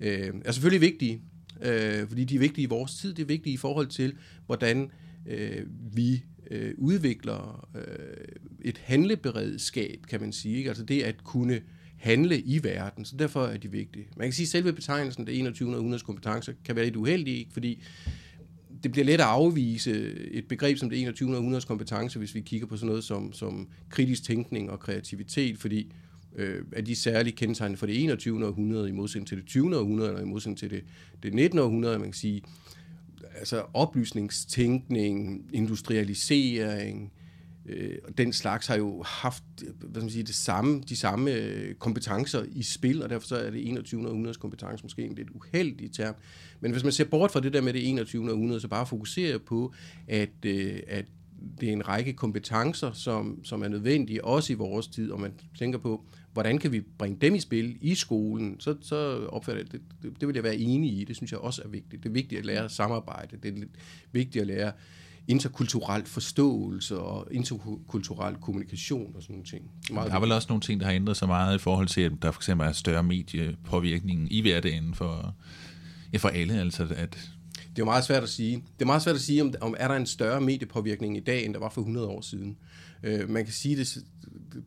øh, 0.00 0.34
er 0.44 0.52
selvfølgelig 0.52 0.80
vigtige, 0.80 1.20
øh, 1.62 2.08
fordi 2.08 2.24
de 2.24 2.34
er 2.34 2.38
vigtige 2.38 2.62
i 2.62 2.68
vores 2.68 2.94
tid, 2.94 3.14
det 3.14 3.22
er 3.22 3.26
vigtige 3.26 3.54
i 3.54 3.56
forhold 3.56 3.86
til, 3.86 4.14
hvordan 4.46 4.90
øh, 5.26 5.66
vi 5.92 6.24
øh, 6.50 6.74
udvikler 6.78 7.68
øh, 7.76 8.24
et 8.62 8.78
handleberedskab, 8.78 9.98
kan 10.08 10.20
man 10.20 10.32
sige. 10.32 10.56
Ikke? 10.56 10.68
Altså 10.68 10.84
det 10.84 11.02
at 11.02 11.24
kunne 11.24 11.60
handle 11.96 12.40
i 12.40 12.64
verden, 12.64 13.04
så 13.04 13.16
derfor 13.16 13.46
er 13.46 13.56
de 13.56 13.70
vigtige. 13.70 14.06
Man 14.16 14.26
kan 14.26 14.32
sige, 14.32 14.44
at 14.44 14.48
selve 14.48 14.72
betegnelsen, 14.72 15.26
det 15.26 15.38
21. 15.38 15.76
århundredes 15.76 16.02
kompetencer, 16.02 16.52
kan 16.64 16.76
være 16.76 16.84
lidt 16.84 16.96
uheldig, 16.96 17.48
fordi 17.52 17.82
det 18.84 18.92
bliver 18.92 19.04
let 19.04 19.12
at 19.12 19.20
afvise 19.20 20.12
et 20.30 20.48
begreb 20.48 20.78
som 20.78 20.90
det 20.90 21.00
21. 21.00 21.36
århundredes 21.36 21.64
kompetence, 21.64 22.18
hvis 22.18 22.34
vi 22.34 22.40
kigger 22.40 22.66
på 22.66 22.76
sådan 22.76 22.88
noget 22.88 23.04
som, 23.04 23.32
som 23.32 23.68
kritisk 23.90 24.24
tænkning 24.24 24.70
og 24.70 24.80
kreativitet, 24.80 25.58
fordi 25.58 25.92
øh, 26.36 26.64
er 26.72 26.82
de 26.82 26.96
særligt 26.96 27.36
kendetegnende 27.36 27.78
for 27.78 27.86
det 27.86 28.02
21. 28.02 28.46
århundrede 28.46 28.88
i 28.88 28.92
modsætning 28.92 29.28
til 29.28 29.36
det 29.36 29.46
20. 29.46 29.78
århundrede, 29.78 30.08
eller 30.08 30.22
i 30.22 30.26
modsætning 30.26 30.58
til 30.58 30.70
det, 30.70 30.84
det 31.22 31.34
19. 31.34 31.58
århundrede, 31.58 31.98
man 31.98 32.08
kan 32.08 32.14
sige, 32.14 32.42
altså 33.38 33.62
oplysningstænkning, 33.74 35.46
industrialisering, 35.52 37.12
øh, 37.66 37.98
den 38.18 38.32
slags 38.32 38.66
har 38.66 38.76
jo 38.76 39.02
haft 39.02 39.44
hvad 39.78 39.90
skal 39.90 40.02
man 40.02 40.10
sige, 40.10 40.24
det 40.24 40.34
samme, 40.34 40.82
de 40.88 40.96
samme 40.96 41.32
øh, 41.32 41.74
kompetencer 41.74 42.44
i 42.52 42.62
spil, 42.62 43.02
og 43.02 43.10
derfor 43.10 43.26
så 43.26 43.36
er 43.36 43.50
det 43.50 43.68
21. 43.68 44.08
århundredes 44.08 44.36
kompetence 44.36 44.84
måske 44.84 45.02
en 45.02 45.14
lidt 45.14 45.30
uheldig 45.30 45.92
term. 45.92 46.14
Men 46.60 46.72
hvis 46.72 46.82
man 46.82 46.92
ser 46.92 47.04
bort 47.04 47.30
fra 47.30 47.40
det 47.40 47.52
der 47.52 47.60
med 47.60 47.72
det 47.72 47.90
21. 47.90 48.32
århundrede, 48.32 48.60
så 48.60 48.68
bare 48.68 48.86
fokuserer 48.86 49.38
på, 49.38 49.74
at, 50.08 50.44
øh, 50.46 50.80
at 50.86 51.04
det 51.60 51.68
er 51.68 51.72
en 51.72 51.88
række 51.88 52.12
kompetencer, 52.12 52.92
som, 52.92 53.44
som 53.44 53.62
er 53.62 53.68
nødvendige, 53.68 54.24
også 54.24 54.52
i 54.52 54.56
vores 54.56 54.86
tid, 54.86 55.10
og 55.10 55.20
man 55.20 55.32
tænker 55.58 55.78
på, 55.78 56.04
hvordan 56.32 56.58
kan 56.58 56.72
vi 56.72 56.80
bringe 56.80 57.18
dem 57.20 57.34
i 57.34 57.40
spil 57.40 57.78
i 57.80 57.94
skolen, 57.94 58.60
så, 58.60 58.76
så 58.80 59.26
opfatter 59.26 59.62
jeg 59.62 59.72
det, 59.72 59.80
det, 60.02 60.20
det 60.20 60.28
vil 60.28 60.34
jeg 60.34 60.44
være 60.44 60.56
enig 60.56 60.98
i. 61.00 61.04
Det 61.04 61.16
synes 61.16 61.32
jeg 61.32 61.40
også 61.40 61.62
er 61.64 61.68
vigtigt. 61.68 62.02
Det 62.02 62.08
er 62.08 62.12
vigtigt 62.12 62.38
at 62.38 62.46
lære 62.46 62.68
samarbejde. 62.68 63.36
Det 63.42 63.58
er 63.58 63.66
vigtigt 64.12 64.42
at 64.42 64.46
lære 64.46 64.72
interkulturel 65.28 66.06
forståelse 66.06 66.98
og 66.98 67.28
interkulturel 67.30 68.34
kommunikation 68.34 69.12
og 69.16 69.22
sådan 69.22 69.34
nogle 69.34 69.46
ting. 69.46 69.70
Meget 69.92 70.10
der 70.10 70.16
er 70.16 70.20
vel 70.20 70.32
også 70.32 70.46
nogle 70.48 70.60
ting, 70.60 70.80
der 70.80 70.86
har 70.86 70.92
ændret 70.92 71.16
sig 71.16 71.28
meget 71.28 71.54
i 71.54 71.58
forhold 71.58 71.86
til, 71.86 72.00
at 72.00 72.12
der 72.22 72.30
for 72.30 72.38
eksempel 72.38 72.66
er 72.66 72.72
større 72.72 73.02
mediepåvirkning 73.02 74.32
i 74.32 74.40
hverdagen 74.40 74.94
for, 74.94 75.34
ja, 76.12 76.18
for 76.18 76.28
alle. 76.28 76.60
Altså 76.60 76.86
at 76.96 77.30
det 77.76 77.82
er 77.82 77.86
meget 77.86 78.04
svært 78.04 78.22
at 78.22 78.28
sige. 78.28 78.56
Det 78.56 78.82
er 78.82 78.86
meget 78.86 79.02
svært 79.02 79.14
at 79.14 79.20
sige, 79.20 79.42
om, 79.42 79.54
om 79.60 79.74
er 79.78 79.88
der 79.88 79.94
en 79.94 80.06
større 80.06 80.40
mediepåvirkning 80.40 81.16
i 81.16 81.20
dag, 81.20 81.44
end 81.44 81.54
der 81.54 81.60
var 81.60 81.68
for 81.68 81.80
100 81.80 82.06
år 82.06 82.20
siden. 82.20 82.56
Øh, 83.02 83.30
man 83.30 83.44
kan 83.44 83.52
sige, 83.52 83.76
det, 83.76 83.98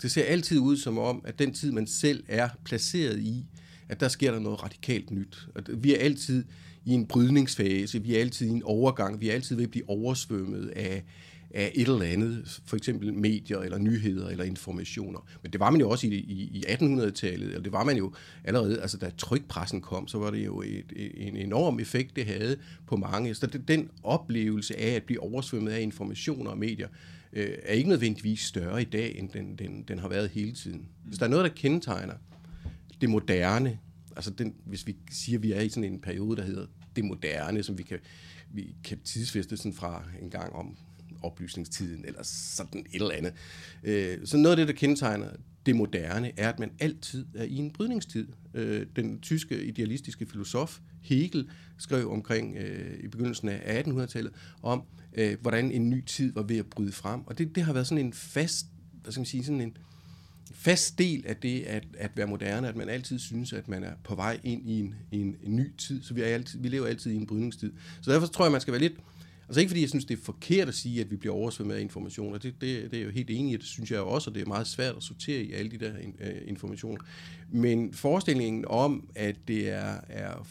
det 0.02 0.12
ser 0.12 0.24
altid 0.24 0.60
ud 0.60 0.78
som 0.78 0.98
om, 0.98 1.22
at 1.26 1.40
den 1.40 1.54
tid, 1.54 1.72
man 1.72 1.88
selv 1.88 2.24
er 2.28 2.50
placeret 2.66 3.20
i, 3.20 3.46
at 3.90 4.00
der 4.00 4.08
sker 4.08 4.32
der 4.32 4.40
noget 4.40 4.64
radikalt 4.64 5.12
nyt. 5.12 5.48
At 5.56 5.84
vi 5.84 5.96
er 5.96 6.00
altid 6.00 6.44
i 6.88 6.94
en 6.94 7.06
brydningsfase, 7.06 8.04
vi 8.04 8.16
er 8.16 8.20
altid 8.20 8.48
i 8.48 8.50
en 8.50 8.64
overgang, 8.64 9.22
vi 9.22 9.30
er 9.30 9.34
altid 9.34 9.56
ved 9.56 9.64
at 9.64 9.72
blive 9.72 9.90
oversvømmet 9.90 10.68
af, 10.68 11.04
af 11.52 11.72
et 11.76 11.88
eller 11.88 12.06
andet, 12.06 12.62
for 12.66 12.78
eksempel 12.78 13.14
medier 13.14 13.60
eller 13.60 13.78
nyheder 13.78 14.28
eller 14.30 14.44
informationer. 14.44 15.28
Men 15.44 15.52
det 15.52 15.60
var 15.60 15.70
man 15.70 15.82
jo 15.82 15.90
også 15.90 16.08
i, 16.08 16.10
i, 16.10 16.50
i 16.54 16.66
1800-tallet, 16.68 17.56
og 17.56 17.64
det 17.64 17.72
var 17.72 17.84
man 17.84 17.98
jo 17.98 18.14
allerede, 18.44 18.82
altså 18.82 18.98
da 18.98 19.12
trykpressen 19.18 19.82
kom, 19.82 20.08
så 20.08 20.18
var 20.18 20.32
det 20.32 20.46
jo 20.46 20.62
et, 20.62 21.14
en 21.18 21.36
enorm 21.36 21.80
effekt, 21.80 22.16
det 22.16 22.26
havde 22.26 22.58
på 22.88 22.96
mange. 22.96 23.36
Så 23.36 23.48
den 23.68 23.90
oplevelse 24.04 24.80
af 24.80 24.96
at 24.96 25.04
blive 25.04 25.20
oversvømmet 25.20 25.72
af 25.72 25.82
informationer 25.82 26.52
og 26.52 26.58
medier, 26.58 26.88
øh, 27.34 27.50
er 27.64 27.74
ikke 27.74 27.90
nødvendigvis 27.90 28.40
større 28.40 28.82
i 28.82 28.86
dag, 28.86 29.20
end 29.20 29.30
den, 29.30 29.56
den, 29.56 29.84
den 29.88 30.00
har 30.00 30.10
været 30.10 30.30
hele 30.30 30.52
tiden. 30.52 30.86
Hvis 31.06 31.20
der 31.20 31.26
er 31.26 31.30
noget, 31.30 31.44
der 31.44 31.52
kendetegner 31.56 32.14
det 33.02 33.10
moderne, 33.10 33.80
altså 34.18 34.32
den, 34.32 34.56
hvis 34.66 34.88
vi 34.88 34.96
siger, 35.12 35.38
at 35.38 35.44
vi 35.44 35.52
er 35.52 35.62
i 35.62 35.70
sådan 35.70 35.94
en 35.94 36.00
periode, 36.00 36.38
der 36.38 36.44
hedder 36.44 36.66
det 36.96 37.06
moderne, 37.06 37.64
som 37.64 37.78
vi 37.78 37.84
kan, 37.84 38.00
vi 38.52 38.76
kan 38.84 39.00
tidsfeste 39.00 39.58
sådan 39.58 39.74
fra 39.74 40.04
en 40.22 40.30
gang 40.30 40.54
om 40.54 40.78
oplysningstiden, 41.24 42.06
eller 42.06 42.24
sådan 42.24 42.86
et 42.94 43.02
eller 43.02 43.16
andet. 43.16 43.34
Øh, 43.84 44.18
så 44.26 44.38
noget 44.38 44.52
af 44.52 44.58
det, 44.58 44.68
der 44.68 44.74
kendetegner 44.74 45.30
det 45.66 45.76
moderne, 45.76 46.32
er, 46.38 46.50
at 46.50 46.60
man 46.60 46.72
altid 46.80 47.26
er 47.36 47.44
i 47.44 47.56
en 47.56 47.72
brydningstid. 47.72 48.28
Øh, 48.54 48.86
den 48.96 49.20
tyske 49.20 49.64
idealistiske 49.66 50.26
filosof 50.26 50.80
Hegel 51.02 51.50
skrev 51.78 52.12
omkring 52.12 52.58
øh, 52.58 53.00
i 53.04 53.08
begyndelsen 53.08 53.50
af 53.50 53.84
1800-tallet 53.84 54.34
om, 54.64 54.84
øh, 55.14 55.38
hvordan 55.42 55.72
en 55.72 55.90
ny 55.90 56.06
tid 56.06 56.34
var 56.34 56.42
ved 56.42 56.58
at 56.58 56.66
bryde 56.66 56.92
frem. 56.92 57.22
Og 57.28 57.38
det, 57.38 57.56
det 57.56 57.64
har 57.64 57.74
været 57.74 57.88
sådan 57.88 58.06
en 58.06 58.14
fast, 58.14 58.66
hvad 59.02 59.12
skal 59.12 59.20
man 59.20 59.26
sige, 59.26 59.44
sådan 59.44 59.62
en 59.62 59.78
fast 60.54 60.98
del 60.98 61.24
af 61.28 61.36
det 61.36 61.62
at, 61.62 61.84
at 61.98 62.12
være 62.16 62.28
moderne, 62.28 62.68
at 62.68 62.76
man 62.76 62.90
altid 62.90 63.20
synes, 63.20 63.54
at 63.54 63.68
man 63.68 63.84
er 63.84 63.94
på 64.04 64.16
vej 64.16 64.40
ind 64.44 64.70
i 64.70 64.80
en, 64.80 64.96
en, 65.12 65.36
en 65.44 65.56
ny 65.56 65.72
tid. 65.78 66.04
Så 66.04 66.14
vi, 66.14 66.22
er 66.22 66.26
altid, 66.26 66.60
vi 66.60 66.70
lever 66.70 66.88
altid 66.88 67.12
i 67.12 67.16
en 67.16 67.28
brydningstid. 67.28 67.72
Så 68.02 68.12
derfor 68.12 68.28
tror 68.28 68.46
jeg, 68.46 68.52
man 68.52 68.62
skal 68.62 68.72
være 68.72 68.82
lidt 68.82 68.94
Altså 69.50 69.60
ikke 69.60 69.70
fordi 69.70 69.82
jeg 69.82 69.90
synes, 69.90 70.06
det 70.06 70.20
er 70.20 70.24
forkert 70.24 70.68
at 70.68 70.74
sige, 70.74 71.02
at 71.02 71.12
vi 71.12 71.16
bliver 71.16 71.36
oversvømmet 71.36 71.76
af 71.76 71.82
informationer. 71.82 72.38
Det, 72.38 72.54
det, 72.62 72.62
det 72.62 72.94
er 72.94 72.98
jeg 72.98 73.06
jo 73.06 73.12
helt 73.12 73.30
enig 73.30 73.54
i, 73.54 73.58
det 73.58 73.66
synes 73.66 73.92
jeg 73.92 74.00
også, 74.00 74.30
og 74.30 74.36
det 74.36 74.42
er 74.42 74.46
meget 74.46 74.68
svært 74.68 74.96
at 74.96 75.04
sortere 75.04 75.42
i 75.42 75.54
alle 75.54 75.72
de 75.72 75.78
der 75.78 75.92
uh, 75.92 76.48
informationer. 76.48 76.98
Men 77.50 77.94
forestillingen 77.94 78.66
om, 78.68 79.10
at 79.16 79.36
det 79.48 79.70
er, 79.70 80.00
er 80.10 80.48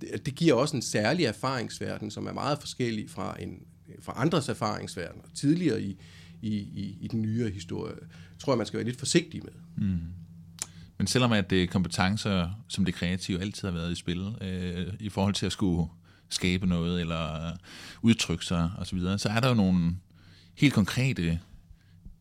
det 0.00 0.34
giver 0.34 0.54
også 0.54 0.76
en 0.76 0.82
særlig 0.82 1.24
erfaringsverden, 1.24 2.10
som 2.10 2.26
er 2.26 2.32
meget 2.32 2.58
forskellig 2.58 3.10
fra, 3.10 3.36
en, 3.42 3.62
fra 4.00 4.12
andres 4.16 4.48
erfaringsverden, 4.48 5.20
tidligere 5.34 5.82
i, 5.82 5.96
i, 6.42 6.54
i, 6.56 6.98
i 7.00 7.08
den 7.08 7.22
nyere 7.22 7.50
historie, 7.50 7.94
tror 8.38 8.52
jeg, 8.52 8.58
man 8.58 8.66
skal 8.66 8.76
være 8.76 8.86
lidt 8.86 8.98
forsigtig 8.98 9.42
med. 9.44 9.86
Mm. 9.86 9.98
Men 10.98 11.06
selvom 11.06 11.32
at 11.32 11.50
det 11.50 11.70
kompetencer, 11.70 12.62
som 12.68 12.84
det 12.84 12.94
kreative 12.94 13.40
altid 13.40 13.68
har 13.68 13.74
været 13.74 13.92
i 13.92 13.94
spil, 13.94 14.34
øh, 14.40 14.86
i 15.00 15.08
forhold 15.08 15.34
til 15.34 15.46
at 15.46 15.52
skulle 15.52 15.88
skabe 16.28 16.66
noget, 16.66 17.00
eller 17.00 17.52
udtrykke 18.02 18.44
sig 18.44 18.70
osv., 18.78 18.84
så, 18.84 18.96
videre, 18.96 19.18
så 19.18 19.28
er 19.28 19.40
der 19.40 19.48
jo 19.48 19.54
nogle 19.54 19.96
helt 20.54 20.74
konkrete 20.74 21.38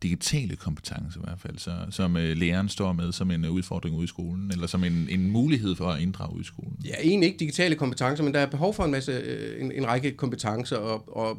digitale 0.03 0.55
kompetencer 0.55 1.19
i 1.19 1.23
hvert 1.23 1.39
fald, 1.39 1.57
så, 1.57 1.71
som 1.89 2.17
øh, 2.17 2.37
læreren 2.37 2.69
står 2.69 2.93
med 2.93 3.11
som 3.11 3.31
en 3.31 3.45
udfordring 3.45 3.95
ude 3.95 4.03
i 4.03 4.07
skolen, 4.07 4.51
eller 4.51 4.67
som 4.67 4.83
en, 4.83 5.07
en 5.09 5.31
mulighed 5.31 5.75
for 5.75 5.85
at 5.85 6.01
inddrage 6.01 6.33
ude 6.33 6.41
i 6.41 6.45
skolen? 6.45 6.77
Ja, 6.85 6.95
egentlig 7.03 7.27
ikke 7.27 7.39
digitale 7.39 7.75
kompetencer, 7.75 8.23
men 8.23 8.33
der 8.33 8.39
er 8.39 8.45
behov 8.45 8.73
for 8.73 8.83
en 8.83 8.91
masse, 8.91 9.11
øh, 9.11 9.61
en, 9.61 9.71
en 9.71 9.87
række 9.87 10.11
kompetencer, 10.11 10.77
og, 10.77 11.17
og 11.17 11.37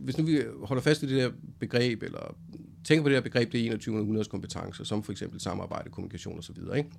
hvis 0.00 0.18
nu 0.18 0.24
vi 0.24 0.42
holder 0.62 0.82
fast 0.82 1.02
i 1.02 1.06
det 1.06 1.16
der 1.16 1.30
begreb, 1.58 2.02
eller 2.02 2.36
tænker 2.84 3.02
på 3.02 3.08
det 3.08 3.16
der 3.16 3.22
begreb, 3.22 3.52
det 3.52 3.60
er 3.60 3.64
21. 3.64 3.98
århundredes 3.98 4.28
kompetencer, 4.28 4.84
som 4.84 5.02
for 5.02 5.12
eksempel 5.12 5.40
samarbejde, 5.40 5.90
kommunikation 5.90 6.38
osv., 6.38 6.56
ikke? 6.76 6.90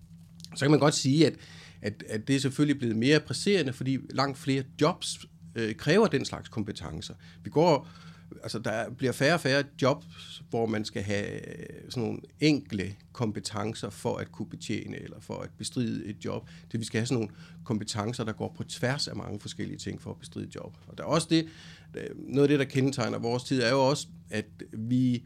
så 0.55 0.65
kan 0.65 0.71
man 0.71 0.79
godt 0.79 0.93
sige, 0.93 1.27
at, 1.27 1.33
at, 1.81 2.03
at 2.09 2.27
det 2.27 2.35
er 2.35 2.39
selvfølgelig 2.39 2.79
blevet 2.79 2.95
mere 2.95 3.19
presserende, 3.19 3.73
fordi 3.73 3.97
langt 4.09 4.37
flere 4.37 4.63
jobs 4.81 5.19
øh, 5.55 5.75
kræver 5.75 6.07
den 6.07 6.25
slags 6.25 6.49
kompetencer. 6.49 7.13
Vi 7.43 7.49
går 7.49 7.87
altså 8.43 8.59
der 8.59 8.89
bliver 8.89 9.11
færre 9.11 9.33
og 9.33 9.39
færre 9.39 9.63
jobs, 9.81 10.43
hvor 10.49 10.65
man 10.65 10.85
skal 10.85 11.03
have 11.03 11.49
øh, 11.49 11.89
sådan 11.89 12.03
nogle 12.03 12.19
enkle 12.39 12.95
kompetencer 13.11 13.89
for 13.89 14.17
at 14.17 14.31
kunne 14.31 14.45
betjene 14.49 14.97
eller 14.97 15.19
for 15.19 15.39
at 15.39 15.49
bestride 15.57 16.05
et 16.05 16.25
job. 16.25 16.49
Det 16.71 16.79
vi 16.79 16.85
skal 16.85 16.99
have 16.99 17.05
sådan 17.05 17.17
nogle 17.17 17.35
kompetencer, 17.63 18.23
der 18.23 18.31
går 18.31 18.53
på 18.57 18.63
tværs 18.63 19.07
af 19.07 19.15
mange 19.15 19.39
forskellige 19.39 19.77
ting 19.77 20.01
for 20.01 20.11
at 20.11 20.17
bestride 20.17 20.47
et 20.47 20.55
job. 20.55 20.77
Og 20.87 20.97
der 20.97 21.03
er 21.03 21.07
også 21.07 21.27
det, 21.29 21.47
Øh, 21.97 22.09
noget 22.17 22.43
af 22.43 22.47
det, 22.47 22.59
der 22.59 22.65
kendetegner 22.65 23.19
vores 23.19 23.43
tid, 23.43 23.61
er 23.61 23.71
jo 23.71 23.89
også, 23.89 24.07
at 24.29 24.45
vi, 24.73 25.23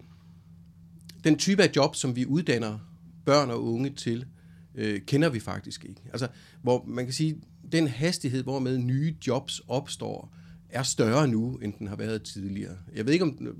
den 1.23 1.37
type 1.37 1.63
af 1.63 1.71
job, 1.75 1.95
som 1.95 2.15
vi 2.15 2.25
uddanner 2.25 2.79
børn 3.25 3.49
og 3.49 3.63
unge 3.63 3.89
til, 3.89 4.25
øh, 4.75 5.01
kender 5.01 5.29
vi 5.29 5.39
faktisk 5.39 5.85
ikke. 5.85 6.01
Altså, 6.11 6.27
hvor 6.61 6.85
man 6.87 7.05
kan 7.05 7.13
sige, 7.13 7.41
den 7.71 7.87
hastighed, 7.87 8.43
hvormed 8.43 8.77
nye 8.77 9.15
jobs 9.27 9.61
opstår, 9.67 10.35
er 10.69 10.83
større 10.83 11.27
nu, 11.27 11.55
end 11.55 11.73
den 11.79 11.87
har 11.87 11.95
været 11.95 12.23
tidligere. 12.23 12.77
Jeg 12.95 13.05
ved 13.05 13.13
ikke 13.13 13.25
om, 13.25 13.55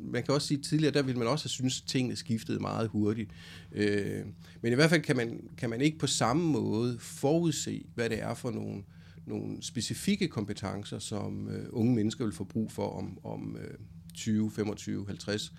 man 0.00 0.22
kan 0.22 0.34
også 0.34 0.46
sige, 0.46 0.58
at 0.58 0.64
tidligere, 0.64 0.94
der 0.94 1.02
ville 1.02 1.18
man 1.18 1.28
også 1.28 1.44
have 1.44 1.50
synes, 1.50 1.80
at 1.80 1.88
tingene 1.88 2.16
skiftede 2.16 2.60
meget 2.60 2.88
hurtigt. 2.88 3.30
Øh, 3.72 4.24
men 4.62 4.72
i 4.72 4.74
hvert 4.74 4.90
fald 4.90 5.02
kan 5.02 5.16
man, 5.16 5.40
kan 5.58 5.70
man 5.70 5.80
ikke 5.80 5.98
på 5.98 6.06
samme 6.06 6.42
måde 6.52 6.98
forudse, 6.98 7.84
hvad 7.94 8.10
det 8.10 8.22
er 8.22 8.34
for 8.34 8.50
nogle, 8.50 8.82
nogle 9.30 9.62
specifikke 9.62 10.28
kompetencer, 10.28 10.98
som 10.98 11.48
øh, 11.48 11.66
unge 11.70 11.94
mennesker 11.94 12.24
vil 12.24 12.34
få 12.34 12.44
brug 12.44 12.72
for 12.72 12.88
om, 12.98 13.18
om 13.24 13.56
øh, 13.56 13.74
20, 14.14 14.50
25, 14.50 15.06
50 15.06 15.52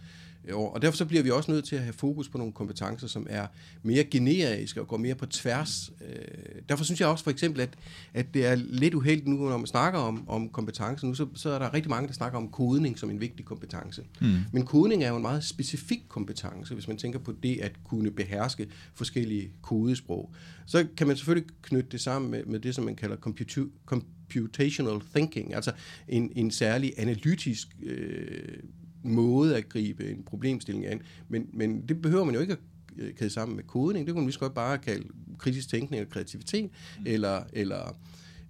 år. 0.54 0.73
Og 0.73 0.82
derfor 0.82 0.97
så 0.97 1.06
bliver 1.06 1.23
vi 1.23 1.30
også 1.30 1.51
nødt 1.51 1.65
til 1.65 1.75
at 1.75 1.82
have 1.82 1.93
fokus 1.93 2.30
på 2.30 2.38
nogle 2.38 2.54
kompetencer, 2.54 3.08
som 3.08 3.27
er 3.30 3.47
mere 3.84 4.04
generiske 4.04 4.82
og 4.82 4.88
går 4.88 4.97
mere 4.97 5.15
på 5.15 5.25
tværs. 5.25 5.91
Øh, 6.10 6.62
derfor 6.69 6.84
synes 6.84 6.99
jeg 6.99 7.08
også 7.08 7.23
for 7.23 7.32
eksempel, 7.32 7.62
at, 7.62 7.69
at 8.13 8.34
det 8.34 8.45
er 8.45 8.56
lidt 8.56 8.93
uheldigt 8.93 9.27
nu, 9.27 9.36
når 9.36 9.58
man 9.58 9.67
snakker 9.67 9.99
om, 9.99 10.30
om 10.30 10.49
kompetencer. 10.49 11.08
Nu 11.08 11.13
så, 11.13 11.27
så 11.36 11.49
er 11.49 11.60
der 11.60 11.73
rigtig 11.73 11.89
mange, 11.89 12.08
der 12.08 12.13
snakker 12.13 12.38
om 12.38 12.47
kodning 12.47 12.99
som 12.99 13.10
en 13.10 13.21
vigtig 13.21 13.45
kompetence. 13.45 14.04
Mm. 14.21 14.38
Men 14.51 14.65
kodning 14.65 15.04
er 15.04 15.10
jo 15.10 15.15
en 15.15 15.21
meget 15.21 15.43
specifik 15.43 16.01
kompetence, 16.08 16.73
hvis 16.73 16.88
man 16.88 16.97
tænker 16.97 17.19
på 17.19 17.34
det 17.43 17.60
at 17.60 17.71
kunne 17.84 18.12
beherske 18.12 18.67
forskellige 18.93 19.51
kodesprog. 19.62 20.34
Så 20.65 20.88
kan 20.97 21.08
man 21.08 21.17
selvfølgelig 21.17 21.49
knytte 21.62 21.89
det 21.91 22.01
sammen 22.01 22.32
med, 22.32 22.45
med 22.45 22.60
det, 22.60 22.75
som 22.75 22.84
man 22.84 22.95
kalder 22.95 23.15
computer, 23.15 23.65
computational 23.86 25.01
thinking, 25.15 25.54
altså 25.56 25.71
en, 26.08 26.32
en 26.36 26.51
særlig 26.51 26.93
analytisk 26.97 27.67
øh, 27.84 28.58
måde 29.04 29.58
at 29.58 29.70
gribe 29.70 30.12
en 30.12 30.24
problemstilling 30.24 30.86
an. 30.86 31.02
Men, 31.30 31.50
men 31.54 31.82
det 31.82 32.02
behøver 32.02 32.24
man 32.24 32.36
jo 32.36 32.42
ikke 32.42 32.54
at 32.54 32.60
øh, 32.98 33.14
kæde 33.14 33.30
sammen 33.30 33.56
med 33.56 33.64
kodning. 33.64 34.08
Det 34.08 34.14
kunne 34.14 34.22
man 34.22 34.28
lige 34.28 34.34
så 34.34 34.40
godt 34.40 34.54
bare 34.54 34.78
kalde 34.78 35.08
kritisk 35.38 35.70
tænkning 35.70 36.02
og 36.02 36.10
kreativitet, 36.10 36.70
mm. 37.00 37.04
eller, 37.06 37.44
eller 37.54 37.98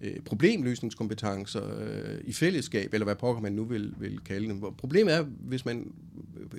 øh, 0.02 0.20
problemløsningskompetencer 0.26 1.80
øh, 1.80 2.22
i 2.24 2.34
fællesskab, 2.34 2.94
eller 2.94 3.06
hvad 3.06 3.16
pokker 3.16 3.42
man 3.42 3.54
nu 3.54 3.64
vil, 3.64 3.94
vil 4.00 4.20
kalde 4.20 4.48
dem. 4.48 4.64
Problemet 4.78 5.14
er, 5.14 5.24
hvis 5.24 5.66
man 5.66 5.92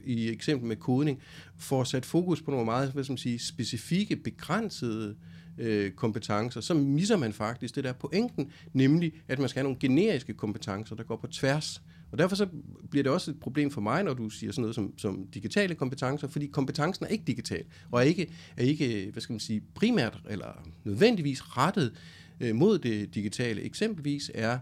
i 0.04 0.28
eksempel 0.28 0.68
med 0.68 0.76
kodning 0.76 1.20
får 1.56 1.84
sat 1.84 2.06
fokus 2.06 2.42
på 2.42 2.50
nogle 2.50 2.64
meget 2.64 2.92
hvad 2.92 3.04
skal 3.04 3.12
man 3.12 3.18
sige, 3.18 3.38
specifikke, 3.38 4.16
begrænsede 4.16 5.16
øh, 5.58 5.90
kompetencer, 5.90 6.60
så 6.60 6.74
misser 6.74 7.16
man 7.16 7.32
faktisk 7.32 7.76
det 7.76 7.84
der 7.84 7.92
pointen, 7.92 8.52
nemlig 8.72 9.12
at 9.28 9.38
man 9.38 9.48
skal 9.48 9.60
have 9.60 9.64
nogle 9.64 9.80
generiske 9.80 10.34
kompetencer, 10.34 10.96
der 10.96 11.02
går 11.02 11.16
på 11.16 11.26
tværs 11.26 11.82
og 12.12 12.18
derfor 12.18 12.36
så 12.36 12.46
bliver 12.90 13.02
det 13.02 13.12
også 13.12 13.30
et 13.30 13.40
problem 13.40 13.70
for 13.70 13.80
mig, 13.80 14.04
når 14.04 14.14
du 14.14 14.30
siger 14.30 14.52
sådan 14.52 14.62
noget 14.62 14.74
som, 14.74 14.98
som 14.98 15.26
digitale 15.34 15.74
kompetencer, 15.74 16.28
fordi 16.28 16.46
kompetencen 16.46 17.04
er 17.04 17.08
ikke 17.08 17.24
digital, 17.26 17.64
og 17.90 18.00
er 18.00 18.04
ikke, 18.04 18.30
er 18.56 18.64
ikke 18.64 19.08
hvad 19.12 19.22
skal 19.22 19.32
man 19.32 19.40
sige, 19.40 19.62
primært 19.74 20.20
eller 20.30 20.68
nødvendigvis 20.84 21.56
rettet 21.56 21.92
øh, 22.40 22.54
mod 22.54 22.78
det 22.78 23.14
digitale. 23.14 23.62
Eksempelvis 23.62 24.30
er 24.34 24.58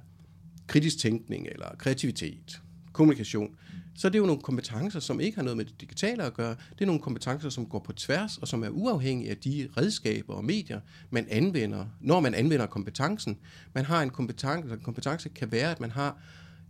kritisk 0.66 0.98
tænkning 0.98 1.46
eller 1.46 1.76
kreativitet, 1.78 2.60
kommunikation, 2.92 3.56
så 3.94 4.08
det 4.08 4.14
er 4.14 4.18
jo 4.18 4.26
nogle 4.26 4.42
kompetencer, 4.42 5.00
som 5.00 5.20
ikke 5.20 5.36
har 5.36 5.42
noget 5.42 5.56
med 5.56 5.64
det 5.64 5.80
digitale 5.80 6.24
at 6.24 6.34
gøre. 6.34 6.56
Det 6.72 6.80
er 6.80 6.86
nogle 6.86 7.00
kompetencer, 7.00 7.48
som 7.48 7.66
går 7.66 7.78
på 7.78 7.92
tværs, 7.92 8.38
og 8.38 8.48
som 8.48 8.64
er 8.64 8.68
uafhængige 8.68 9.30
af 9.30 9.36
de 9.36 9.68
redskaber 9.76 10.34
og 10.34 10.44
medier, 10.44 10.80
man 11.10 11.26
anvender, 11.30 11.86
når 12.00 12.20
man 12.20 12.34
anvender 12.34 12.66
kompetencen. 12.66 13.38
Man 13.74 13.84
har 13.84 14.02
en 14.02 14.10
kompetence, 14.10 14.74
en 14.74 14.80
kompetence 14.80 15.28
kan 15.28 15.52
være, 15.52 15.70
at 15.70 15.80
man 15.80 15.90
har 15.90 16.18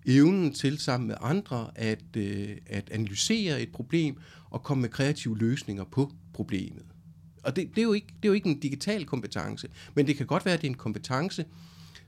evnen 0.06 0.52
til 0.52 0.78
sammen 0.78 1.06
med 1.06 1.16
andre 1.20 1.70
at, 1.74 2.16
øh, 2.16 2.48
at 2.66 2.90
analysere 2.90 3.60
et 3.60 3.72
problem 3.72 4.18
og 4.50 4.62
komme 4.62 4.80
med 4.80 4.88
kreative 4.88 5.38
løsninger 5.38 5.84
på 5.84 6.12
problemet. 6.32 6.84
Og 7.42 7.56
det, 7.56 7.68
det, 7.70 7.78
er 7.78 7.82
jo 7.82 7.92
ikke, 7.92 8.06
det 8.06 8.24
er 8.24 8.28
jo 8.28 8.32
ikke 8.32 8.48
en 8.48 8.60
digital 8.60 9.06
kompetence, 9.06 9.68
men 9.94 10.06
det 10.06 10.16
kan 10.16 10.26
godt 10.26 10.44
være, 10.44 10.54
at 10.54 10.60
det 10.60 10.66
er 10.66 10.70
en 10.70 10.76
kompetence, 10.76 11.44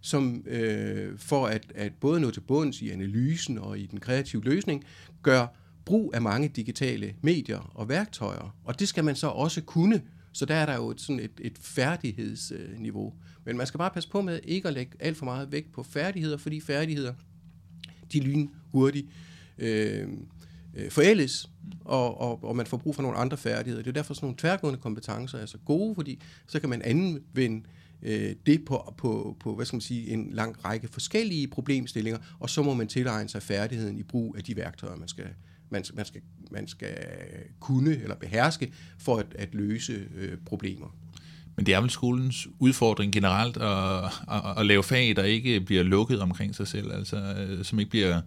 som 0.00 0.44
øh, 0.46 1.18
for 1.18 1.46
at, 1.46 1.72
at 1.74 1.92
både 2.00 2.20
nå 2.20 2.30
til 2.30 2.40
bunds 2.40 2.82
i 2.82 2.90
analysen 2.90 3.58
og 3.58 3.78
i 3.78 3.86
den 3.86 4.00
kreative 4.00 4.44
løsning, 4.44 4.84
gør 5.22 5.46
brug 5.84 6.12
af 6.14 6.22
mange 6.22 6.48
digitale 6.48 7.14
medier 7.20 7.72
og 7.74 7.88
værktøjer. 7.88 8.56
Og 8.64 8.80
det 8.80 8.88
skal 8.88 9.04
man 9.04 9.16
så 9.16 9.26
også 9.26 9.62
kunne. 9.62 10.02
Så 10.32 10.46
der 10.46 10.54
er 10.54 10.66
der 10.66 10.74
jo 10.74 10.90
et, 10.90 11.00
sådan 11.00 11.20
et, 11.20 11.40
et 11.40 11.58
færdighedsniveau. 11.58 13.12
Men 13.44 13.56
man 13.56 13.66
skal 13.66 13.78
bare 13.78 13.90
passe 13.90 14.10
på 14.10 14.20
med 14.22 14.40
ikke 14.44 14.68
at 14.68 14.74
lægge 14.74 14.92
alt 15.00 15.16
for 15.16 15.24
meget 15.24 15.52
vægt 15.52 15.72
på 15.72 15.82
færdigheder, 15.82 16.36
fordi 16.36 16.60
færdigheder 16.60 17.14
de 18.12 18.20
lyn 18.20 18.48
hurtigt 18.72 19.06
øh, 19.58 20.08
øh, 20.74 20.90
forældes, 20.90 21.50
og, 21.84 22.20
og, 22.20 22.44
og 22.44 22.56
man 22.56 22.66
får 22.66 22.76
brug 22.76 22.94
for 22.94 23.02
nogle 23.02 23.18
andre 23.18 23.36
færdigheder. 23.36 23.82
Det 23.82 23.90
er 23.90 23.92
derfor 23.92 24.14
sådan 24.14 24.26
nogle 24.26 24.38
tværgående 24.38 24.80
kompetencer 24.80 25.38
er 25.38 25.46
så 25.46 25.58
gode, 25.64 25.94
fordi 25.94 26.22
så 26.46 26.60
kan 26.60 26.68
man 26.68 26.82
anvende 26.82 27.66
øh, 28.02 28.34
det 28.46 28.64
på, 28.64 28.94
på, 28.96 29.36
på, 29.40 29.54
hvad 29.54 29.66
skal 29.66 29.76
man 29.76 29.80
sige, 29.80 30.08
en 30.08 30.30
lang 30.32 30.64
række 30.64 30.88
forskellige 30.88 31.48
problemstillinger, 31.48 32.20
og 32.40 32.50
så 32.50 32.62
må 32.62 32.74
man 32.74 32.88
tilegne 32.88 33.28
sig 33.28 33.42
færdigheden 33.42 33.98
i 33.98 34.02
brug 34.02 34.36
af 34.36 34.44
de 34.44 34.56
værktøjer, 34.56 34.96
man 34.96 35.08
skal, 35.08 35.26
man, 35.70 35.84
man 35.94 36.04
skal, 36.04 36.20
man 36.50 36.68
skal 36.68 36.96
kunne 37.60 37.96
eller 37.96 38.14
beherske 38.14 38.72
for 38.98 39.16
at, 39.16 39.26
at 39.34 39.54
løse 39.54 40.08
øh, 40.14 40.38
problemer. 40.46 40.96
Men 41.56 41.66
det 41.66 41.74
er 41.74 41.80
vel 41.80 41.90
skolens 41.90 42.48
udfordring 42.58 43.12
generelt 43.12 43.56
at, 43.56 44.04
at, 44.30 44.58
at 44.58 44.66
lave 44.66 44.82
fag, 44.82 45.16
der 45.16 45.22
ikke 45.22 45.60
bliver 45.60 45.82
lukket 45.82 46.20
omkring 46.20 46.54
sig 46.54 46.68
selv, 46.68 46.92
altså 46.92 47.16
øh, 47.16 47.64
som 47.64 47.78
ikke 47.78 47.90
bliver 47.90 48.20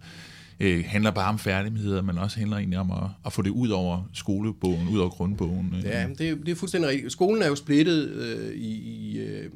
øh, 0.60 0.84
handler 0.86 1.10
bare 1.10 1.28
om 1.28 1.38
færdigheder, 1.38 2.02
men 2.02 2.18
også 2.18 2.38
handler 2.38 2.56
egentlig 2.56 2.78
om 2.78 2.90
at, 2.90 3.10
at 3.26 3.32
få 3.32 3.42
det 3.42 3.50
ud 3.50 3.68
over 3.68 4.10
skolebogen, 4.12 4.88
ud 4.88 4.98
over 4.98 5.10
grundbogen. 5.10 5.74
Øh. 5.78 5.84
Ja, 5.84 6.08
det, 6.18 6.28
er, 6.28 6.34
det 6.34 6.48
er 6.48 6.54
fuldstændig 6.54 6.90
rigtigt. 6.90 7.12
Skolen 7.12 7.42
er 7.42 7.46
jo 7.46 7.54
splittet 7.54 8.08
øh, 8.08 8.54
i, 8.54 8.72
i 8.74 9.18
øh, 9.18 9.50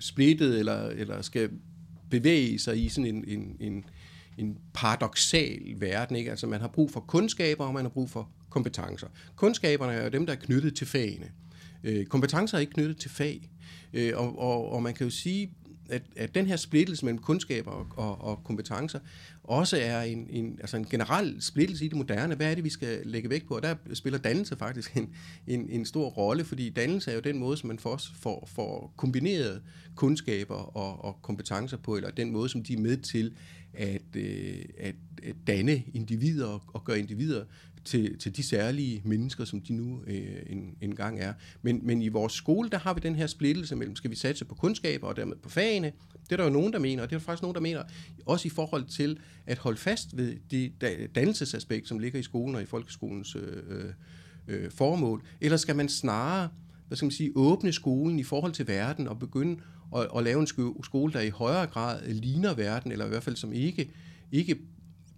splittet 0.00 0.58
eller, 0.58 0.88
eller 0.88 1.22
skal 1.22 1.50
bevæge 2.10 2.58
sig 2.58 2.84
i 2.84 2.88
sådan 2.88 3.14
en, 3.14 3.24
en, 3.28 3.56
en, 3.60 3.84
en 4.38 4.56
paradoxal 4.74 5.60
verden. 5.78 6.16
Ikke? 6.16 6.30
Altså 6.30 6.46
man 6.46 6.60
har 6.60 6.68
brug 6.68 6.90
for 6.90 7.00
kundskaber, 7.00 7.64
og 7.64 7.74
man 7.74 7.84
har 7.84 7.90
brug 7.90 8.10
for 8.10 8.28
kompetencer. 8.50 9.06
Kundskaberne 9.36 9.92
er 9.92 10.04
jo 10.04 10.10
dem, 10.10 10.26
der 10.26 10.32
er 10.32 10.38
knyttet 10.38 10.74
til 10.74 10.86
fagene. 10.86 11.26
Øh, 11.84 12.06
kompetencer 12.06 12.56
er 12.56 12.60
ikke 12.60 12.72
knyttet 12.72 12.96
til 12.96 13.10
fag, 13.10 13.50
øh, 13.92 14.12
og, 14.16 14.38
og, 14.38 14.72
og 14.72 14.82
man 14.82 14.94
kan 14.94 15.06
jo 15.06 15.10
sige, 15.10 15.50
at, 15.90 16.02
at 16.16 16.34
den 16.34 16.46
her 16.46 16.56
splittelse 16.56 17.04
mellem 17.04 17.18
kundskaber 17.18 17.70
og, 17.70 17.86
og, 17.96 18.20
og 18.20 18.44
kompetencer 18.44 18.98
også 19.44 19.76
er 19.76 20.02
en, 20.02 20.26
en, 20.30 20.58
altså 20.60 20.76
en 20.76 20.84
generel 20.84 21.42
splittelse 21.42 21.84
i 21.84 21.88
det 21.88 21.96
moderne. 21.96 22.34
Hvad 22.34 22.50
er 22.50 22.54
det, 22.54 22.64
vi 22.64 22.70
skal 22.70 23.00
lægge 23.04 23.30
vægt 23.30 23.48
på? 23.48 23.56
Og 23.56 23.62
der 23.62 23.74
spiller 23.92 24.18
dannelse 24.18 24.56
faktisk 24.56 24.96
en, 24.96 25.14
en, 25.46 25.70
en 25.70 25.84
stor 25.84 26.08
rolle, 26.08 26.44
fordi 26.44 26.70
dannelse 26.70 27.10
er 27.10 27.14
jo 27.14 27.20
den 27.20 27.38
måde, 27.38 27.56
som 27.56 27.66
man 27.68 27.78
får, 27.78 28.00
får, 28.20 28.48
får 28.54 28.94
kombineret 28.96 29.62
kundskaber 29.94 30.54
og, 30.54 31.04
og 31.04 31.22
kompetencer 31.22 31.76
på, 31.76 31.96
eller 31.96 32.10
den 32.10 32.30
måde, 32.30 32.48
som 32.48 32.62
de 32.62 32.72
er 32.72 32.80
med 32.80 32.96
til 32.96 33.34
at, 33.74 34.16
øh, 34.16 34.64
at, 34.78 34.94
at 35.22 35.36
danne 35.46 35.82
individer 35.94 36.46
og, 36.46 36.62
og 36.66 36.84
gøre 36.84 36.98
individer 36.98 37.44
til, 37.84 38.18
til 38.18 38.36
de 38.36 38.42
særlige 38.42 39.02
mennesker, 39.04 39.44
som 39.44 39.60
de 39.60 39.72
nu 39.72 40.02
øh, 40.06 40.42
en, 40.46 40.76
en 40.80 40.94
gang 40.94 41.20
er. 41.20 41.32
Men, 41.62 41.80
men 41.82 42.02
i 42.02 42.08
vores 42.08 42.32
skole, 42.32 42.68
der 42.68 42.78
har 42.78 42.94
vi 42.94 43.00
den 43.00 43.14
her 43.14 43.26
splittelse 43.26 43.76
mellem, 43.76 43.96
skal 43.96 44.10
vi 44.10 44.16
satse 44.16 44.44
på 44.44 44.54
kundskaber 44.54 45.06
og 45.06 45.16
dermed 45.16 45.36
på 45.36 45.48
fagene. 45.48 45.92
Det 46.24 46.32
er 46.32 46.36
der 46.36 46.44
jo 46.44 46.50
nogen, 46.50 46.72
der 46.72 46.78
mener, 46.78 47.02
og 47.02 47.10
det 47.10 47.14
er 47.14 47.18
der 47.18 47.24
faktisk 47.24 47.42
nogen, 47.42 47.54
der 47.54 47.60
mener, 47.60 47.82
også 48.26 48.48
i 48.48 48.50
forhold 48.50 48.84
til 48.84 49.18
at 49.46 49.58
holde 49.58 49.78
fast 49.78 50.16
ved 50.16 50.36
det 50.50 50.72
dannelsesaspekt, 51.14 51.88
som 51.88 51.98
ligger 51.98 52.18
i 52.18 52.22
skolen 52.22 52.54
og 52.54 52.62
i 52.62 52.66
folkeskolens 52.66 53.36
øh, 53.36 53.92
øh, 54.48 54.70
formål. 54.70 55.22
Eller 55.40 55.56
skal 55.56 55.76
man 55.76 55.88
snarere 55.88 56.48
hvad 56.90 56.96
skal 56.96 57.06
man 57.06 57.10
sige, 57.10 57.32
åbne 57.34 57.72
skolen 57.72 58.18
i 58.18 58.22
forhold 58.22 58.52
til 58.52 58.68
verden 58.68 59.08
og 59.08 59.18
begynde 59.18 59.60
at, 59.96 60.08
at 60.16 60.24
lave 60.24 60.40
en 60.40 60.46
skole, 60.82 61.12
der 61.12 61.20
i 61.20 61.30
højere 61.30 61.66
grad 61.66 62.12
ligner 62.12 62.54
verden, 62.54 62.92
eller 62.92 63.06
i 63.06 63.08
hvert 63.08 63.22
fald 63.22 63.36
som 63.36 63.52
ikke, 63.52 63.90
ikke 64.32 64.58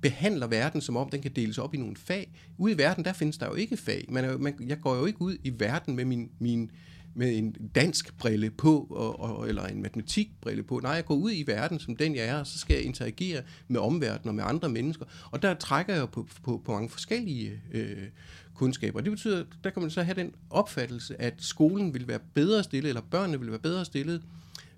behandler 0.03 0.47
verden, 0.47 0.81
som 0.81 0.97
om 0.97 1.11
den 1.11 1.23
kan 1.23 1.31
deles 1.37 1.59
op 1.59 1.75
i 1.75 1.77
nogle 1.77 1.97
fag. 1.97 2.33
Ude 2.59 2.73
i 2.73 2.79
verden, 2.79 3.05
der 3.05 3.13
findes 3.13 3.39
der 3.39 3.47
jo 3.47 3.55
ikke 3.55 3.77
fag. 3.77 4.05
Man 4.09 4.25
er, 4.25 4.39
man, 4.39 4.55
jeg 4.67 4.81
går 4.81 4.97
jo 4.97 5.07
ikke 5.07 5.23
ud 5.23 5.37
i 5.45 5.53
verden 5.61 5.97
med 5.97 6.05
min, 6.05 6.31
min 6.39 6.71
med 7.15 7.39
en 7.39 7.57
dansk 7.75 8.19
brille 8.19 8.51
på, 8.51 8.87
og, 8.91 9.21
og, 9.21 9.49
eller 9.49 9.67
en 9.67 9.83
matematikbrille 9.83 10.63
på. 10.63 10.81
Nej, 10.83 10.93
jeg 10.93 11.05
går 11.05 11.15
ud 11.15 11.31
i 11.33 11.45
verden 11.47 11.79
som 11.79 11.97
den, 11.97 12.15
jeg 12.15 12.25
er, 12.25 12.39
og 12.39 12.47
så 12.47 12.59
skal 12.59 12.75
jeg 12.75 12.85
interagere 12.85 13.43
med 13.69 13.81
omverdenen 13.81 14.29
og 14.29 14.35
med 14.35 14.45
andre 14.47 14.69
mennesker. 14.69 15.05
Og 15.31 15.43
der 15.43 15.55
trækker 15.55 15.95
jeg 15.95 16.09
på, 16.11 16.29
på, 16.43 16.63
på 16.65 16.73
mange 16.73 16.89
forskellige 16.89 17.61
øh, 17.73 18.09
kundskaber. 18.55 19.01
Det 19.01 19.13
betyder, 19.13 19.45
der 19.65 19.71
kan 19.71 19.83
man 19.83 19.91
så 19.91 20.03
have 20.03 20.15
den 20.15 20.35
opfattelse, 20.51 21.21
at 21.21 21.35
skolen 21.39 21.95
vil 21.95 22.09
være 22.09 22.21
bedre 22.35 22.63
stillet, 22.63 22.89
eller 22.89 23.03
børnene 23.11 23.41
vil 23.41 23.51
være 23.51 23.61
bedre 23.61 23.85
stillet, 23.85 24.23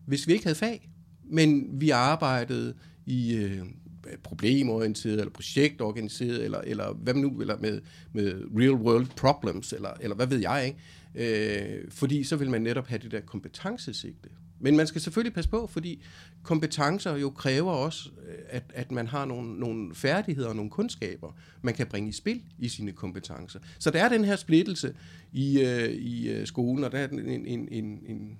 hvis 0.07 0.27
vi 0.27 0.33
ikke 0.33 0.45
havde 0.45 0.59
fag. 0.59 0.91
Men 1.25 1.81
vi 1.81 1.91
arbejdede 1.91 2.75
i 3.07 3.35
øh, 3.35 3.65
Øh, 4.07 4.19
problemorienteret, 4.19 5.19
eller 5.19 5.31
projektorganiseret, 5.31 6.45
eller, 6.45 6.59
eller 6.59 6.93
hvad 6.93 7.15
nu, 7.15 7.41
eller 7.41 7.59
med, 7.59 7.81
med 8.13 8.43
real 8.57 8.75
world 8.75 9.07
problems, 9.17 9.73
eller, 9.73 9.91
eller 10.01 10.17
hvad 10.17 10.27
ved 10.27 10.39
jeg, 10.39 10.65
ikke? 10.67 10.79
Øh, 11.15 11.91
fordi 11.91 12.25
så 12.25 12.37
vil 12.37 12.51
man 12.51 12.63
netop 12.63 12.87
have 12.87 12.99
det 12.99 13.11
der 13.11 13.21
kompetencesigte. 13.21 14.29
Men 14.61 14.77
man 14.77 14.87
skal 14.87 15.01
selvfølgelig 15.01 15.35
passe 15.35 15.51
på, 15.51 15.67
fordi 15.67 16.03
kompetencer 16.43 17.17
jo 17.17 17.31
kræver 17.31 17.73
også, 17.73 18.11
øh, 18.29 18.35
at, 18.49 18.63
at 18.75 18.93
man 18.93 19.07
har 19.07 19.25
nogle, 19.25 19.61
nogle 19.61 19.95
færdigheder 19.95 20.49
og 20.49 20.57
nogle 20.57 20.71
kundskaber, 20.71 21.37
man 21.63 21.75
kan 21.75 21.87
bringe 21.87 22.09
i 22.09 22.13
spil 22.13 22.43
i 22.59 22.69
sine 22.69 22.93
kompetencer. 22.93 23.59
Så 23.79 23.91
der 23.91 24.05
er 24.05 24.09
den 24.09 24.25
her 24.25 24.37
splittelse 24.37 24.95
i, 25.33 25.61
øh, 25.61 25.91
i 25.91 26.31
øh, 26.31 26.47
skolen, 26.47 26.85
og 26.85 26.93
der 26.93 26.99
er 26.99 27.09
en, 27.09 27.47
en, 27.47 27.69
en, 27.71 27.99
en 28.07 28.39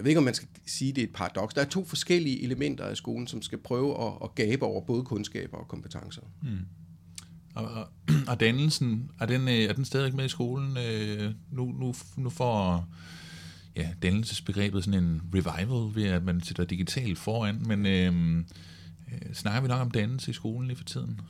jeg 0.00 0.04
ved 0.04 0.10
ikke, 0.10 0.18
om 0.18 0.24
man 0.24 0.34
skal 0.34 0.48
sige, 0.66 0.88
at 0.88 0.96
det 0.96 1.02
er 1.02 1.06
et 1.06 1.12
paradoks. 1.12 1.54
Der 1.54 1.60
er 1.60 1.68
to 1.68 1.84
forskellige 1.84 2.42
elementer 2.42 2.84
af 2.84 2.96
skolen, 2.96 3.26
som 3.26 3.42
skal 3.42 3.58
prøve 3.58 4.06
at, 4.06 4.12
at 4.24 4.34
gabe 4.34 4.64
over 4.64 4.80
både 4.86 5.04
kundskaber 5.04 5.56
og 5.56 5.68
kompetencer. 5.68 6.22
Mm. 6.42 6.58
Og, 7.54 7.64
og, 7.64 7.88
og 8.30 8.40
dannelsen, 8.40 9.10
er 9.20 9.26
den, 9.26 9.48
øh, 9.48 9.54
er 9.54 9.72
den 9.72 9.84
stadig 9.84 10.16
med 10.16 10.24
i 10.24 10.28
skolen? 10.28 10.76
Øh, 10.76 11.32
nu, 11.50 11.64
nu, 11.64 11.94
nu 12.16 12.30
får 12.30 12.88
ja, 13.76 13.88
dannelsesbegrebet 14.02 14.84
sådan 14.84 15.04
en 15.04 15.22
revival 15.34 15.94
ved, 15.94 16.10
at 16.10 16.24
man 16.24 16.40
sætter 16.40 16.64
digitalt 16.64 17.18
foran, 17.18 17.62
men 17.66 17.86
øh, 17.86 18.36
øh, 19.12 19.34
snakker 19.34 19.60
vi 19.60 19.68
nok 19.68 19.80
om 19.80 19.90
dannelse 19.90 20.30
i 20.30 20.34
skolen 20.34 20.66
lige 20.66 20.76
for 20.76 20.84
tiden? 20.84 21.20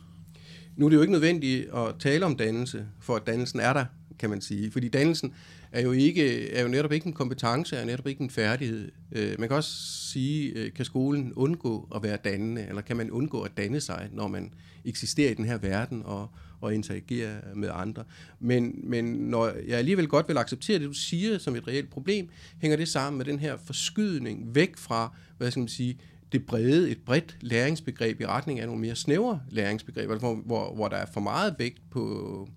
Nu 0.77 0.85
er 0.85 0.91
det 0.91 0.97
jo 0.97 1.03
ikke 1.03 1.13
nødvendigt 1.13 1.69
at 1.75 1.95
tale 1.99 2.27
om 2.27 2.37
dannelse, 2.37 2.87
for 3.01 3.17
at 3.17 3.27
dannelsen 3.27 3.61
er 3.61 3.73
der 3.73 3.85
kan 4.21 4.31
man 4.31 4.41
sige. 4.41 4.71
Fordi 4.71 4.89
dannelsen 4.89 5.35
er 5.73 5.81
jo, 5.81 5.93
ikke, 5.93 6.51
er 6.53 6.63
jo 6.63 6.69
netop 6.69 6.93
ikke 6.93 7.07
en 7.07 7.13
kompetence, 7.13 7.77
er 7.77 7.85
netop 7.85 8.07
ikke 8.07 8.23
en 8.23 8.31
færdighed. 8.31 8.93
Øh, 9.13 9.35
man 9.39 9.49
kan 9.49 9.57
også 9.57 9.71
sige, 10.13 10.53
øh, 10.53 10.73
kan 10.73 10.85
skolen 10.85 11.33
undgå 11.35 11.89
at 11.95 12.03
være 12.03 12.19
dannende, 12.25 12.67
eller 12.69 12.83
kan 12.83 12.97
man 12.97 13.11
undgå 13.11 13.43
at 13.43 13.57
danne 13.57 13.81
sig, 13.81 14.09
når 14.13 14.29
man 14.29 14.53
eksisterer 14.85 15.31
i 15.31 15.35
den 15.35 15.45
her 15.45 15.59
verden 15.59 16.03
og, 16.05 16.31
og 16.61 16.75
interagerer 16.75 17.35
med 17.55 17.69
andre. 17.73 18.05
Men, 18.41 18.81
men 18.83 19.05
når 19.05 19.47
jeg 19.47 19.79
alligevel 19.79 20.09
godt 20.09 20.29
vil 20.29 20.39
acceptere 20.39 20.79
det, 20.79 20.89
du 20.89 20.93
siger 20.93 21.39
som 21.39 21.57
et 21.57 21.69
reelt 21.69 21.91
problem, 21.91 22.29
hænger 22.59 22.77
det 22.77 22.89
sammen 22.89 23.19
med 23.19 23.27
den 23.27 23.39
her 23.39 23.57
forskydning 23.65 24.55
væk 24.55 24.77
fra, 24.77 25.17
hvad 25.39 25.51
skal 25.51 25.61
man 25.61 25.69
sige, 25.69 25.99
det 26.33 26.47
brede, 26.47 26.91
et 26.91 26.99
bredt 26.99 27.37
læringsbegreb 27.41 28.21
i 28.21 28.27
retning 28.27 28.61
af 28.61 28.67
nogle 28.67 28.81
mere 28.81 28.97
snævre 28.97 29.41
læringsbegreber, 29.51 30.19
hvor, 30.19 30.35
hvor, 30.35 30.75
hvor 30.75 30.89
der 30.89 30.97
er 30.97 31.07
for 31.13 31.21
meget 31.21 31.55
vægt 31.59 31.91
på, 31.91 32.49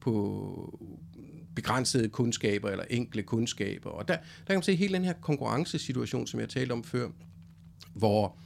på 0.00 0.78
begrænsede 1.54 2.08
kundskaber 2.08 2.70
eller 2.70 2.84
enkle 2.90 3.22
kundskaber. 3.22 3.90
Og 3.90 4.08
der, 4.08 4.14
der 4.16 4.46
kan 4.46 4.56
man 4.56 4.62
se 4.62 4.74
hele 4.74 4.94
den 4.94 5.04
her 5.04 5.12
konkurrencesituation, 5.12 6.26
som 6.26 6.40
jeg 6.40 6.48
talte 6.48 6.72
om 6.72 6.84
før, 6.84 7.08
hvor, 7.94 8.38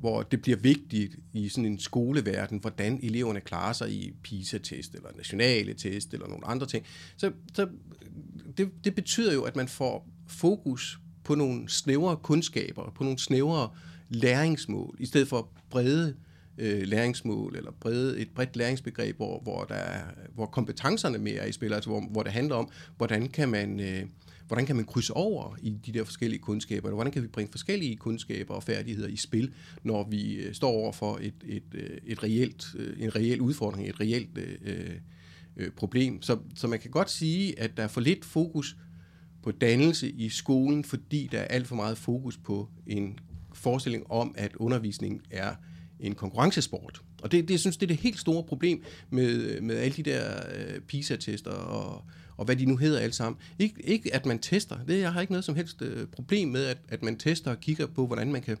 hvor 0.00 0.22
det 0.22 0.42
bliver 0.42 0.58
vigtigt 0.58 1.16
i 1.32 1.48
sådan 1.48 1.66
en 1.66 1.78
skoleverden, 1.78 2.58
hvordan 2.58 3.00
eleverne 3.02 3.40
klarer 3.40 3.72
sig 3.72 3.92
i 3.92 4.12
PISA-test 4.22 4.94
eller 4.94 5.08
nationale 5.16 5.74
test 5.74 6.14
eller 6.14 6.28
nogle 6.28 6.46
andre 6.46 6.66
ting. 6.66 6.86
Så, 7.16 7.32
så 7.54 7.68
det, 8.56 8.70
det 8.84 8.94
betyder 8.94 9.34
jo, 9.34 9.42
at 9.42 9.56
man 9.56 9.68
får 9.68 10.08
fokus 10.28 10.98
på 11.24 11.34
nogle 11.34 11.68
snævere 11.68 12.16
kundskaber, 12.16 12.92
på 12.94 13.04
nogle 13.04 13.18
snævere 13.18 13.70
læringsmål, 14.08 14.96
i 15.00 15.06
stedet 15.06 15.28
for 15.28 15.50
brede 15.70 16.16
øh, 16.58 16.82
læringsmål, 16.82 17.56
eller 17.56 17.70
brede, 17.80 18.20
et 18.20 18.28
bredt 18.34 18.56
læringsbegreb, 18.56 19.16
hvor, 19.16 19.40
hvor, 19.40 19.64
der 19.64 19.74
er, 19.74 20.04
hvor 20.34 20.46
kompetencerne 20.46 21.18
mere 21.18 21.36
er 21.36 21.46
i 21.46 21.52
spil, 21.52 21.72
altså 21.72 21.90
hvor, 21.90 22.00
hvor 22.10 22.22
det 22.22 22.32
handler 22.32 22.54
om, 22.54 22.70
hvordan 22.96 23.28
kan 23.28 23.48
man... 23.48 23.80
Øh, 23.80 24.04
hvordan 24.46 24.66
kan 24.66 24.76
man 24.76 24.84
krydse 24.84 25.14
over 25.14 25.56
i 25.62 25.70
de 25.70 25.92
der 25.92 26.04
forskellige 26.04 26.40
kundskaber, 26.40 26.88
eller 26.88 26.94
hvordan 26.94 27.12
kan 27.12 27.22
vi 27.22 27.28
bringe 27.28 27.50
forskellige 27.50 27.96
kundskaber 27.96 28.54
og 28.54 28.62
færdigheder 28.62 29.08
i 29.08 29.16
spil, 29.16 29.52
når 29.82 30.08
vi 30.10 30.34
øh, 30.34 30.54
står 30.54 30.70
over 30.70 30.92
for 30.92 31.18
et, 31.22 31.34
et, 31.44 31.62
øh, 31.74 31.98
et 32.06 32.22
reelt, 32.22 32.66
øh, 32.78 33.02
en 33.02 33.16
reel 33.16 33.40
udfordring, 33.40 33.88
et 33.88 34.00
reelt 34.00 34.38
øh, 34.38 34.90
øh, 35.56 35.70
problem. 35.70 36.22
Så, 36.22 36.38
så 36.54 36.66
man 36.66 36.78
kan 36.78 36.90
godt 36.90 37.10
sige, 37.10 37.60
at 37.60 37.76
der 37.76 37.82
er 37.82 37.88
for 37.88 38.00
lidt 38.00 38.24
fokus 38.24 38.76
på 39.42 39.50
dannelse 39.50 40.10
i 40.10 40.28
skolen, 40.28 40.84
fordi 40.84 41.28
der 41.32 41.38
er 41.38 41.44
alt 41.44 41.66
for 41.66 41.76
meget 41.76 41.98
fokus 41.98 42.36
på 42.36 42.68
en 42.86 43.18
forestilling 43.54 44.10
om, 44.10 44.34
at 44.38 44.56
undervisning 44.56 45.22
er 45.30 45.54
en 46.00 46.14
konkurrencesport. 46.14 47.02
Og 47.22 47.32
det, 47.32 47.42
det 47.42 47.50
jeg 47.50 47.60
synes 47.60 47.76
det 47.76 47.82
er 47.82 47.94
det 47.94 47.96
helt 47.96 48.18
store 48.18 48.42
problem 48.42 48.84
med, 49.10 49.60
med 49.60 49.76
alle 49.76 49.96
de 49.96 50.02
der 50.02 50.40
øh, 50.54 50.80
PISA-tester 50.80 51.50
og, 51.50 52.04
og 52.36 52.44
hvad 52.44 52.56
de 52.56 52.64
nu 52.64 52.76
hedder 52.76 53.00
alle 53.00 53.12
sammen. 53.12 53.38
Ik, 53.58 53.74
ikke 53.84 54.14
at 54.14 54.26
man 54.26 54.38
tester, 54.38 54.78
det, 54.88 55.00
jeg 55.00 55.12
har 55.12 55.20
ikke 55.20 55.32
noget 55.32 55.44
som 55.44 55.54
helst 55.54 55.82
øh, 55.82 56.06
problem 56.06 56.48
med, 56.48 56.64
at, 56.64 56.78
at 56.88 57.02
man 57.02 57.16
tester 57.16 57.50
og 57.50 57.60
kigger 57.60 57.86
på, 57.86 58.06
hvordan 58.06 58.32
man 58.32 58.42
kan, 58.42 58.56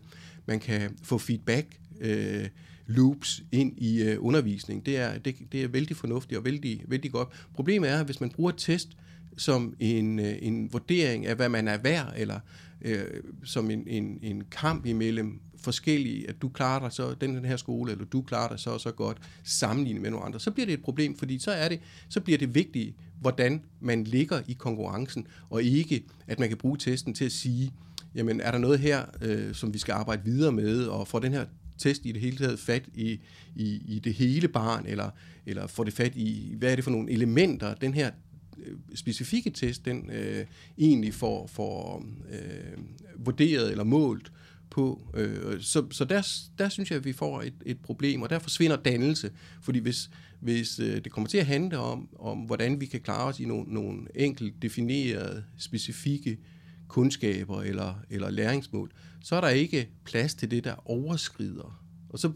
man 0.46 0.60
kan 0.60 0.98
få 1.02 1.18
feedback 1.18 1.66
øh, 2.00 2.48
loops 2.86 3.42
ind 3.52 3.78
i 3.78 4.02
øh, 4.02 4.16
undervisning. 4.24 4.86
Det 4.86 4.96
er, 4.96 5.18
det, 5.18 5.36
det 5.52 5.62
er 5.62 5.68
vældig 5.68 5.96
fornuftigt 5.96 6.38
og 6.38 6.44
vældig, 6.44 6.84
vældig 6.86 7.12
godt. 7.12 7.28
Problemet 7.54 7.90
er, 7.90 8.00
at 8.00 8.06
hvis 8.06 8.20
man 8.20 8.30
bruger 8.30 8.50
test 8.50 8.88
som 9.36 9.74
en, 9.80 10.18
øh, 10.18 10.34
en 10.42 10.72
vurdering 10.72 11.26
af, 11.26 11.36
hvad 11.36 11.48
man 11.48 11.68
er 11.68 11.78
værd, 11.78 12.12
eller 12.16 12.40
øh, 12.82 13.04
som 13.44 13.70
en, 13.70 13.84
en, 13.86 14.18
en 14.22 14.42
kamp 14.50 14.86
imellem 14.86 15.40
forskellige, 15.58 16.28
at 16.28 16.42
du 16.42 16.48
klarer 16.48 16.80
dig 16.80 16.92
så 16.92 17.14
den, 17.20 17.36
den 17.36 17.44
her 17.44 17.56
skole, 17.56 17.92
eller 17.92 18.04
du 18.04 18.22
klarer 18.22 18.48
dig 18.48 18.58
så 18.58 18.70
og 18.70 18.80
så 18.80 18.90
godt, 18.90 19.18
sammenlignet 19.44 20.02
med 20.02 20.10
nogle 20.10 20.26
andre, 20.26 20.40
så 20.40 20.50
bliver 20.50 20.66
det 20.66 20.72
et 20.72 20.82
problem, 20.82 21.16
fordi 21.18 21.38
så 21.38 21.50
er 21.50 21.68
det, 21.68 21.80
så 22.08 22.20
bliver 22.20 22.38
det 22.38 22.54
vigtigt, 22.54 22.96
hvordan 23.20 23.62
man 23.80 24.04
ligger 24.04 24.40
i 24.48 24.52
konkurrencen, 24.52 25.26
og 25.50 25.62
ikke, 25.62 26.04
at 26.26 26.38
man 26.38 26.48
kan 26.48 26.58
bruge 26.58 26.76
testen 26.76 27.14
til 27.14 27.24
at 27.24 27.32
sige, 27.32 27.72
jamen 28.14 28.40
er 28.40 28.50
der 28.50 28.58
noget 28.58 28.78
her, 28.78 29.04
øh, 29.20 29.54
som 29.54 29.74
vi 29.74 29.78
skal 29.78 29.92
arbejde 29.92 30.24
videre 30.24 30.52
med, 30.52 30.84
og 30.84 31.08
få 31.08 31.18
den 31.18 31.32
her 31.32 31.44
test 31.78 32.06
i 32.06 32.12
det 32.12 32.20
hele 32.20 32.36
taget 32.36 32.58
fat 32.58 32.82
i, 32.94 33.20
i, 33.56 33.82
i 33.88 33.98
det 34.04 34.14
hele 34.14 34.48
barn, 34.48 34.84
eller, 34.86 35.10
eller 35.46 35.66
få 35.66 35.84
det 35.84 35.92
fat 35.92 36.12
i, 36.16 36.54
hvad 36.58 36.72
er 36.72 36.74
det 36.74 36.84
for 36.84 36.90
nogle 36.90 37.10
elementer, 37.10 37.74
den 37.74 37.94
her 37.94 38.10
Øh, 38.58 38.76
specifikke 38.94 39.50
test, 39.50 39.84
den 39.84 40.10
øh, 40.10 40.46
egentlig 40.78 41.14
får, 41.14 41.46
får 41.46 42.06
øh, 42.30 42.78
vurderet 43.16 43.70
eller 43.70 43.84
målt 43.84 44.32
på. 44.70 45.10
Øh, 45.14 45.60
så 45.60 45.86
så 45.90 46.04
der, 46.04 46.28
der 46.58 46.68
synes 46.68 46.90
jeg, 46.90 46.96
at 46.96 47.04
vi 47.04 47.12
får 47.12 47.42
et, 47.42 47.54
et 47.66 47.78
problem, 47.80 48.22
og 48.22 48.30
der 48.30 48.38
forsvinder 48.38 48.76
dannelse. 48.76 49.30
Fordi 49.62 49.78
hvis, 49.78 50.10
hvis 50.40 50.78
øh, 50.78 51.04
det 51.04 51.12
kommer 51.12 51.28
til 51.28 51.38
at 51.38 51.46
handle 51.46 51.78
om, 51.78 52.08
om, 52.18 52.38
hvordan 52.38 52.80
vi 52.80 52.86
kan 52.86 53.00
klare 53.00 53.24
os 53.24 53.40
i 53.40 53.44
nogle, 53.44 53.74
nogle 53.74 54.06
enkelt 54.14 54.62
definerede, 54.62 55.44
specifikke 55.58 56.38
kundskaber 56.88 57.62
eller, 57.62 57.94
eller 58.10 58.30
læringsmål, 58.30 58.92
så 59.22 59.36
er 59.36 59.40
der 59.40 59.48
ikke 59.48 59.88
plads 60.04 60.34
til 60.34 60.50
det, 60.50 60.64
der 60.64 60.90
overskrider 60.90 61.85
og, 62.16 62.20
så, 62.20 62.32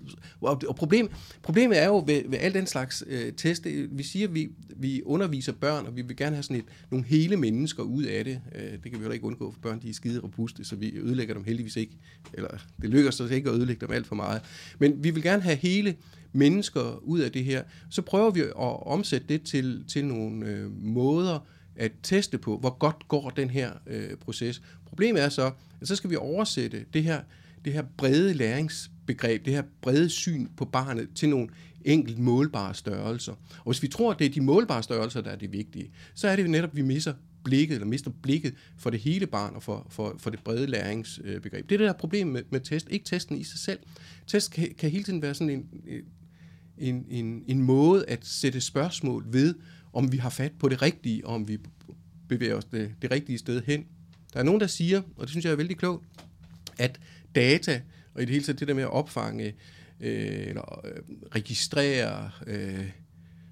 og 0.69 0.77
problem, 0.77 1.09
problemet 1.43 1.83
er 1.83 1.87
jo 1.87 2.05
ved, 2.07 2.23
ved 2.29 2.39
al 2.39 2.55
den 2.55 2.67
slags 2.67 3.05
øh, 3.07 3.33
test, 3.33 3.67
vi 3.91 4.03
siger, 4.03 4.29
at 4.29 4.35
vi, 4.35 4.49
vi 4.77 5.03
underviser 5.05 5.53
børn, 5.53 5.87
og 5.87 5.97
vi 5.97 6.03
vil 6.03 6.17
gerne 6.17 6.37
have 6.37 6.43
sådan 6.43 6.57
et, 6.57 6.65
nogle 6.91 7.07
hele 7.07 7.37
mennesker 7.37 7.83
ud 7.83 8.03
af 8.03 8.25
det. 8.25 8.41
Øh, 8.55 8.73
det 8.73 8.83
kan 8.83 8.93
vi 8.93 8.99
heller 8.99 9.13
ikke 9.13 9.27
undgå, 9.27 9.53
for 9.53 9.61
børn 9.61 9.83
de 9.83 9.89
er 9.89 9.95
skide 9.95 10.21
robuste, 10.21 10.65
så 10.65 10.77
vi 10.77 10.93
ødelægger 10.97 11.35
dem 11.35 11.45
heldigvis 11.45 11.77
ikke. 11.77 11.93
Eller 12.33 12.49
det 12.83 12.91
lykkes 12.91 13.21
os 13.21 13.31
ikke 13.31 13.51
at 13.51 13.57
ødelægge 13.57 13.87
dem 13.87 13.95
alt 13.95 14.07
for 14.07 14.15
meget. 14.15 14.43
Men 14.79 15.05
vi 15.05 15.11
vil 15.11 15.23
gerne 15.23 15.43
have 15.43 15.57
hele 15.57 15.97
mennesker 16.33 17.03
ud 17.03 17.21
af 17.21 17.33
det 17.33 17.45
her. 17.45 17.63
Så 17.91 18.03
prøver 18.03 18.31
vi 18.31 18.41
at 18.41 18.55
omsætte 18.87 19.27
det 19.29 19.43
til, 19.43 19.85
til 19.89 20.05
nogle 20.05 20.47
øh, 20.47 20.83
måder 20.83 21.39
at 21.77 21.93
teste 22.03 22.39
på, 22.39 22.59
hvor 22.59 22.79
godt 22.79 23.09
går 23.09 23.31
den 23.31 23.51
her 23.51 23.71
øh, 23.87 24.17
proces. 24.17 24.63
Problemet 24.87 25.23
er 25.23 25.29
så, 25.29 25.51
at 25.81 25.89
så 25.89 25.97
skal 25.97 26.11
vi 26.11 26.17
oversætte 26.17 26.85
det 26.95 27.03
her, 27.03 27.21
det 27.65 27.73
her 27.73 27.83
brede 27.97 28.35
lærings 28.35 28.91
begreb, 29.15 29.45
det 29.45 29.53
her 29.53 29.63
brede 29.83 30.09
syn 30.09 30.47
på 30.57 30.65
barnet 30.65 31.09
til 31.15 31.29
nogle 31.29 31.49
enkelt 31.85 32.19
målbare 32.19 32.75
størrelser. 32.75 33.33
Og 33.33 33.73
hvis 33.73 33.83
vi 33.83 33.89
tror, 33.89 34.13
at 34.13 34.19
det 34.19 34.25
er 34.25 34.31
de 34.31 34.41
målbare 34.41 34.83
størrelser, 34.83 35.21
der 35.21 35.31
er 35.31 35.37
det 35.37 35.53
vigtige, 35.53 35.91
så 36.15 36.29
er 36.29 36.37
det 36.37 36.43
jo 36.43 36.49
netop, 36.49 36.71
at 36.71 36.77
vi 36.77 36.83
misser 36.83 37.15
blikket, 37.45 37.75
eller 37.75 37.87
mister 37.87 38.11
blikket 38.23 38.55
for 38.79 38.91
det 38.91 39.01
hele 39.01 39.27
barn 39.27 39.55
og 39.55 39.63
for, 39.63 39.87
for, 39.91 40.17
for 40.19 40.31
det 40.31 40.41
brede 40.45 40.67
læringsbegreb. 40.67 41.69
Det 41.69 41.75
er 41.75 41.79
det 41.79 41.87
der 41.87 41.93
problem 41.93 42.27
med, 42.27 42.43
med 42.51 42.61
test, 42.61 42.89
ikke 42.91 43.05
testen 43.05 43.37
i 43.37 43.45
sig 43.45 43.59
selv. 43.59 43.79
Test 44.27 44.53
kan, 44.53 44.75
kan 44.79 44.91
hele 44.91 45.05
tiden 45.05 45.23
være 45.23 45.35
sådan 45.35 45.51
en, 45.51 45.67
en, 46.79 47.07
en, 47.09 47.45
en 47.47 47.63
måde 47.63 48.05
at 48.09 48.27
sætte 48.27 48.61
spørgsmål 48.61 49.25
ved, 49.29 49.55
om 49.93 50.13
vi 50.13 50.17
har 50.17 50.31
fat 50.31 50.53
på 50.59 50.69
det 50.69 50.83
rigtige, 50.83 51.27
og 51.27 51.35
om 51.35 51.49
vi 51.49 51.59
bevæger 52.29 52.55
os 52.55 52.65
det, 52.65 52.95
det 53.03 53.11
rigtige 53.11 53.39
sted 53.39 53.63
hen. 53.67 53.85
Der 54.33 54.41
er 54.41 54.45
nogen, 54.45 54.61
der 54.61 54.67
siger, 54.67 55.03
og 55.17 55.23
det 55.23 55.31
synes 55.31 55.45
jeg 55.45 55.53
er 55.53 55.57
vældig 55.57 55.77
klogt, 55.77 56.05
at 56.79 57.01
data 57.35 57.83
og 58.15 58.23
i 58.23 58.25
det 58.25 58.33
hele 58.33 58.45
taget 58.45 58.61
det 58.61 58.69
der 58.69 58.75
med 58.75 58.83
at 58.83 58.91
opfange, 58.91 59.55
øh, 60.01 60.47
eller 60.47 60.87
øh, 60.87 61.03
registrere 61.35 62.31
øh, 62.47 62.91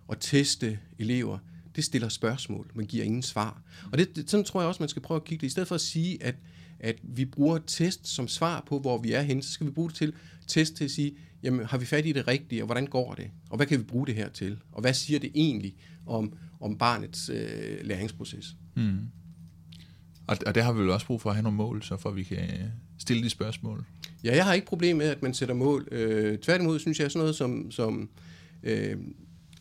og 0.09 0.21
teste 0.21 0.79
elever, 0.99 1.39
det 1.77 1.85
stiller 1.85 2.09
spørgsmål, 2.09 2.71
man 2.75 2.87
giver 2.87 3.05
ingen 3.05 3.23
svar. 3.23 3.63
Og 3.93 3.99
det, 3.99 4.17
det, 4.17 4.31
sådan 4.31 4.45
tror 4.45 4.61
jeg 4.61 4.69
også, 4.69 4.83
man 4.83 4.89
skal 4.89 5.03
prøve 5.03 5.17
at 5.17 5.25
kigge 5.25 5.41
det. 5.41 5.47
I 5.47 5.51
stedet 5.51 5.69
for 5.69 5.75
at 5.75 5.81
sige, 5.81 6.23
at, 6.23 6.35
at 6.81 6.97
vi 7.03 7.25
bruger 7.25 7.59
test 7.67 8.07
som 8.09 8.29
svar 8.29 8.65
på, 8.69 8.79
hvor 8.79 8.99
vi 8.99 9.13
er 9.13 9.23
henne, 9.23 9.43
så 9.43 9.53
skal 9.53 9.67
vi 9.67 9.73
bruge 9.73 9.89
det 9.89 9.97
til 9.97 10.13
test 10.47 10.75
til 10.75 10.85
at 10.85 10.91
sige, 10.91 11.13
jamen 11.43 11.67
har 11.67 11.79
vi 11.79 11.87
fat 11.87 12.07
i 12.07 12.13
det 12.13 12.29
rigtige, 12.29 12.63
og 12.63 12.67
hvordan 12.67 12.87
går 12.87 13.15
det? 13.15 13.31
Og 13.51 13.57
hvad 13.57 13.67
kan 13.67 13.79
vi 13.79 13.85
bruge 13.85 14.07
det 14.07 14.15
her 14.15 14.29
til? 14.29 14.59
Og 14.73 14.81
hvad 14.81 14.95
siger 14.95 15.21
det 15.21 15.31
egentlig 15.35 15.77
om, 16.07 16.33
om 16.61 16.79
barnets 16.79 17.29
øh, 17.29 17.79
læringsproces? 17.83 18.57
Mm. 18.77 18.99
Og, 20.27 20.37
og 20.47 20.55
der 20.55 20.63
har 20.63 20.73
vi 20.73 20.81
vel 20.81 20.91
også 20.91 21.07
brug 21.07 21.21
for 21.21 21.31
at 21.31 21.37
have 21.37 21.43
nogle 21.43 21.57
mål, 21.57 21.83
så 21.83 21.97
for 21.97 22.11
at 22.11 22.17
vi 22.17 22.23
kan 22.23 22.39
øh, 22.39 22.69
stille 22.99 23.23
de 23.23 23.31
spørgsmål. 23.31 23.85
Ja, 24.25 24.37
jeg 24.37 24.45
har 24.45 24.55
ikke 24.55 24.67
problem 24.67 24.97
med, 24.97 25.07
at 25.07 25.23
man 25.23 25.35
sætter 25.35 25.55
mål. 25.55 25.89
Øh, 25.93 26.39
tværtimod 26.39 26.79
synes 26.79 27.01
jeg 27.01 27.11
sådan 27.11 27.21
noget 27.21 27.37
som, 27.37 27.71
som 27.71 28.09
øh, 28.63 28.97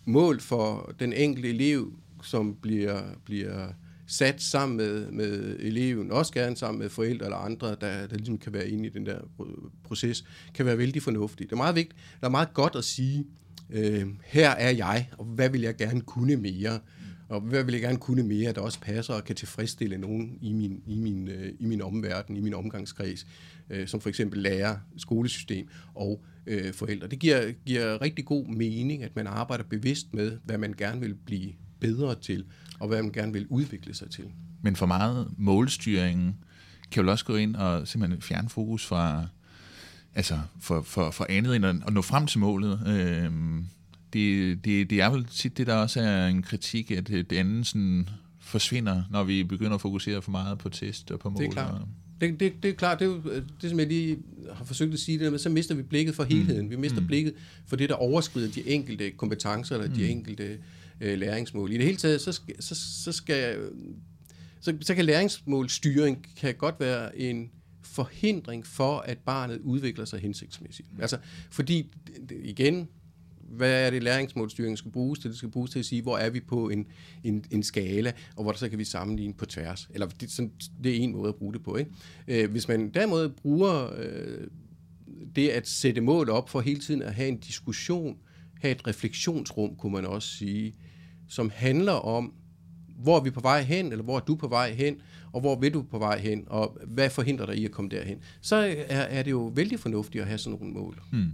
mål 0.06 0.40
for 0.42 0.94
den 1.00 1.14
enkelte 1.14 1.50
elev, 1.50 1.94
som 2.24 2.56
bliver, 2.62 3.02
bliver 3.26 3.68
sat 4.08 4.42
sammen 4.42 4.78
med, 4.78 5.12
med 5.12 5.56
eleven, 5.60 6.12
også 6.12 6.34
gerne 6.34 6.56
sammen 6.58 6.80
med 6.80 6.90
forældre 6.90 7.26
eller 7.26 7.38
andre, 7.38 7.68
der, 7.70 8.08
der 8.08 8.16
ligesom 8.16 8.38
kan 8.38 8.54
være 8.54 8.70
inde 8.70 8.86
i 8.86 8.90
den 8.90 9.06
der 9.06 9.20
proces, 9.84 10.24
kan 10.54 10.66
være 10.66 10.78
vældig 10.78 11.02
fornuftigt. 11.02 11.50
Det 11.50 11.54
er 11.54 11.58
meget 11.58 11.76
vigtigt, 11.76 12.00
det 12.20 12.26
er 12.26 12.30
meget 12.30 12.54
godt 12.54 12.76
at 12.76 12.84
sige, 12.84 13.26
øh, 13.70 14.06
her 14.26 14.50
er 14.50 14.70
jeg, 14.70 15.10
og 15.18 15.26
hvad 15.26 15.50
vil 15.50 15.62
jeg 15.62 15.76
gerne 15.76 16.02
kunne 16.02 16.36
mere? 16.36 16.80
Og 17.30 17.42
hvad 17.42 17.64
vil 17.64 17.74
jeg 17.74 17.82
gerne 17.82 17.98
kunne 17.98 18.24
mere, 18.24 18.54
der 18.54 18.62
også 18.62 18.80
passer 18.80 19.14
og 19.14 19.24
kan 19.24 19.36
tilfredsstille 19.36 19.98
nogen 19.98 20.38
i 20.42 20.54
min, 20.54 20.82
i 20.88 20.96
min, 20.96 21.28
øh, 21.28 21.54
i 21.60 21.66
min 21.66 21.82
omverden, 21.82 22.38
i 22.38 22.40
min 22.40 22.54
omgangskreds, 22.54 23.28
øh, 23.70 23.88
som 23.88 24.02
for 24.02 24.10
eksempel 24.10 24.40
lærer, 24.40 24.78
skolesystem 24.98 25.68
og 25.96 26.24
øh, 26.48 26.74
forældre. 26.74 27.08
Det 27.08 27.20
giver, 27.20 27.52
giver 27.66 28.02
rigtig 28.02 28.26
god 28.26 28.48
mening, 28.48 29.04
at 29.04 29.16
man 29.16 29.28
arbejder 29.28 29.64
bevidst 29.64 30.14
med, 30.14 30.38
hvad 30.44 30.58
man 30.58 30.74
gerne 30.78 31.02
vil 31.02 31.16
blive 31.16 31.54
bedre 31.80 32.16
til, 32.16 32.46
og 32.80 32.88
hvad 32.88 33.04
man 33.04 33.12
gerne 33.12 33.34
vil 33.34 33.48
udvikle 33.50 33.94
sig 33.94 34.10
til. 34.10 34.26
Men 34.62 34.76
for 34.76 34.86
meget 34.86 35.28
målstyring 35.38 36.46
kan 36.92 37.06
jo 37.06 37.12
også 37.12 37.26
gå 37.26 37.36
ind 37.36 37.56
og 37.56 37.88
simpelthen 37.88 38.22
fjerne 38.22 38.50
fokus 38.50 38.86
fra, 38.86 39.28
altså 40.16 40.40
for, 40.60 40.82
for, 40.82 41.12
for 41.12 41.26
andet 41.30 41.56
end 41.56 41.66
at, 41.66 41.76
at 41.88 41.94
nå 41.94 42.02
frem 42.02 42.28
til 42.28 42.40
målet. 42.40 42.80
Øh, 42.88 43.32
det, 44.14 44.66
det, 44.66 44.90
det 44.90 45.02
er 45.02 45.10
vel 45.10 45.26
tit 45.26 45.58
det, 45.58 45.68
der 45.68 45.74
også 45.74 46.02
er 46.02 46.28
en 46.28 46.42
kritik, 46.42 46.92
at 46.92 47.08
det 47.08 47.34
andet 47.34 47.68
sådan 47.68 48.10
forsvinder, 48.40 49.04
når 49.12 49.24
vi 49.24 49.44
begynder 49.44 49.76
at 49.76 49.82
fokusere 49.82 50.22
for 50.22 50.32
meget 50.32 50.58
på 50.58 50.70
test 50.70 51.12
og 51.12 51.20
på 51.20 51.30
mål. 51.30 51.42
Det 51.42 51.48
er 51.48 51.52
klart. 51.52 51.82
Det, 52.22 52.40
det, 52.40 52.54
det 52.64 52.70
er 52.70 52.74
klart, 52.74 53.00
det 53.00 53.06
er 53.06 53.10
jo 53.10 53.22
det, 53.62 53.70
som 53.70 53.80
jeg 53.80 53.88
lige 53.88 54.18
har 54.54 54.66
forsøgt 54.66 54.94
at 54.94 55.00
sige, 55.00 55.20
det 55.20 55.32
med, 55.32 55.40
så 55.40 55.50
mister 55.50 55.76
vi 55.76 55.82
blikket 55.82 56.16
for 56.16 56.24
helheden. 56.24 56.66
Mm. 56.66 56.72
Vi 56.72 56.76
mister 56.76 57.02
mm. 57.02 57.08
blikket 57.08 57.34
for 57.66 57.76
det, 57.76 57.90
der 57.90 57.96
overskrider 57.96 58.52
de 58.52 58.68
enkelte 58.70 59.12
kompetencer 59.12 59.76
eller 59.76 59.88
mm. 59.90 59.96
de 59.96 60.10
enkelte 60.10 60.58
øh, 61.02 61.20
læringsmål. 61.20 61.72
I 61.72 61.78
det 61.78 61.86
hele 61.86 61.98
taget, 61.98 62.22
så 62.22 62.32
skal, 62.32 62.56
så, 62.64 62.76
så 62.76 63.12
skal 63.12 63.58
så, 64.62 64.78
så 64.82 64.96
kan 64.96 65.06
læringsmålstyring 65.06 66.28
kan 66.38 66.56
godt 66.56 66.76
være 66.80 67.20
en 67.20 67.50
forhindring 67.82 68.66
for, 68.66 69.00
at 69.00 69.18
barnet 69.18 69.60
udvikler 69.64 70.06
sig 70.06 70.20
hensigtsmæssigt. 70.20 70.88
Altså, 71.00 71.18
fordi, 71.50 71.92
igen, 72.44 72.88
hvad 73.48 73.86
er 73.86 73.90
det 73.90 74.04
læringsmålstyringen 74.04 74.78
skal 74.78 74.92
bruges 74.92 75.20
til? 75.20 75.30
Det 75.30 75.38
skal 75.38 75.50
bruges 75.50 75.72
til 75.72 75.80
at 75.80 75.86
sige, 75.86 76.02
hvor 76.02 76.18
er 76.18 76.30
vi 76.30 76.40
på 76.40 76.70
en, 76.70 76.86
en, 77.24 77.46
en 77.52 77.64
skala, 77.64 78.12
og 78.36 78.44
hvor 78.44 78.52
der 78.52 78.60
så 78.60 78.70
kan 78.70 78.80
vi 78.80 78.84
sammenligne 78.84 79.34
på 79.34 79.46
tværs. 79.46 79.90
Eller 79.94 80.08
det, 80.08 80.32
sådan, 80.32 80.52
det 80.84 80.92
er 80.92 81.00
en 81.00 81.12
måde 81.12 81.30
at 81.30 81.36
bruge 81.36 81.54
det 81.54 81.64
på. 81.64 81.76
Ikke? 81.76 81.92
Øh, 82.28 82.52
hvis 82.52 82.68
man 82.68 82.90
derimod 82.90 83.30
bruger 83.30 83.94
øh, 83.98 84.48
det 85.36 85.50
at 85.50 85.68
sætte 85.68 86.02
mål 86.02 86.30
op 86.30 86.50
for 86.50 86.62
hele 86.62 86.80
tiden 86.80 87.02
at 87.02 87.14
have 87.14 87.28
en 87.28 87.38
diskussion, 87.38 88.18
have 88.62 88.72
et 88.72 88.88
refleksionsrum, 88.88 89.76
kunne 89.76 89.94
man 89.94 90.06
også 90.06 90.38
sige, 90.38 90.76
som 91.28 91.52
handler 91.56 91.92
om, 91.92 92.34
hvor 92.98 93.18
er 93.18 93.24
vi 93.24 93.30
på 93.30 93.40
vej 93.40 93.62
hen, 93.62 93.92
eller 93.92 94.04
hvor 94.04 94.16
er 94.16 94.20
du 94.20 94.36
på 94.36 94.48
vej 94.48 94.74
hen, 94.74 95.02
og 95.34 95.42
hvor 95.42 95.60
vil 95.60 95.74
du 95.74 95.82
på 95.82 95.98
vej 95.98 96.20
hen, 96.20 96.44
og 96.48 96.78
hvad 96.88 97.10
forhindrer 97.10 97.46
dig 97.46 97.58
i 97.58 97.66
at 97.66 97.72
komme 97.72 97.90
derhen, 97.90 98.18
så 98.42 98.56
er, 98.56 99.02
er 99.02 99.24
det 99.24 99.32
jo 99.32 99.52
vældig 99.56 99.80
fornuftigt 99.80 100.22
at 100.22 100.28
have 100.28 100.38
sådan 100.38 100.60
nogle 100.60 100.74
mål. 100.74 101.02
Hmm. 101.12 101.32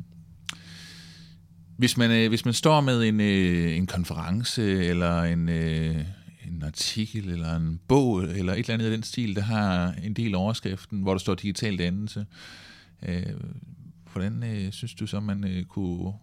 Hvis 1.78 1.98
man, 1.98 2.12
øh, 2.12 2.30
hvis 2.30 2.46
man 2.46 2.54
står 2.54 2.82
med 2.82 3.04
en, 3.04 3.20
øh, 3.20 3.78
en 3.78 3.88
konference, 3.88 4.86
eller 4.86 5.22
en, 5.22 5.50
øh, 5.50 5.96
en 6.48 6.64
artikel, 6.64 7.30
eller 7.30 7.56
en 7.56 7.80
bog, 7.88 8.24
eller 8.24 8.54
et 8.54 8.60
eller 8.60 8.74
andet 8.74 8.90
i 8.90 8.92
den 8.92 9.04
stil, 9.04 9.36
der 9.36 9.42
har 9.42 9.94
en 10.04 10.14
del 10.14 10.36
overskriften, 10.36 11.02
hvor 11.02 11.12
der 11.12 11.20
står 11.20 11.36
digital 11.36 11.78
dannelse, 11.78 12.26
øh, 13.08 13.24
hvordan 14.12 14.44
øh, 14.44 14.72
synes 14.72 14.94
du 14.94 15.08
så, 15.08 15.20
man 15.20 15.44
øh, 15.44 15.64
kunne 15.64 16.14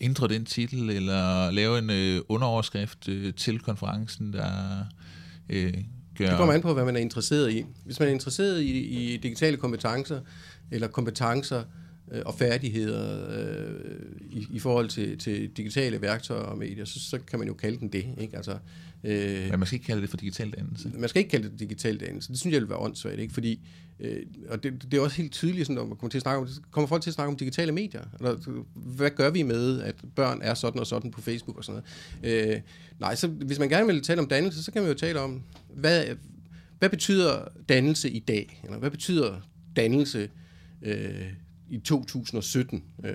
ændre 0.00 0.28
den 0.28 0.44
titel, 0.44 0.90
eller 0.90 1.50
lave 1.50 1.78
en 1.78 1.90
øh, 1.90 2.20
underoverskrift 2.28 3.08
øh, 3.08 3.34
til 3.34 3.58
konferencen, 3.58 4.32
der 4.32 4.84
øh, 5.48 5.74
gør... 6.18 6.26
Det 6.26 6.36
kommer 6.36 6.54
an 6.54 6.62
på, 6.62 6.74
hvad 6.74 6.84
man 6.84 6.96
er 6.96 7.00
interesseret 7.00 7.52
i. 7.52 7.64
Hvis 7.84 8.00
man 8.00 8.08
er 8.08 8.12
interesseret 8.12 8.60
i, 8.60 8.80
i 8.80 9.16
digitale 9.16 9.56
kompetencer, 9.56 10.20
eller 10.70 10.88
kompetencer 10.88 11.58
øh, 11.58 11.64
og 12.26 12.34
færdigheder 12.34 13.28
øh, 13.38 14.10
i, 14.30 14.46
i 14.50 14.58
forhold 14.58 14.88
til, 14.88 15.18
til 15.18 15.50
digitale 15.56 16.02
værktøjer 16.02 16.42
og 16.42 16.58
medier, 16.58 16.84
så, 16.84 17.00
så 17.00 17.18
kan 17.18 17.38
man 17.38 17.48
jo 17.48 17.54
kalde 17.54 17.78
den 17.78 17.88
det. 17.88 18.06
Ikke? 18.18 18.36
Altså, 18.36 18.58
øh, 19.04 19.50
Men 19.50 19.58
man 19.58 19.66
skal 19.66 19.76
ikke 19.76 19.86
kalde 19.86 20.02
det 20.02 20.10
for 20.10 20.16
digital 20.16 20.50
dannelse? 20.50 20.90
Man 20.94 21.08
skal 21.08 21.20
ikke 21.20 21.30
kalde 21.30 21.50
det 21.50 21.60
digital 21.60 22.00
dannelse. 22.00 22.32
Det 22.32 22.40
synes 22.40 22.52
jeg 22.52 22.60
vil 22.60 22.68
være 22.68 22.78
åndssvagt, 22.78 23.20
ikke? 23.20 23.34
fordi 23.34 23.60
Øh, 24.02 24.22
og 24.48 24.62
det, 24.62 24.86
det 24.90 24.94
er 24.94 25.00
også 25.00 25.16
helt 25.16 25.32
tydeligt, 25.32 25.66
sådan, 25.66 25.76
når 25.76 25.86
man 25.86 25.96
kommer, 25.96 26.10
til 26.10 26.18
at 26.18 26.22
snakke 26.22 26.40
om, 26.40 26.48
kommer 26.70 26.88
folk 26.88 27.02
til 27.02 27.10
at 27.10 27.14
snakke 27.14 27.30
om 27.30 27.36
digitale 27.36 27.72
medier. 27.72 28.02
Eller, 28.18 28.62
hvad 28.74 29.10
gør 29.10 29.30
vi 29.30 29.42
med, 29.42 29.80
at 29.80 29.94
børn 30.16 30.38
er 30.42 30.54
sådan 30.54 30.80
og 30.80 30.86
sådan 30.86 31.10
på 31.10 31.20
Facebook 31.20 31.56
og 31.56 31.64
sådan 31.64 31.82
noget? 32.22 32.54
Øh, 32.54 32.60
nej, 32.98 33.14
så 33.14 33.28
hvis 33.28 33.58
man 33.58 33.68
gerne 33.68 33.86
vil 33.86 34.02
tale 34.02 34.20
om 34.20 34.28
dannelse, 34.28 34.62
så 34.62 34.72
kan 34.72 34.82
man 34.82 34.90
jo 34.90 34.98
tale 34.98 35.20
om, 35.20 35.42
hvad, 35.74 36.04
hvad 36.78 36.90
betyder 36.90 37.48
dannelse 37.68 38.10
i 38.10 38.18
dag? 38.18 38.60
Eller 38.64 38.78
hvad 38.78 38.90
betyder 38.90 39.40
dannelse 39.76 40.28
øh, 40.82 41.32
i 41.72 41.78
2017? 41.78 42.84
Øh, 43.04 43.14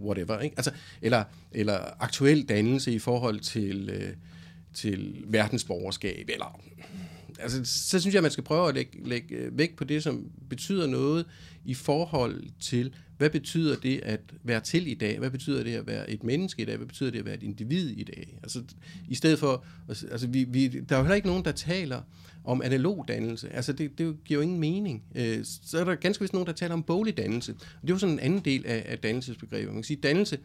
whatever, 0.00 0.40
ikke? 0.40 0.54
Altså, 0.56 0.70
eller, 1.02 1.24
eller 1.52 2.02
aktuel 2.02 2.42
dannelse 2.42 2.92
i 2.92 2.98
forhold 2.98 3.40
til, 3.40 3.90
øh, 3.92 4.12
til 4.74 5.24
verdensborgerskab, 5.26 6.28
eller 6.32 6.60
altså, 7.38 7.60
så 7.64 8.00
synes 8.00 8.14
jeg, 8.14 8.18
at 8.18 8.22
man 8.22 8.30
skal 8.30 8.44
prøve 8.44 8.68
at 8.68 8.74
lægge, 8.74 9.08
lægge 9.08 9.34
øh, 9.34 9.58
vægt 9.58 9.76
på 9.76 9.84
det, 9.84 10.02
som 10.02 10.30
betyder 10.50 10.86
noget 10.86 11.26
i 11.64 11.74
forhold 11.74 12.42
til, 12.60 12.94
hvad 13.18 13.30
betyder 13.30 13.76
det 13.76 14.00
at 14.02 14.20
være 14.42 14.60
til 14.60 14.86
i 14.86 14.94
dag? 14.94 15.18
Hvad 15.18 15.30
betyder 15.30 15.64
det 15.64 15.74
at 15.74 15.86
være 15.86 16.10
et 16.10 16.24
menneske 16.24 16.62
i 16.62 16.64
dag? 16.64 16.76
Hvad 16.76 16.86
betyder 16.86 17.10
det 17.10 17.18
at 17.18 17.24
være 17.24 17.34
et 17.34 17.42
individ 17.42 17.90
i 17.90 18.04
dag? 18.04 18.38
Altså, 18.42 18.62
i 19.08 19.14
stedet 19.14 19.38
for, 19.38 19.64
altså, 19.88 20.06
altså 20.06 20.26
vi, 20.26 20.44
vi, 20.44 20.68
der 20.68 20.94
er 20.94 20.98
jo 20.98 21.04
heller 21.04 21.16
ikke 21.16 21.28
nogen, 21.28 21.44
der 21.44 21.52
taler 21.52 22.02
om 22.44 22.62
analog 22.62 23.04
dannelse. 23.08 23.52
Altså, 23.52 23.72
det, 23.72 23.98
det 23.98 24.16
giver 24.24 24.38
jo 24.38 24.42
ingen 24.42 24.60
mening. 24.60 25.02
Øh, 25.14 25.38
så 25.44 25.78
er 25.78 25.84
der 25.84 25.94
ganske 25.94 26.20
vist 26.20 26.32
nogen, 26.32 26.46
der 26.46 26.52
taler 26.52 26.74
om 26.74 26.82
boglig 26.82 27.16
dannelse. 27.16 27.52
Og 27.52 27.82
det 27.82 27.90
er 27.90 27.94
jo 27.94 27.98
sådan 27.98 28.12
en 28.12 28.20
anden 28.20 28.40
del 28.40 28.66
af, 28.66 28.84
af 28.88 28.98
dannelsesbegrebet. 28.98 29.66
Man 29.66 29.76
kan 29.76 29.84
sige, 29.84 30.00
dannelse 30.02 30.38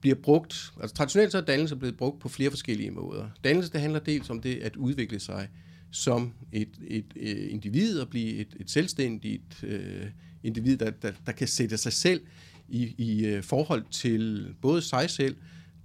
bliver 0.00 0.16
brugt, 0.16 0.72
altså 0.80 0.96
traditionelt 0.96 1.32
så 1.32 1.38
er 1.38 1.42
dannelse 1.42 1.76
blevet 1.76 1.96
brugt 1.96 2.20
på 2.20 2.28
flere 2.28 2.50
forskellige 2.50 2.90
måder. 2.90 3.28
Dannelse, 3.44 3.72
det 3.72 3.80
handler 3.80 4.00
dels 4.00 4.30
om 4.30 4.40
det 4.40 4.56
at 4.56 4.76
udvikle 4.76 5.20
sig 5.20 5.48
som 5.94 6.32
et, 6.52 6.68
et, 6.86 7.04
et 7.16 7.36
individ 7.36 7.98
og 7.98 8.08
blive 8.08 8.34
et, 8.34 8.56
et 8.60 8.70
selvstændigt 8.70 9.64
øh, 9.64 10.06
individ, 10.42 10.76
der, 10.76 10.90
der, 10.90 11.12
der 11.26 11.32
kan 11.32 11.48
sætte 11.48 11.76
sig 11.76 11.92
selv 11.92 12.20
i, 12.68 12.94
i 12.98 13.26
øh, 13.26 13.42
forhold 13.42 13.84
til 13.90 14.54
både 14.60 14.82
sig 14.82 15.10
selv, 15.10 15.36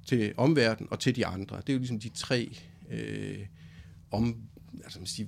til 0.05 0.33
omverdenen 0.37 0.87
og 0.91 0.99
til 0.99 1.15
de 1.15 1.25
andre. 1.25 1.57
Det 1.57 1.69
er 1.69 1.73
jo 1.73 1.79
ligesom 1.79 1.99
de 1.99 2.09
tre 2.09 2.57
øh, 2.89 3.37
om, 4.11 4.37
altså 4.83 4.99
man 4.99 5.05
siger, 5.05 5.27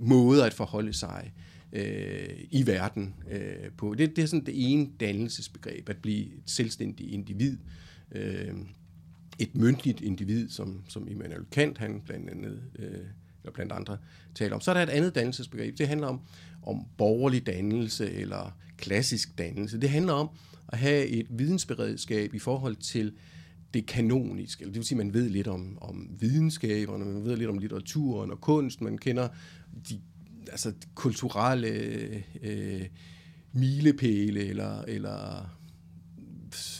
måder 0.00 0.44
at 0.44 0.54
forholde 0.54 0.92
sig 0.92 1.32
øh, 1.72 2.44
i 2.50 2.66
verden 2.66 3.14
øh, 3.30 3.70
på. 3.76 3.94
Det, 3.94 4.16
det 4.16 4.22
er 4.22 4.26
sådan 4.26 4.46
det 4.46 4.72
ene 4.72 4.88
dannelsesbegreb, 5.00 5.88
at 5.88 5.96
blive 5.96 6.24
et 6.24 6.42
selvstændigt 6.46 7.10
individ. 7.10 7.56
Øh, 8.12 8.54
et 9.38 9.54
myndigt 9.54 10.00
individ, 10.00 10.48
som, 10.48 10.84
som 10.88 11.08
Immanuel 11.08 11.44
Kant, 11.50 11.78
han 11.78 12.00
blandt 12.06 12.30
andet 12.30 12.62
øh, 12.78 13.06
eller 13.48 13.54
blandt 13.54 13.72
andre 13.72 13.98
taler 14.34 14.54
om. 14.54 14.60
Så 14.60 14.70
er 14.70 14.74
der 14.74 14.82
et 14.82 14.88
andet 14.88 15.14
dannelsesbegreb. 15.14 15.78
Det 15.78 15.88
handler 15.88 16.06
om, 16.06 16.20
om 16.62 16.86
borgerlig 16.98 17.46
dannelse 17.46 18.10
eller 18.10 18.56
klassisk 18.76 19.38
dannelse. 19.38 19.80
Det 19.80 19.90
handler 19.90 20.12
om 20.12 20.28
at 20.68 20.78
have 20.78 21.06
et 21.06 21.26
vidensberedskab 21.30 22.34
i 22.34 22.38
forhold 22.38 22.76
til 22.76 23.12
det 23.74 23.86
kanoniske. 23.86 24.62
Eller 24.62 24.72
det 24.72 24.78
vil 24.78 24.86
sige, 24.86 25.00
at 25.00 25.06
man 25.06 25.14
ved 25.14 25.28
lidt 25.28 25.46
om, 25.46 25.78
om 25.80 26.08
videnskaberne, 26.20 27.04
man 27.04 27.24
ved 27.24 27.36
lidt 27.36 27.50
om 27.50 27.58
litteraturen 27.58 28.30
og 28.30 28.40
kunst, 28.40 28.80
man 28.80 28.98
kender 28.98 29.28
de, 29.88 30.00
altså, 30.50 30.70
de 30.70 30.86
kulturelle 30.94 31.68
øh, 32.42 32.86
milepæle 33.52 34.46
eller, 34.46 34.82
eller 34.82 35.50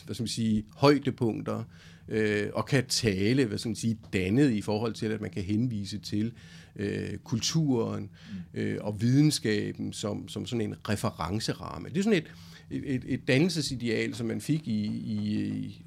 hvad 0.04 0.14
skal 0.14 0.22
man 0.22 0.28
sige, 0.28 0.64
højdepunkter, 0.76 1.64
øh, 2.08 2.48
og 2.52 2.66
kan 2.66 2.84
tale, 2.86 3.44
hvad 3.44 3.58
skal 3.58 3.68
man 3.68 3.76
sige, 3.76 3.98
dannet 4.12 4.50
i 4.50 4.60
forhold 4.60 4.94
til, 4.94 5.06
at 5.06 5.20
man 5.20 5.30
kan 5.30 5.42
henvise 5.42 5.98
til 5.98 6.32
øh, 6.76 7.18
kulturen 7.24 8.10
øh, 8.54 8.76
og 8.80 9.00
videnskaben 9.00 9.92
som, 9.92 10.28
som 10.28 10.46
sådan 10.46 10.60
en 10.60 10.74
referenceramme. 10.88 11.88
Det 11.88 11.98
er 11.98 12.02
sådan 12.02 12.22
et, 12.70 12.84
et, 12.84 13.04
et 13.06 13.28
dannelsesideal, 13.28 14.14
som 14.14 14.26
man 14.26 14.40
fik 14.40 14.68
i, 14.68 14.84
i, 14.86 15.82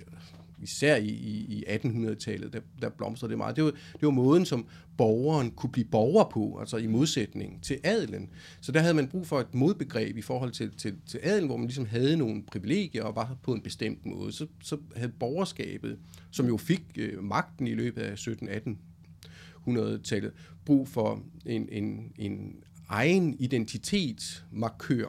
især 0.62 0.96
i, 0.96 1.10
i 1.10 1.64
1800-tallet, 1.68 2.54
der, 2.54 2.60
der 2.82 2.90
blomstrede 2.90 3.30
det 3.30 3.38
meget. 3.38 3.56
Det 3.56 3.64
var, 3.64 3.72
det 3.72 4.02
var 4.02 4.10
måden, 4.10 4.46
som 4.46 4.66
borgeren 4.98 5.52
kunne 5.52 5.72
blive 5.72 5.86
borger 5.86 6.24
på, 6.24 6.58
altså 6.60 6.78
i 6.78 6.88
modsætning 6.88 7.64
til 7.64 7.80
adelen. 7.84 8.30
Så 8.62 8.72
der 8.72 8.80
havde 8.80 8.94
man 8.94 9.08
brug 9.08 9.28
for 9.28 9.40
et 9.40 9.56
modbegreb 9.56 10.18
i 10.18 10.22
forhold 10.22 10.52
til, 10.52 10.72
til, 10.78 10.96
til 11.06 11.20
adelen, 11.24 11.48
hvor 11.48 11.58
man 11.58 11.68
ligesom 11.68 11.86
havde 11.86 12.18
nogle 12.18 12.44
privilegier 12.44 13.04
og 13.04 13.16
var 13.16 13.38
på 13.44 13.54
en 13.54 13.62
bestemt 13.62 14.06
måde. 14.06 14.32
Så, 14.32 14.48
så 14.64 14.78
havde 14.96 15.12
borgerskabet, 15.20 15.98
som 16.32 16.48
jo 16.48 16.58
fik 16.58 16.84
øh, 16.98 17.24
magten 17.24 17.68
i 17.68 17.74
løbet 17.74 18.02
af 18.02 18.16
17-1800-tallet, 18.16 20.32
brug 20.66 20.88
for 20.88 21.24
en, 21.46 21.70
en, 21.72 22.12
en 22.18 22.56
egen 22.90 23.36
identitetsmarkør, 23.40 25.08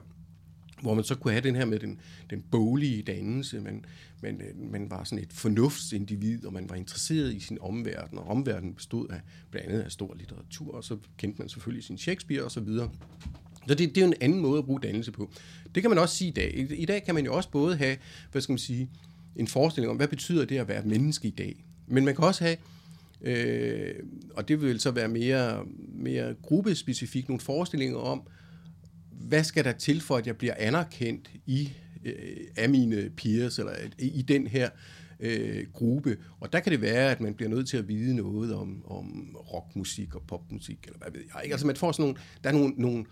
hvor 0.82 0.94
man 0.94 1.04
så 1.04 1.14
kunne 1.14 1.32
have 1.32 1.42
den 1.42 1.56
her 1.56 1.64
med 1.64 1.78
den, 1.78 2.00
den 2.30 2.44
boglige 2.50 3.02
dannelse, 3.02 3.60
men, 3.60 3.84
men 4.20 4.40
øh, 4.40 4.70
man 4.72 4.90
var 4.90 5.04
sådan 5.04 5.24
et 5.24 5.32
fornuftsindivid, 5.32 6.46
og 6.46 6.52
man 6.52 6.70
var 6.70 6.76
interesseret 6.76 7.34
i 7.34 7.40
sin 7.40 7.58
omverden, 7.60 8.18
og 8.18 8.28
omverdenen 8.28 8.74
bestod 8.74 9.08
af 9.08 9.20
blandt 9.50 9.68
andet 9.68 9.82
af 9.82 9.92
stor 9.92 10.14
litteratur, 10.14 10.74
og 10.74 10.84
så 10.84 10.96
kendte 11.18 11.38
man 11.38 11.48
selvfølgelig 11.48 11.84
sin 11.84 11.98
Shakespeare 11.98 12.42
osv. 12.42 12.66
Så, 12.66 12.88
så 13.68 13.74
det, 13.74 13.78
det 13.78 13.96
er 13.96 14.00
jo 14.00 14.06
en 14.06 14.14
anden 14.20 14.40
måde 14.40 14.58
at 14.58 14.64
bruge 14.64 14.80
dannelse 14.80 15.12
på. 15.12 15.32
Det 15.74 15.82
kan 15.82 15.90
man 15.90 15.98
også 15.98 16.16
sige 16.16 16.28
i 16.28 16.34
dag. 16.34 16.54
I, 16.54 16.74
I 16.74 16.84
dag 16.84 17.04
kan 17.04 17.14
man 17.14 17.24
jo 17.24 17.34
også 17.34 17.50
både 17.50 17.76
have, 17.76 17.96
hvad 18.32 18.42
skal 18.42 18.52
man 18.52 18.58
sige, 18.58 18.90
en 19.36 19.48
forestilling 19.48 19.90
om, 19.90 19.96
hvad 19.96 20.08
betyder 20.08 20.44
det 20.44 20.58
at 20.58 20.68
være 20.68 20.82
menneske 20.84 21.28
i 21.28 21.30
dag? 21.30 21.64
Men 21.86 22.04
man 22.04 22.14
kan 22.14 22.24
også 22.24 22.44
have 22.44 22.56
Øh, 23.24 23.94
og 24.34 24.48
det 24.48 24.62
vil 24.62 24.80
så 24.80 24.90
være 24.90 25.08
mere, 25.08 25.64
mere 25.94 26.34
gruppespecifikt, 26.42 27.28
nogle 27.28 27.40
forestillinger 27.40 27.98
om, 27.98 28.22
hvad 29.22 29.44
skal 29.44 29.64
der 29.64 29.72
til 29.72 30.00
for, 30.00 30.16
at 30.16 30.26
jeg 30.26 30.36
bliver 30.36 30.54
anerkendt 30.58 31.30
i 31.46 31.72
øh, 32.04 32.14
af 32.56 32.68
mine 32.68 33.10
peers, 33.16 33.58
eller 33.58 33.72
i, 33.98 34.22
den 34.22 34.46
her 34.46 34.70
øh, 35.20 35.66
gruppe. 35.72 36.16
Og 36.40 36.52
der 36.52 36.60
kan 36.60 36.72
det 36.72 36.80
være, 36.80 37.10
at 37.10 37.20
man 37.20 37.34
bliver 37.34 37.50
nødt 37.50 37.68
til 37.68 37.76
at 37.76 37.88
vide 37.88 38.16
noget 38.16 38.54
om, 38.54 38.84
om 38.86 39.36
rockmusik 39.52 40.14
og 40.14 40.22
popmusik, 40.28 40.78
eller 40.86 40.98
hvad 40.98 41.12
ved 41.12 41.20
jeg. 41.34 41.44
Ikke? 41.44 41.54
Altså 41.54 41.66
man 41.66 41.76
får 41.76 41.92
sådan 41.92 42.02
nogle, 42.02 42.18
der 42.44 42.50
er 42.50 42.54
nogle, 42.54 42.74
nogle 42.76 43.04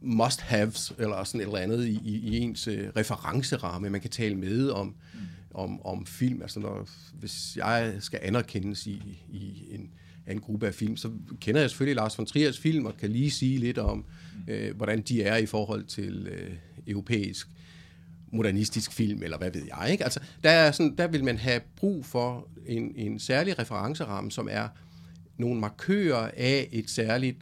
must-haves, 0.00 0.92
eller 0.98 1.24
sådan 1.24 1.40
et 1.40 1.46
eller 1.46 1.58
andet 1.58 1.86
i, 1.86 2.00
i, 2.04 2.14
i 2.14 2.38
ens 2.38 2.68
øh, 2.68 2.88
referenceramme, 2.96 3.90
man 3.90 4.00
kan 4.00 4.10
tale 4.10 4.34
med 4.34 4.68
om. 4.68 4.86
Mm 4.86 5.20
om, 5.54 5.86
om 5.86 6.06
film. 6.06 6.42
Altså 6.42 6.60
når, 6.60 6.88
hvis 7.20 7.56
jeg 7.56 7.96
skal 8.00 8.20
anerkendes 8.22 8.86
i, 8.86 9.22
i 9.32 9.64
en, 9.70 9.90
en 10.32 10.40
gruppe 10.40 10.66
af 10.66 10.74
film, 10.74 10.96
så 10.96 11.10
kender 11.40 11.60
jeg 11.60 11.70
selvfølgelig 11.70 11.96
Lars 11.96 12.18
von 12.18 12.26
Triers 12.26 12.58
film, 12.58 12.86
og 12.86 12.96
kan 12.96 13.10
lige 13.10 13.30
sige 13.30 13.58
lidt 13.58 13.78
om, 13.78 14.04
øh, 14.48 14.76
hvordan 14.76 15.02
de 15.02 15.22
er 15.22 15.36
i 15.36 15.46
forhold 15.46 15.84
til 15.84 16.28
øh, 16.30 16.52
europæisk 16.86 17.48
modernistisk 18.32 18.92
film, 18.92 19.22
eller 19.22 19.38
hvad 19.38 19.50
ved 19.50 19.62
jeg. 19.78 19.92
Ikke? 19.92 20.04
Altså, 20.04 20.20
der, 20.44 20.50
er 20.50 20.72
sådan, 20.72 20.94
der 20.98 21.06
vil 21.06 21.24
man 21.24 21.38
have 21.38 21.60
brug 21.76 22.06
for 22.06 22.48
en, 22.66 22.92
en 22.96 23.18
særlig 23.18 23.58
referenceramme, 23.58 24.30
som 24.30 24.48
er 24.50 24.68
nogle 25.36 25.60
markører 25.60 26.30
af 26.36 26.68
et 26.72 26.90
særligt 26.90 27.36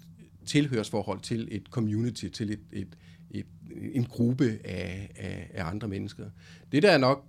tilhørsforhold 0.47 1.21
til 1.21 1.49
et 1.51 1.63
community, 1.71 2.29
til 2.29 2.51
et, 2.51 2.61
et, 2.73 2.89
et, 3.31 3.47
en 3.93 4.05
gruppe 4.05 4.59
af, 4.65 5.11
af, 5.17 5.51
af 5.55 5.65
andre 5.65 5.89
mennesker. 5.89 6.25
Det 6.73 6.83
der 6.83 6.91
er 6.91 6.99
nok, 6.99 7.27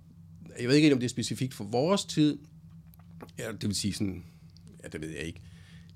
jeg 0.60 0.68
ved 0.68 0.76
ikke 0.76 0.92
om 0.92 0.98
det 0.98 1.06
er 1.06 1.10
specifikt 1.10 1.54
for 1.54 1.64
vores 1.64 2.04
tid, 2.04 2.38
ja, 3.38 3.52
det 3.52 3.66
vil 3.68 3.74
sige 3.74 3.92
sådan, 3.92 4.24
ja, 4.84 4.88
det 4.88 5.00
ved 5.00 5.08
jeg 5.08 5.22
ikke, 5.22 5.40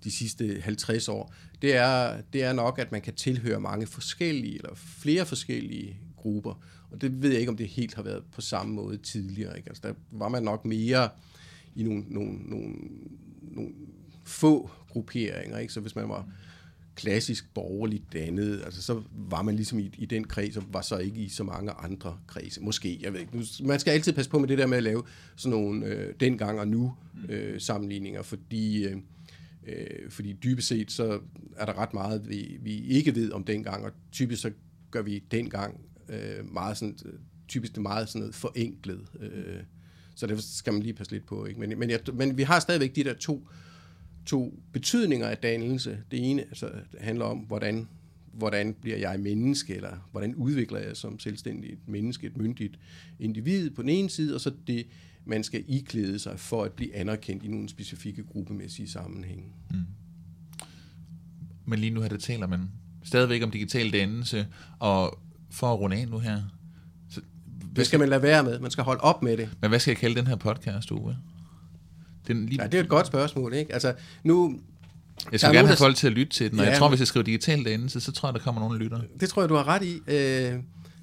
de 0.04 0.10
sidste 0.10 0.60
50 0.60 1.08
år, 1.08 1.34
det 1.62 1.76
er, 1.76 2.20
det 2.32 2.42
er 2.42 2.52
nok, 2.52 2.78
at 2.78 2.92
man 2.92 3.00
kan 3.00 3.14
tilhøre 3.14 3.60
mange 3.60 3.86
forskellige, 3.86 4.54
eller 4.54 4.74
flere 4.74 5.26
forskellige 5.26 5.96
grupper. 6.16 6.62
Og 6.90 7.00
det 7.00 7.22
ved 7.22 7.30
jeg 7.30 7.40
ikke, 7.40 7.50
om 7.50 7.56
det 7.56 7.68
helt 7.68 7.94
har 7.94 8.02
været 8.02 8.22
på 8.32 8.40
samme 8.40 8.74
måde 8.74 8.96
tidligere. 8.96 9.56
Ikke? 9.56 9.68
Altså, 9.68 9.82
der 9.88 9.94
var 10.10 10.28
man 10.28 10.42
nok 10.42 10.64
mere 10.64 11.08
i 11.74 11.82
nogle, 11.82 12.04
nogle, 12.08 12.38
nogle, 12.44 12.74
nogle 13.42 13.70
få 14.24 14.70
grupperinger. 14.88 15.58
Ikke? 15.58 15.72
Så 15.72 15.80
hvis 15.80 15.96
man 15.96 16.08
var 16.08 16.28
klassisk 16.98 17.54
borgerligt 17.54 18.12
dannet, 18.12 18.62
altså 18.64 18.82
så 18.82 19.02
var 19.12 19.42
man 19.42 19.56
ligesom 19.56 19.78
i, 19.78 19.90
i 19.98 20.06
den 20.06 20.24
kreds, 20.24 20.56
og 20.56 20.64
var 20.72 20.80
så 20.80 20.96
ikke 20.96 21.20
i 21.20 21.28
så 21.28 21.44
mange 21.44 21.70
andre 21.70 22.18
kredse. 22.26 22.60
Måske, 22.60 22.98
jeg 23.02 23.12
ved 23.12 23.20
ikke. 23.20 23.44
Man 23.64 23.80
skal 23.80 23.90
altid 23.90 24.12
passe 24.12 24.30
på 24.30 24.38
med 24.38 24.48
det 24.48 24.58
der 24.58 24.66
med 24.66 24.76
at 24.76 24.82
lave 24.82 25.02
sådan 25.36 25.58
nogle 25.58 25.86
øh, 25.86 26.14
dengang 26.20 26.60
og 26.60 26.68
nu 26.68 26.94
øh, 27.28 27.60
sammenligninger, 27.60 28.22
fordi, 28.22 28.84
øh, 28.84 28.96
øh, 29.66 30.10
fordi 30.10 30.32
dybest 30.32 30.68
set 30.68 30.92
så 30.92 31.20
er 31.56 31.66
der 31.66 31.78
ret 31.78 31.94
meget, 31.94 32.28
vi, 32.28 32.58
vi 32.62 32.80
ikke 32.80 33.14
ved 33.14 33.32
om 33.32 33.44
dengang, 33.44 33.84
og 33.84 33.92
typisk 34.12 34.42
så 34.42 34.50
gør 34.90 35.02
vi 35.02 35.24
dengang 35.30 35.80
øh, 36.08 36.52
meget 36.52 36.76
sådan, 36.76 36.98
typisk 37.48 37.74
det 37.74 37.82
meget 37.82 38.08
sådan 38.08 38.20
noget 38.20 38.34
forenklet. 38.34 39.00
Øh, 39.20 39.62
så 40.14 40.26
det 40.26 40.42
skal 40.44 40.72
man 40.72 40.82
lige 40.82 40.94
passe 40.94 41.12
lidt 41.12 41.26
på. 41.26 41.46
Ikke? 41.46 41.60
Men, 41.60 41.78
men, 41.78 41.90
jeg, 41.90 42.00
men 42.14 42.36
vi 42.36 42.42
har 42.42 42.60
stadigvæk 42.60 42.96
de 42.96 43.04
der 43.04 43.14
to, 43.14 43.48
to 44.28 44.60
betydninger 44.72 45.28
af 45.28 45.38
dannelse. 45.38 45.98
Det 46.10 46.30
ene 46.30 46.42
altså, 46.42 46.66
det 46.66 47.00
handler 47.00 47.24
om, 47.24 47.38
hvordan, 47.38 47.88
hvordan 48.32 48.74
bliver 48.80 48.96
jeg 48.96 49.20
menneske, 49.20 49.74
eller 49.74 50.08
hvordan 50.10 50.34
udvikler 50.34 50.78
jeg 50.78 50.96
som 50.96 51.18
selvstændigt 51.18 51.88
menneske, 51.88 52.26
et 52.26 52.36
myndigt 52.36 52.78
individ 53.20 53.70
på 53.70 53.82
den 53.82 53.88
ene 53.88 54.10
side, 54.10 54.34
og 54.34 54.40
så 54.40 54.52
det, 54.66 54.86
man 55.24 55.44
skal 55.44 55.64
iklæde 55.68 56.18
sig 56.18 56.40
for 56.40 56.64
at 56.64 56.72
blive 56.72 56.94
anerkendt 56.94 57.44
i 57.44 57.48
nogle 57.48 57.68
specifikke 57.68 58.22
gruppemæssige 58.22 58.88
sammenhænge. 58.88 59.44
Mm. 59.70 59.76
Men 61.64 61.78
lige 61.78 61.90
nu 61.90 62.00
her, 62.00 62.08
det 62.08 62.20
taler 62.20 62.46
man 62.46 62.60
stadigvæk 63.04 63.42
om 63.42 63.50
digital 63.50 63.92
dannelse, 63.92 64.46
og 64.78 65.18
for 65.50 65.72
at 65.72 65.80
runde 65.80 65.96
af 65.96 66.08
nu 66.08 66.18
her. 66.18 66.42
Så, 67.08 67.20
det 67.76 67.86
skal 67.86 67.98
man 67.98 68.08
lade 68.08 68.22
være 68.22 68.44
med. 68.44 68.58
Man 68.58 68.70
skal 68.70 68.84
holde 68.84 69.00
op 69.00 69.22
med 69.22 69.36
det. 69.36 69.48
Men 69.60 69.70
hvad 69.70 69.78
skal 69.78 69.90
jeg 69.90 69.98
kalde 69.98 70.16
den 70.16 70.26
her 70.26 70.36
podcast, 70.36 70.90
Uwe? 70.92 71.16
Den 72.28 72.46
lige... 72.46 72.62
Ja, 72.62 72.66
det 72.66 72.78
er 72.78 72.82
et 72.82 72.88
godt 72.88 73.06
spørgsmål, 73.06 73.54
ikke? 73.54 73.72
Altså, 73.72 73.94
nu... 74.24 74.60
Jeg 75.32 75.40
skal 75.40 75.54
gerne 75.54 75.68
have 75.68 75.76
folk 75.76 75.96
til 75.96 76.06
at 76.06 76.12
lytte 76.12 76.32
til 76.32 76.50
den, 76.50 76.58
og 76.58 76.64
ja, 76.64 76.70
jeg 76.70 76.78
tror, 76.78 76.88
hvis 76.88 77.00
jeg 77.00 77.06
skriver 77.06 77.24
digitalt 77.24 77.66
dannelse, 77.66 78.00
så 78.00 78.12
tror 78.12 78.28
jeg, 78.28 78.34
der 78.34 78.40
kommer 78.40 78.60
nogle 78.60 78.78
lyttere. 78.78 79.02
Det 79.20 79.28
tror 79.28 79.42
jeg, 79.42 79.48
du 79.48 79.54
har 79.54 79.68
ret 79.68 79.82
i. 79.82 80.00
Øh, 80.06 80.54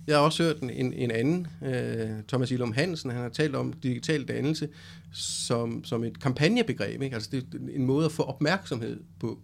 jeg 0.08 0.16
har 0.16 0.24
også 0.24 0.44
hørt 0.44 0.60
en, 0.62 0.94
en 0.94 1.12
anden, 1.12 1.48
øh, 1.66 2.10
Thomas 2.28 2.52
Ilum 2.52 2.74
Hansen, 2.74 3.12
han 3.12 3.22
har 3.22 3.30
talt 3.30 3.56
om 3.56 3.74
digital 3.74 4.24
dannelse 4.24 4.68
som, 5.14 5.84
som 5.84 6.04
et 6.04 6.20
kampagnebegreb. 6.20 7.02
Ikke? 7.02 7.14
Altså 7.14 7.30
det 7.32 7.44
er 7.54 7.58
en 7.76 7.86
måde 7.86 8.06
at 8.06 8.12
få 8.12 8.24
opmærksomhed 8.24 9.00
på. 9.20 9.40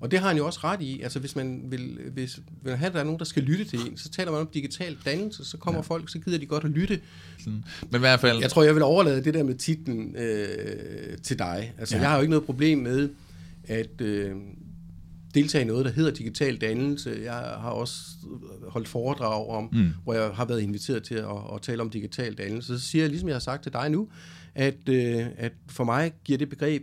Og 0.00 0.10
det 0.10 0.18
har 0.18 0.28
han 0.28 0.36
jo 0.36 0.46
også 0.46 0.60
ret 0.64 0.82
i. 0.82 1.00
Altså 1.00 1.18
hvis 1.18 1.36
man 1.36 1.62
vil, 1.66 1.98
hvis 2.12 2.40
vil 2.62 2.76
have, 2.76 2.92
der 2.92 3.00
er 3.00 3.04
nogen, 3.04 3.18
der 3.18 3.24
skal 3.24 3.42
lytte 3.42 3.64
til 3.64 3.78
en, 3.80 3.96
så 3.96 4.10
taler 4.10 4.32
man 4.32 4.40
om 4.40 4.48
digital 4.54 4.96
dannelse, 5.04 5.44
så 5.44 5.56
kommer 5.56 5.78
ja. 5.78 5.82
folk, 5.82 6.08
så 6.10 6.18
gider 6.18 6.38
de 6.38 6.46
godt 6.46 6.64
at 6.64 6.70
lytte. 6.70 7.00
Sådan. 7.38 7.64
Men 7.90 7.94
i 7.94 7.98
hvert 7.98 8.20
fald... 8.20 8.40
Jeg 8.40 8.50
tror, 8.50 8.62
jeg 8.62 8.74
vil 8.74 8.82
overlade 8.82 9.24
det 9.24 9.34
der 9.34 9.42
med 9.42 9.54
titlen 9.54 10.16
øh, 10.16 11.18
til 11.22 11.38
dig. 11.38 11.72
Altså 11.78 11.96
ja. 11.96 12.02
jeg 12.02 12.10
har 12.10 12.16
jo 12.16 12.22
ikke 12.22 12.30
noget 12.30 12.44
problem 12.44 12.78
med 12.78 13.08
at 13.64 14.00
øh, 14.00 14.32
deltage 15.34 15.64
i 15.64 15.66
noget, 15.66 15.84
der 15.84 15.90
hedder 15.90 16.10
digital 16.10 16.56
dannelse. 16.56 17.18
Jeg 17.22 17.32
har 17.34 17.70
også 17.70 17.94
holdt 18.68 18.88
foredrag 18.88 19.48
om, 19.48 19.68
mm. 19.72 19.90
hvor 20.04 20.14
jeg 20.14 20.30
har 20.34 20.44
været 20.44 20.60
inviteret 20.60 21.02
til 21.02 21.14
at, 21.14 21.24
at 21.54 21.62
tale 21.62 21.82
om 21.82 21.90
digital 21.90 22.34
dannelse. 22.34 22.78
Så 22.78 22.86
siger 22.86 23.02
jeg, 23.02 23.10
ligesom 23.10 23.28
jeg 23.28 23.34
har 23.34 23.40
sagt 23.40 23.62
til 23.62 23.72
dig 23.72 23.90
nu, 23.90 24.08
at, 24.54 24.88
øh, 24.88 25.26
at 25.36 25.52
for 25.68 25.84
mig 25.84 26.12
giver 26.24 26.38
det 26.38 26.48
begreb 26.48 26.82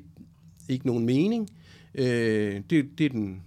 ikke 0.69 0.87
nogen 0.87 1.05
mening. 1.05 1.49
Øh, 1.95 2.61
det, 2.69 2.85
det 2.97 3.05
er 3.05 3.09
den 3.09 3.41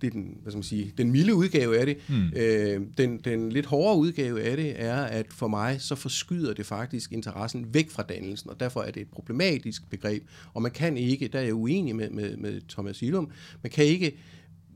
det 0.00 0.06
er 0.06 0.10
den, 0.10 0.38
hvad 0.42 0.52
skal 0.52 0.56
man 0.56 0.62
sige, 0.62 0.92
den 0.98 1.10
milde 1.10 1.34
udgave 1.34 1.78
af 1.78 1.86
det. 1.86 1.96
Mm. 2.08 2.32
Øh, 2.36 2.80
den, 2.98 3.18
den 3.18 3.52
lidt 3.52 3.66
hårde 3.66 3.98
udgave 3.98 4.42
af 4.42 4.56
det 4.56 4.82
er, 4.82 4.96
at 4.96 5.26
for 5.30 5.48
mig 5.48 5.80
så 5.80 5.94
forskyder 5.94 6.54
det 6.54 6.66
faktisk 6.66 7.12
interessen 7.12 7.74
væk 7.74 7.90
fra 7.90 8.02
dannelsen, 8.02 8.50
og 8.50 8.60
derfor 8.60 8.82
er 8.82 8.90
det 8.90 9.02
et 9.02 9.08
problematisk 9.08 9.90
begreb. 9.90 10.22
Og 10.54 10.62
man 10.62 10.70
kan 10.70 10.96
ikke, 10.96 11.28
der 11.28 11.38
er 11.38 11.42
jeg 11.42 11.54
uenig 11.54 11.96
med, 11.96 12.10
med, 12.10 12.36
med 12.36 12.60
Thomas 12.68 13.02
Ilum, 13.02 13.30
man 13.62 13.70
kan 13.70 13.84
ikke 13.84 14.16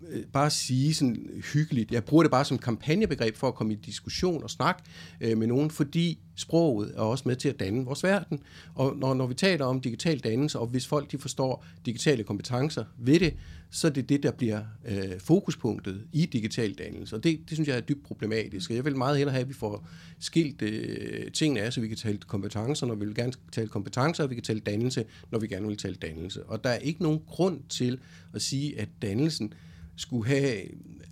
Øh, 0.09 0.25
bare 0.33 0.51
sige 0.51 0.95
sådan 0.95 1.43
hyggeligt. 1.53 1.93
Jeg 1.93 2.05
bruger 2.05 2.23
det 2.23 2.31
bare 2.31 2.45
som 2.45 2.59
kampagnebegreb 2.59 3.37
for 3.37 3.49
at 3.49 3.55
komme 3.55 3.73
i 3.73 3.77
diskussion 3.77 4.43
og 4.43 4.51
snak 4.51 4.83
øh, 5.21 5.39
med 5.39 5.47
nogen, 5.47 5.71
fordi 5.71 6.19
sproget 6.37 6.93
er 6.97 7.01
også 7.01 7.25
med 7.27 7.37
til 7.37 7.49
at 7.49 7.61
danne 7.61 7.85
vores 7.85 8.05
verden. 8.05 8.41
Og 8.75 8.97
når, 8.97 9.15
når 9.15 9.27
vi 9.27 9.35
taler 9.35 9.65
om 9.65 9.81
digital 9.81 10.19
dannelse, 10.19 10.59
og 10.59 10.67
hvis 10.67 10.87
folk 10.87 11.13
de 11.13 11.19
forstår 11.19 11.65
digitale 11.87 12.25
kompetencer 12.25 12.85
ved 12.99 13.21
det, 13.21 13.35
så 13.71 13.87
er 13.87 13.91
det 13.91 14.09
det, 14.09 14.23
der 14.23 14.31
bliver 14.31 14.61
øh, 14.89 15.21
fokuspunktet 15.21 16.05
i 16.13 16.27
digital 16.27 16.75
dannelse. 16.75 17.17
Og 17.17 17.25
det, 17.25 17.41
det 17.49 17.57
synes 17.57 17.69
jeg 17.69 17.77
er 17.77 17.81
dybt 17.81 18.05
problematisk. 18.05 18.71
Og 18.71 18.77
jeg 18.77 18.85
vil 18.85 18.97
meget 18.97 19.17
hellere 19.17 19.33
have, 19.33 19.43
at 19.43 19.49
vi 19.49 19.55
får 19.55 19.89
skilt 20.19 20.63
øh, 20.63 21.33
tingene 21.33 21.61
af, 21.61 21.73
så 21.73 21.81
vi 21.81 21.89
kan 21.89 21.97
tale 21.97 22.19
kompetencer, 22.19 22.87
når 22.87 22.95
vi 22.95 23.05
vil 23.05 23.15
gerne 23.15 23.33
tale 23.53 23.69
kompetencer, 23.69 24.25
og 24.25 24.31
vi 24.31 24.35
kan 24.35 24.45
tale 24.45 24.61
dannelse, 24.61 25.05
når 25.31 25.39
vi 25.39 25.47
gerne 25.47 25.67
vil 25.67 25.77
tale 25.77 25.95
dannelse. 25.95 26.45
Og 26.45 26.65
der 26.65 26.71
er 26.71 26.79
ikke 26.79 27.03
nogen 27.03 27.21
grund 27.27 27.61
til 27.69 27.99
at 28.35 28.43
sige, 28.43 28.81
at 28.81 28.89
dannelsen 29.03 29.53
skulle 30.01 30.27
have, 30.27 30.63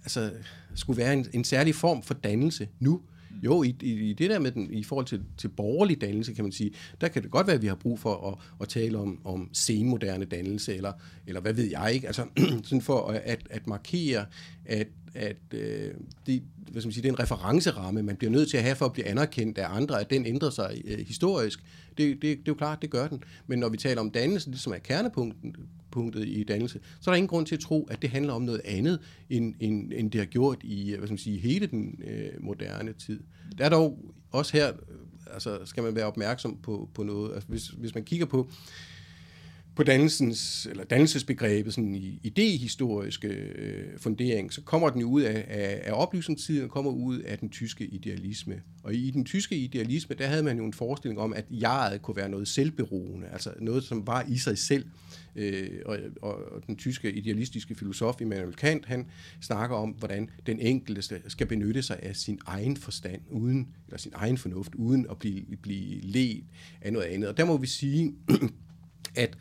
altså, 0.03 0.33
skulle 0.75 0.97
være 0.97 1.13
en, 1.13 1.27
en 1.33 1.45
særlig 1.45 1.75
form 1.75 2.03
for 2.03 2.15
dannelse 2.15 2.69
nu. 2.81 3.01
Jo, 3.43 3.63
i, 3.63 3.77
i, 3.83 3.93
i 3.93 4.13
det 4.13 4.31
der 4.31 4.39
med 4.39 4.51
den, 4.51 4.75
i 4.75 4.85
forhold 4.85 5.07
til, 5.07 5.23
til 5.37 5.49
borgerlig 5.49 6.01
dannelse, 6.01 6.33
kan 6.33 6.45
man 6.45 6.53
sige, 6.53 6.71
der 7.01 7.09
kan 7.09 7.23
det 7.23 7.31
godt 7.31 7.47
være, 7.47 7.57
at 7.57 7.63
vi 7.63 7.67
har 7.67 7.75
brug 7.75 8.01
for 8.01 8.29
at, 8.29 8.35
at 8.61 8.69
tale 8.69 8.99
om, 8.99 9.21
om 9.25 9.49
senmoderne 9.53 10.25
dannelse, 10.25 10.77
eller, 10.77 10.93
eller 11.27 11.41
hvad 11.41 11.53
ved 11.53 11.65
jeg 11.65 11.93
ikke, 11.95 12.07
altså 12.07 12.27
sådan 12.65 12.83
for 12.83 13.09
at, 13.09 13.41
at 13.51 13.67
markere, 13.67 14.27
at, 14.65 14.89
at 15.19 15.37
øh, 15.55 15.95
det, 16.27 16.43
hvad 16.71 16.83
skal 16.83 16.89
man 16.89 16.93
sige, 16.93 17.03
det 17.03 17.09
er 17.09 17.13
en 17.13 17.21
referenceramme, 17.21 18.03
man 18.03 18.17
bliver 18.17 18.31
nødt 18.31 18.51
til 18.51 18.57
at 18.57 18.63
have 18.63 18.77
for 18.77 18.87
at 18.87 18.93
blive 18.93 19.07
anerkendt 19.07 19.59
af 19.59 19.67
andre, 19.77 20.01
at 20.01 20.11
den 20.11 20.27
ændrer 20.27 20.51
sig 20.51 20.83
øh, 20.85 20.99
historisk. 21.07 21.61
Det, 21.99 21.99
det, 21.99 22.23
det 22.23 22.31
er 22.31 22.43
jo 22.49 22.55
klart, 22.55 22.83
det 22.83 22.91
gør 22.91 23.09
den. 23.09 23.23
Men 23.47 23.59
når 23.59 23.69
vi 23.69 23.77
taler 23.77 24.01
om 24.01 24.11
dannelse, 24.11 24.51
det 24.51 24.61
som 24.61 24.73
er 24.73 24.79
kernepunktet 24.79 26.29
i 26.29 26.45
dannelse, 26.45 26.81
så 27.01 27.11
er 27.11 27.13
der 27.13 27.17
ingen 27.17 27.29
grund 27.29 27.47
til 27.47 27.55
at 27.55 27.61
tro, 27.61 27.89
at 27.91 28.03
det 28.03 28.11
handler 28.11 28.33
om 28.33 28.43
noget 28.43 28.61
andet, 28.65 28.99
end, 29.31 29.55
end, 29.61 29.93
end 29.93 30.11
det 30.11 30.21
har 30.21 30.27
gjort 30.27 30.59
i 30.63 30.93
øh, 30.93 30.99
hvad 30.99 31.07
skal 31.07 31.13
man 31.13 31.19
sige, 31.19 31.39
hele 31.39 31.67
den 31.67 32.01
øh, 32.07 32.31
moderne 32.41 32.93
tid. 32.93 33.21
Der 33.59 33.65
er 33.65 33.69
dog 33.69 34.15
også 34.31 34.53
her, 34.53 34.69
øh, 34.69 34.97
altså 35.35 35.59
skal 35.65 35.83
man 35.83 35.95
være 35.95 36.07
opmærksom 36.07 36.59
på, 36.63 36.89
på 36.95 37.03
noget. 37.03 37.35
Altså, 37.35 37.49
hvis, 37.49 37.69
hvis 37.69 37.95
man 37.95 38.05
kigger 38.05 38.27
på 38.27 38.51
på 39.79 39.85
dannelsens, 39.85 40.67
eller 40.71 40.85
dannelsesbegrebet 40.85 41.75
sådan 41.75 41.95
i 41.95 42.21
idehistoriske 42.23 43.29
øh, 43.29 43.99
fundering, 43.99 44.53
så 44.53 44.61
kommer 44.61 44.91
den 44.91 45.01
jo 45.01 45.07
ud 45.07 45.23
af, 45.23 45.45
af, 45.49 45.81
af 45.85 45.93
oplysningstiden, 45.93 46.69
kommer 46.69 46.91
ud 46.91 47.19
af 47.19 47.39
den 47.39 47.51
tyske 47.51 47.87
idealisme. 47.87 48.63
Og 48.83 48.95
i, 48.95 49.09
i 49.09 49.11
den 49.11 49.25
tyske 49.25 49.57
idealisme, 49.57 50.17
der 50.19 50.27
havde 50.27 50.43
man 50.43 50.59
jo 50.59 50.65
en 50.65 50.73
forestilling 50.73 51.21
om, 51.21 51.33
at 51.33 51.45
jeget 51.51 52.03
kunne 52.03 52.17
være 52.17 52.29
noget 52.29 52.49
selvberoende, 52.49 53.27
altså 53.33 53.53
noget, 53.61 53.85
som 53.85 54.07
var 54.07 54.25
i 54.29 54.39
sig 54.39 54.59
selv. 54.59 54.87
Øh, 55.37 55.71
og, 55.87 55.99
og, 56.23 56.53
og 56.53 56.67
den 56.67 56.77
tyske 56.77 57.13
idealistiske 57.13 57.75
filosof 57.75 58.21
Immanuel 58.21 58.55
Kant, 58.55 58.87
han 58.87 59.07
snakker 59.41 59.77
om, 59.77 59.91
hvordan 59.91 60.31
den 60.47 60.61
enkelte 60.61 61.21
skal 61.29 61.47
benytte 61.47 61.83
sig 61.83 61.99
af 62.03 62.17
sin 62.17 62.41
egen 62.47 62.77
forstand, 62.77 63.21
uden, 63.31 63.69
eller 63.87 63.99
sin 63.99 64.13
egen 64.15 64.39
fornuft, 64.39 64.75
uden 64.75 65.07
at 65.11 65.19
blive, 65.19 65.57
blive 65.63 66.01
ledt 66.01 66.45
af 66.81 66.93
noget 66.93 67.07
andet. 67.07 67.29
Og 67.29 67.37
der 67.37 67.45
må 67.45 67.57
vi 67.57 67.67
sige, 67.67 68.15
at 69.17 69.39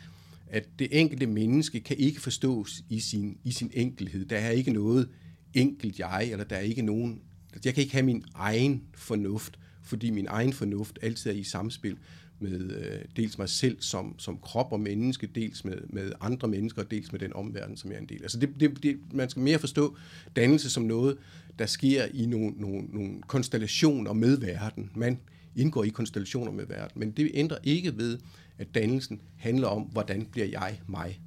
at 0.50 0.68
det 0.80 0.88
enkelte 0.92 1.28
menneske 1.28 1.80
kan 1.80 1.98
ikke 1.98 2.22
forstås 2.22 2.84
i 2.90 3.00
sin, 3.00 3.38
i 3.44 3.52
sin 3.52 3.72
enkelhed. 3.74 4.26
Der 4.26 4.38
er 4.38 4.50
ikke 4.50 4.72
noget 4.72 5.10
enkelt 5.54 6.00
jeg, 6.00 6.30
eller 6.32 6.46
der 6.46 6.56
er 6.56 6.62
ikke 6.62 6.82
nogen... 6.82 7.22
Altså, 7.54 7.70
jeg 7.70 7.74
kan 7.74 7.82
ikke 7.82 7.94
have 7.94 8.06
min 8.06 8.24
egen 8.36 8.84
fornuft, 8.96 9.60
fordi 9.84 10.10
min 10.10 10.28
egen 10.30 10.54
fornuft 10.54 11.00
altid 11.02 11.32
er 11.32 11.36
i 11.36 11.44
samspil 11.44 11.98
med 12.40 12.72
øh, 12.72 13.06
dels 13.16 13.38
mig 13.38 13.50
selv 13.50 13.78
som, 13.80 14.16
som 14.20 14.38
krop 14.38 14.72
og 14.72 14.80
menneske, 14.80 15.28
dels 15.36 15.66
med, 15.66 15.78
med 15.90 16.12
andre 16.22 16.48
mennesker, 16.48 16.82
og 16.82 16.92
dels 16.92 17.12
med 17.12 17.20
den 17.20 17.34
omverden, 17.34 17.78
som 17.78 17.92
jeg 17.92 17.98
er 17.98 18.02
en 18.02 18.10
del. 18.10 18.18
af. 18.18 18.24
Altså 18.24 18.40
det, 18.40 18.50
det, 18.60 18.84
det, 18.84 18.98
man 19.14 19.30
skal 19.30 19.42
mere 19.42 19.60
forstå 19.60 19.98
dannelse 20.36 20.70
som 20.70 20.84
noget, 20.84 21.18
der 21.60 21.66
sker 21.66 22.06
i 22.14 22.26
nogle, 22.26 22.54
nogle, 22.58 22.88
nogle 22.94 23.22
konstellationer 23.22 24.14
med 24.14 24.38
verden. 24.38 24.92
Man 24.96 25.20
indgår 25.58 25.84
i 25.84 25.90
konstellationer 25.90 26.52
med 26.52 26.66
verden. 26.66 27.00
Men 27.00 27.12
det 27.12 27.32
ændrer 27.34 27.58
ikke 27.64 27.98
ved, 27.98 28.18
at 28.58 28.76
dannelsen 28.76 29.22
handler 29.38 29.68
om, 29.68 29.82
hvordan 29.82 30.28
bliver 30.32 30.48
jeg 30.48 30.80
mig. 30.88 31.20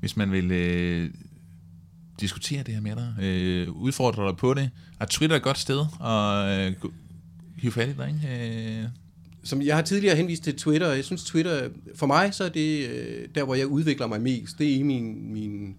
Hvis 0.00 0.16
man 0.16 0.32
vil 0.32 0.52
øh, 0.52 1.10
diskutere 2.20 2.62
det 2.62 2.74
her 2.74 2.80
med 2.80 2.96
dig, 2.96 3.14
øh, 3.24 3.72
udfordre 3.72 4.28
dig 4.28 4.36
på 4.36 4.54
det, 4.54 4.70
er 5.00 5.06
Twitter 5.06 5.36
et 5.36 5.42
godt 5.42 5.58
sted 5.58 5.84
at 6.04 6.66
øh, 6.66 6.74
hive 7.56 7.72
fat 7.72 7.88
i 7.88 7.92
dig, 7.92 8.08
ikke? 8.08 8.80
Øh. 8.80 8.84
Som 9.44 9.62
jeg 9.62 9.76
har 9.76 9.82
tidligere 9.82 10.16
henvist 10.16 10.42
til 10.42 10.56
Twitter, 10.56 10.92
jeg 10.92 11.04
synes 11.04 11.24
Twitter, 11.24 11.68
for 11.94 12.06
mig 12.06 12.34
så 12.34 12.44
er 12.44 12.48
det 12.48 12.88
øh, 12.88 13.28
der, 13.34 13.44
hvor 13.44 13.54
jeg 13.54 13.66
udvikler 13.66 14.06
mig 14.06 14.22
mest. 14.22 14.58
Det 14.58 14.72
er 14.72 14.76
i 14.76 14.82
min, 14.82 15.32
min 15.32 15.76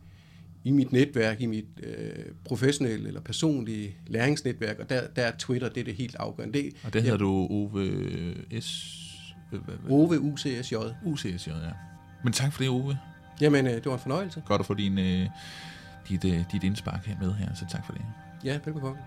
i 0.64 0.72
mit 0.72 0.92
netværk, 0.92 1.42
i 1.42 1.46
mit 1.46 1.66
øh, 1.84 2.26
professionelle 2.46 3.08
eller 3.08 3.22
personlige 3.22 3.96
læringsnetværk, 4.08 4.80
og 4.80 4.90
der, 4.90 5.08
der 5.08 5.22
er 5.22 5.32
Twitter, 5.40 5.70
det 5.70 5.82
er 5.82 5.86
det 5.86 5.96
helt 5.96 6.16
afgørende. 6.16 6.60
Det, 6.60 6.74
og 6.84 6.94
det 6.94 7.02
hedder 7.02 7.16
ja, 7.16 7.24
du 7.24 7.48
Ove 7.50 8.62
S... 8.62 8.96
Ove 9.90 10.20
UCSJ. 10.20 10.76
UCSJ, 11.06 11.50
ja. 11.50 11.56
Men 12.24 12.34
tak 12.34 12.54
for 12.54 12.62
det, 12.62 12.70
Ove. 12.70 12.98
Jamen, 13.42 13.68
øh, 13.68 13.74
det 13.74 13.86
var 13.86 13.94
en 13.94 14.00
fornøjelse. 14.00 14.42
Godt 14.46 14.60
at 14.60 14.66
få 14.66 14.74
din, 14.74 15.00
øh, 15.00 15.28
dit, 16.10 16.26
øh, 16.26 16.44
dit 16.52 16.64
indspark 16.64 17.06
her 17.06 17.16
med 17.22 17.34
her, 17.34 17.54
så 17.54 17.66
tak 17.72 17.86
for 17.86 17.94
det. 17.94 18.02
Ja, 18.44 18.60
velbekomme. 18.66 19.00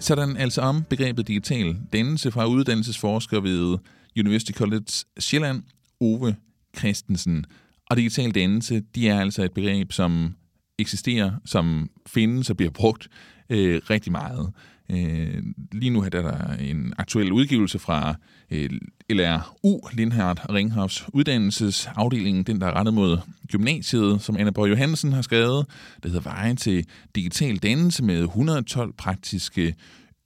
Sådan 0.00 0.36
altså 0.36 0.60
om 0.60 0.84
begrebet 0.84 1.28
digital 1.28 1.76
dannelse 1.92 2.30
fra 2.30 2.46
uddannelsesforsker 2.46 3.40
ved 3.40 3.78
University 4.18 4.52
College 4.52 5.04
Sjælland, 5.18 5.62
Ove 6.00 6.36
Christensen. 6.78 7.44
Og 7.90 7.96
digital 7.96 8.30
dannelse, 8.30 8.82
de 8.94 9.08
er 9.08 9.20
altså 9.20 9.42
et 9.42 9.52
begreb, 9.52 9.92
som 9.92 10.34
eksisterer, 10.78 11.32
som 11.44 11.90
findes 12.06 12.50
og 12.50 12.56
bliver 12.56 12.70
brugt 12.70 13.08
øh, 13.50 13.80
rigtig 13.90 14.12
meget. 14.12 14.52
Øh, 14.90 15.42
lige 15.72 15.90
nu 15.90 16.02
er 16.02 16.08
der 16.08 16.52
en 16.52 16.94
aktuel 16.98 17.32
udgivelse 17.32 17.78
fra 17.78 18.14
øh, 18.50 18.70
LRU, 19.10 19.80
Lindhardt 19.92 20.40
og 20.44 20.54
Ringhavs 20.54 21.04
uddannelsesafdelingen, 21.12 22.42
den 22.42 22.60
der 22.60 22.66
er 22.66 22.76
rettet 22.76 22.94
mod 22.94 23.18
gymnasiet, 23.48 24.22
som 24.22 24.36
Anna 24.36 24.50
Borg 24.50 24.70
Johansen 24.70 25.12
har 25.12 25.22
skrevet. 25.22 25.66
Det 26.02 26.10
hedder 26.10 26.30
Vejen 26.30 26.56
til 26.56 26.86
digital 27.14 27.56
dannelse 27.56 28.04
med 28.04 28.22
112 28.22 28.92
praktiske 28.92 29.74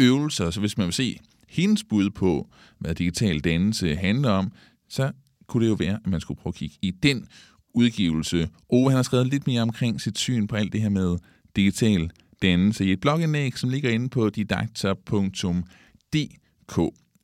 øvelser. 0.01 0.51
Så 0.51 0.61
hvis 0.61 0.79
man 0.79 0.85
vil 0.85 0.95
se 0.95 1.19
hendes 1.49 1.85
bud 1.85 2.11
på, 2.11 2.49
hvad 2.79 2.95
digital 2.95 3.41
dannelse 3.41 3.97
handler 3.97 4.31
om, 4.31 4.53
så 4.89 5.13
kunne 5.47 5.65
det 5.65 5.71
jo 5.71 5.77
være, 5.77 5.99
at 6.05 6.11
man 6.11 6.21
skulle 6.21 6.41
prøve 6.41 6.51
at 6.51 6.55
kigge 6.55 6.77
i 6.83 6.91
den 6.91 7.27
udgivelse. 7.75 8.49
Ove 8.69 8.91
han 8.91 8.97
har 8.97 9.03
skrevet 9.03 9.27
lidt 9.27 9.47
mere 9.47 9.63
omkring 9.63 10.01
sit 10.01 10.19
syn 10.19 10.47
på 10.47 10.57
alt 10.57 10.73
det 10.73 10.81
her 10.81 10.89
med 10.89 11.17
digital 11.57 12.11
dannelse 12.43 12.85
i 12.87 12.93
et 12.93 13.01
blogindlæg, 13.01 13.59
som 13.59 13.71
ligger 13.71 13.91
inde 13.91 14.09
på 14.09 14.31
didakter.dk. 14.31 15.37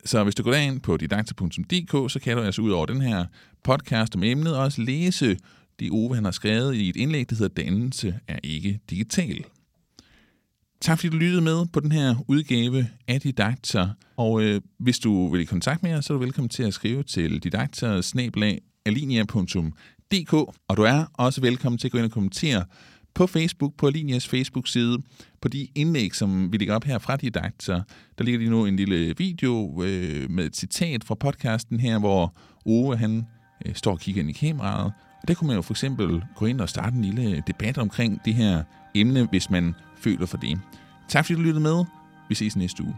Så 0.05 0.23
hvis 0.23 0.35
du 0.35 0.43
går 0.43 0.53
ind 0.53 0.79
på 0.79 0.97
didakter.dk, 0.97 2.11
så 2.11 2.19
kan 2.23 2.37
du 2.37 2.43
altså 2.43 2.61
ud 2.61 2.71
over 2.71 2.85
den 2.85 3.01
her 3.01 3.25
podcast 3.63 4.15
om 4.15 4.23
emnet 4.23 4.57
også 4.57 4.81
læse 4.81 5.37
det 5.79 5.91
Ove, 5.91 6.15
han 6.15 6.23
har 6.23 6.31
skrevet 6.31 6.75
i 6.75 6.89
et 6.89 6.95
indlæg, 6.95 7.29
der 7.29 7.35
hedder 7.35 7.63
Dannelse 7.63 8.19
er 8.27 8.39
ikke 8.43 8.79
digital. 8.89 9.43
Tak 10.81 10.99
fordi 10.99 11.09
du 11.09 11.17
lyttede 11.17 11.41
med 11.41 11.65
på 11.73 11.79
den 11.79 11.91
her 11.91 12.15
udgave 12.27 12.87
af 13.07 13.21
Didakter. 13.21 13.89
Og 14.17 14.43
øh, 14.43 14.61
hvis 14.79 14.99
du 14.99 15.29
vil 15.31 15.41
i 15.41 15.45
kontakt 15.45 15.83
med 15.83 15.93
os, 15.93 16.05
så 16.05 16.13
er 16.13 16.17
du 16.17 16.23
velkommen 16.23 16.49
til 16.49 16.63
at 16.63 16.73
skrive 16.73 17.03
til 17.03 17.43
didakter 17.43 18.01
dk, 20.11 20.33
og 20.67 20.77
du 20.77 20.81
er 20.81 21.05
også 21.13 21.41
velkommen 21.41 21.77
til 21.77 21.87
at 21.87 21.91
gå 21.91 21.97
ind 21.97 22.05
og 22.05 22.11
kommentere 22.11 22.65
på 23.13 23.27
Facebook, 23.27 23.73
på 23.77 23.87
Alinias 23.87 24.27
Facebook-side, 24.27 24.97
på 25.41 25.47
de 25.47 25.67
indlæg, 25.75 26.15
som 26.15 26.51
vi 26.51 26.57
ligger 26.57 26.75
op 26.75 26.83
her 26.83 26.97
fra 26.99 27.15
Didakter. 27.15 27.81
Der 28.17 28.23
ligger 28.23 28.39
lige 28.39 28.49
nu 28.49 28.65
en 28.65 28.75
lille 28.75 29.13
video 29.17 29.83
øh, 29.83 30.31
med 30.31 30.45
et 30.45 30.55
citat 30.55 31.03
fra 31.03 31.15
podcasten 31.15 31.79
her, 31.79 31.99
hvor 31.99 32.35
Ove 32.65 32.97
han 32.97 33.25
øh, 33.65 33.75
står 33.75 33.91
og 33.91 33.99
kigger 33.99 34.21
ind 34.21 34.29
i 34.29 34.33
kameraet. 34.33 34.93
Og 35.21 35.27
der 35.27 35.33
kunne 35.33 35.47
man 35.47 35.55
jo 35.55 35.61
for 35.61 35.73
eksempel 35.73 36.23
gå 36.35 36.45
ind 36.45 36.61
og 36.61 36.69
starte 36.69 36.95
en 36.95 37.05
lille 37.05 37.43
debat 37.47 37.77
omkring 37.77 38.21
det 38.25 38.33
her 38.33 38.63
emne, 38.95 39.27
hvis 39.29 39.49
man 39.49 39.75
føler 39.97 40.25
for 40.25 40.37
det. 40.37 40.59
Tak 41.09 41.25
fordi 41.25 41.35
du 41.37 41.41
lyttede 41.41 41.63
med. 41.63 41.85
Vi 42.29 42.35
ses 42.35 42.55
næste 42.55 42.83
uge. 42.83 42.95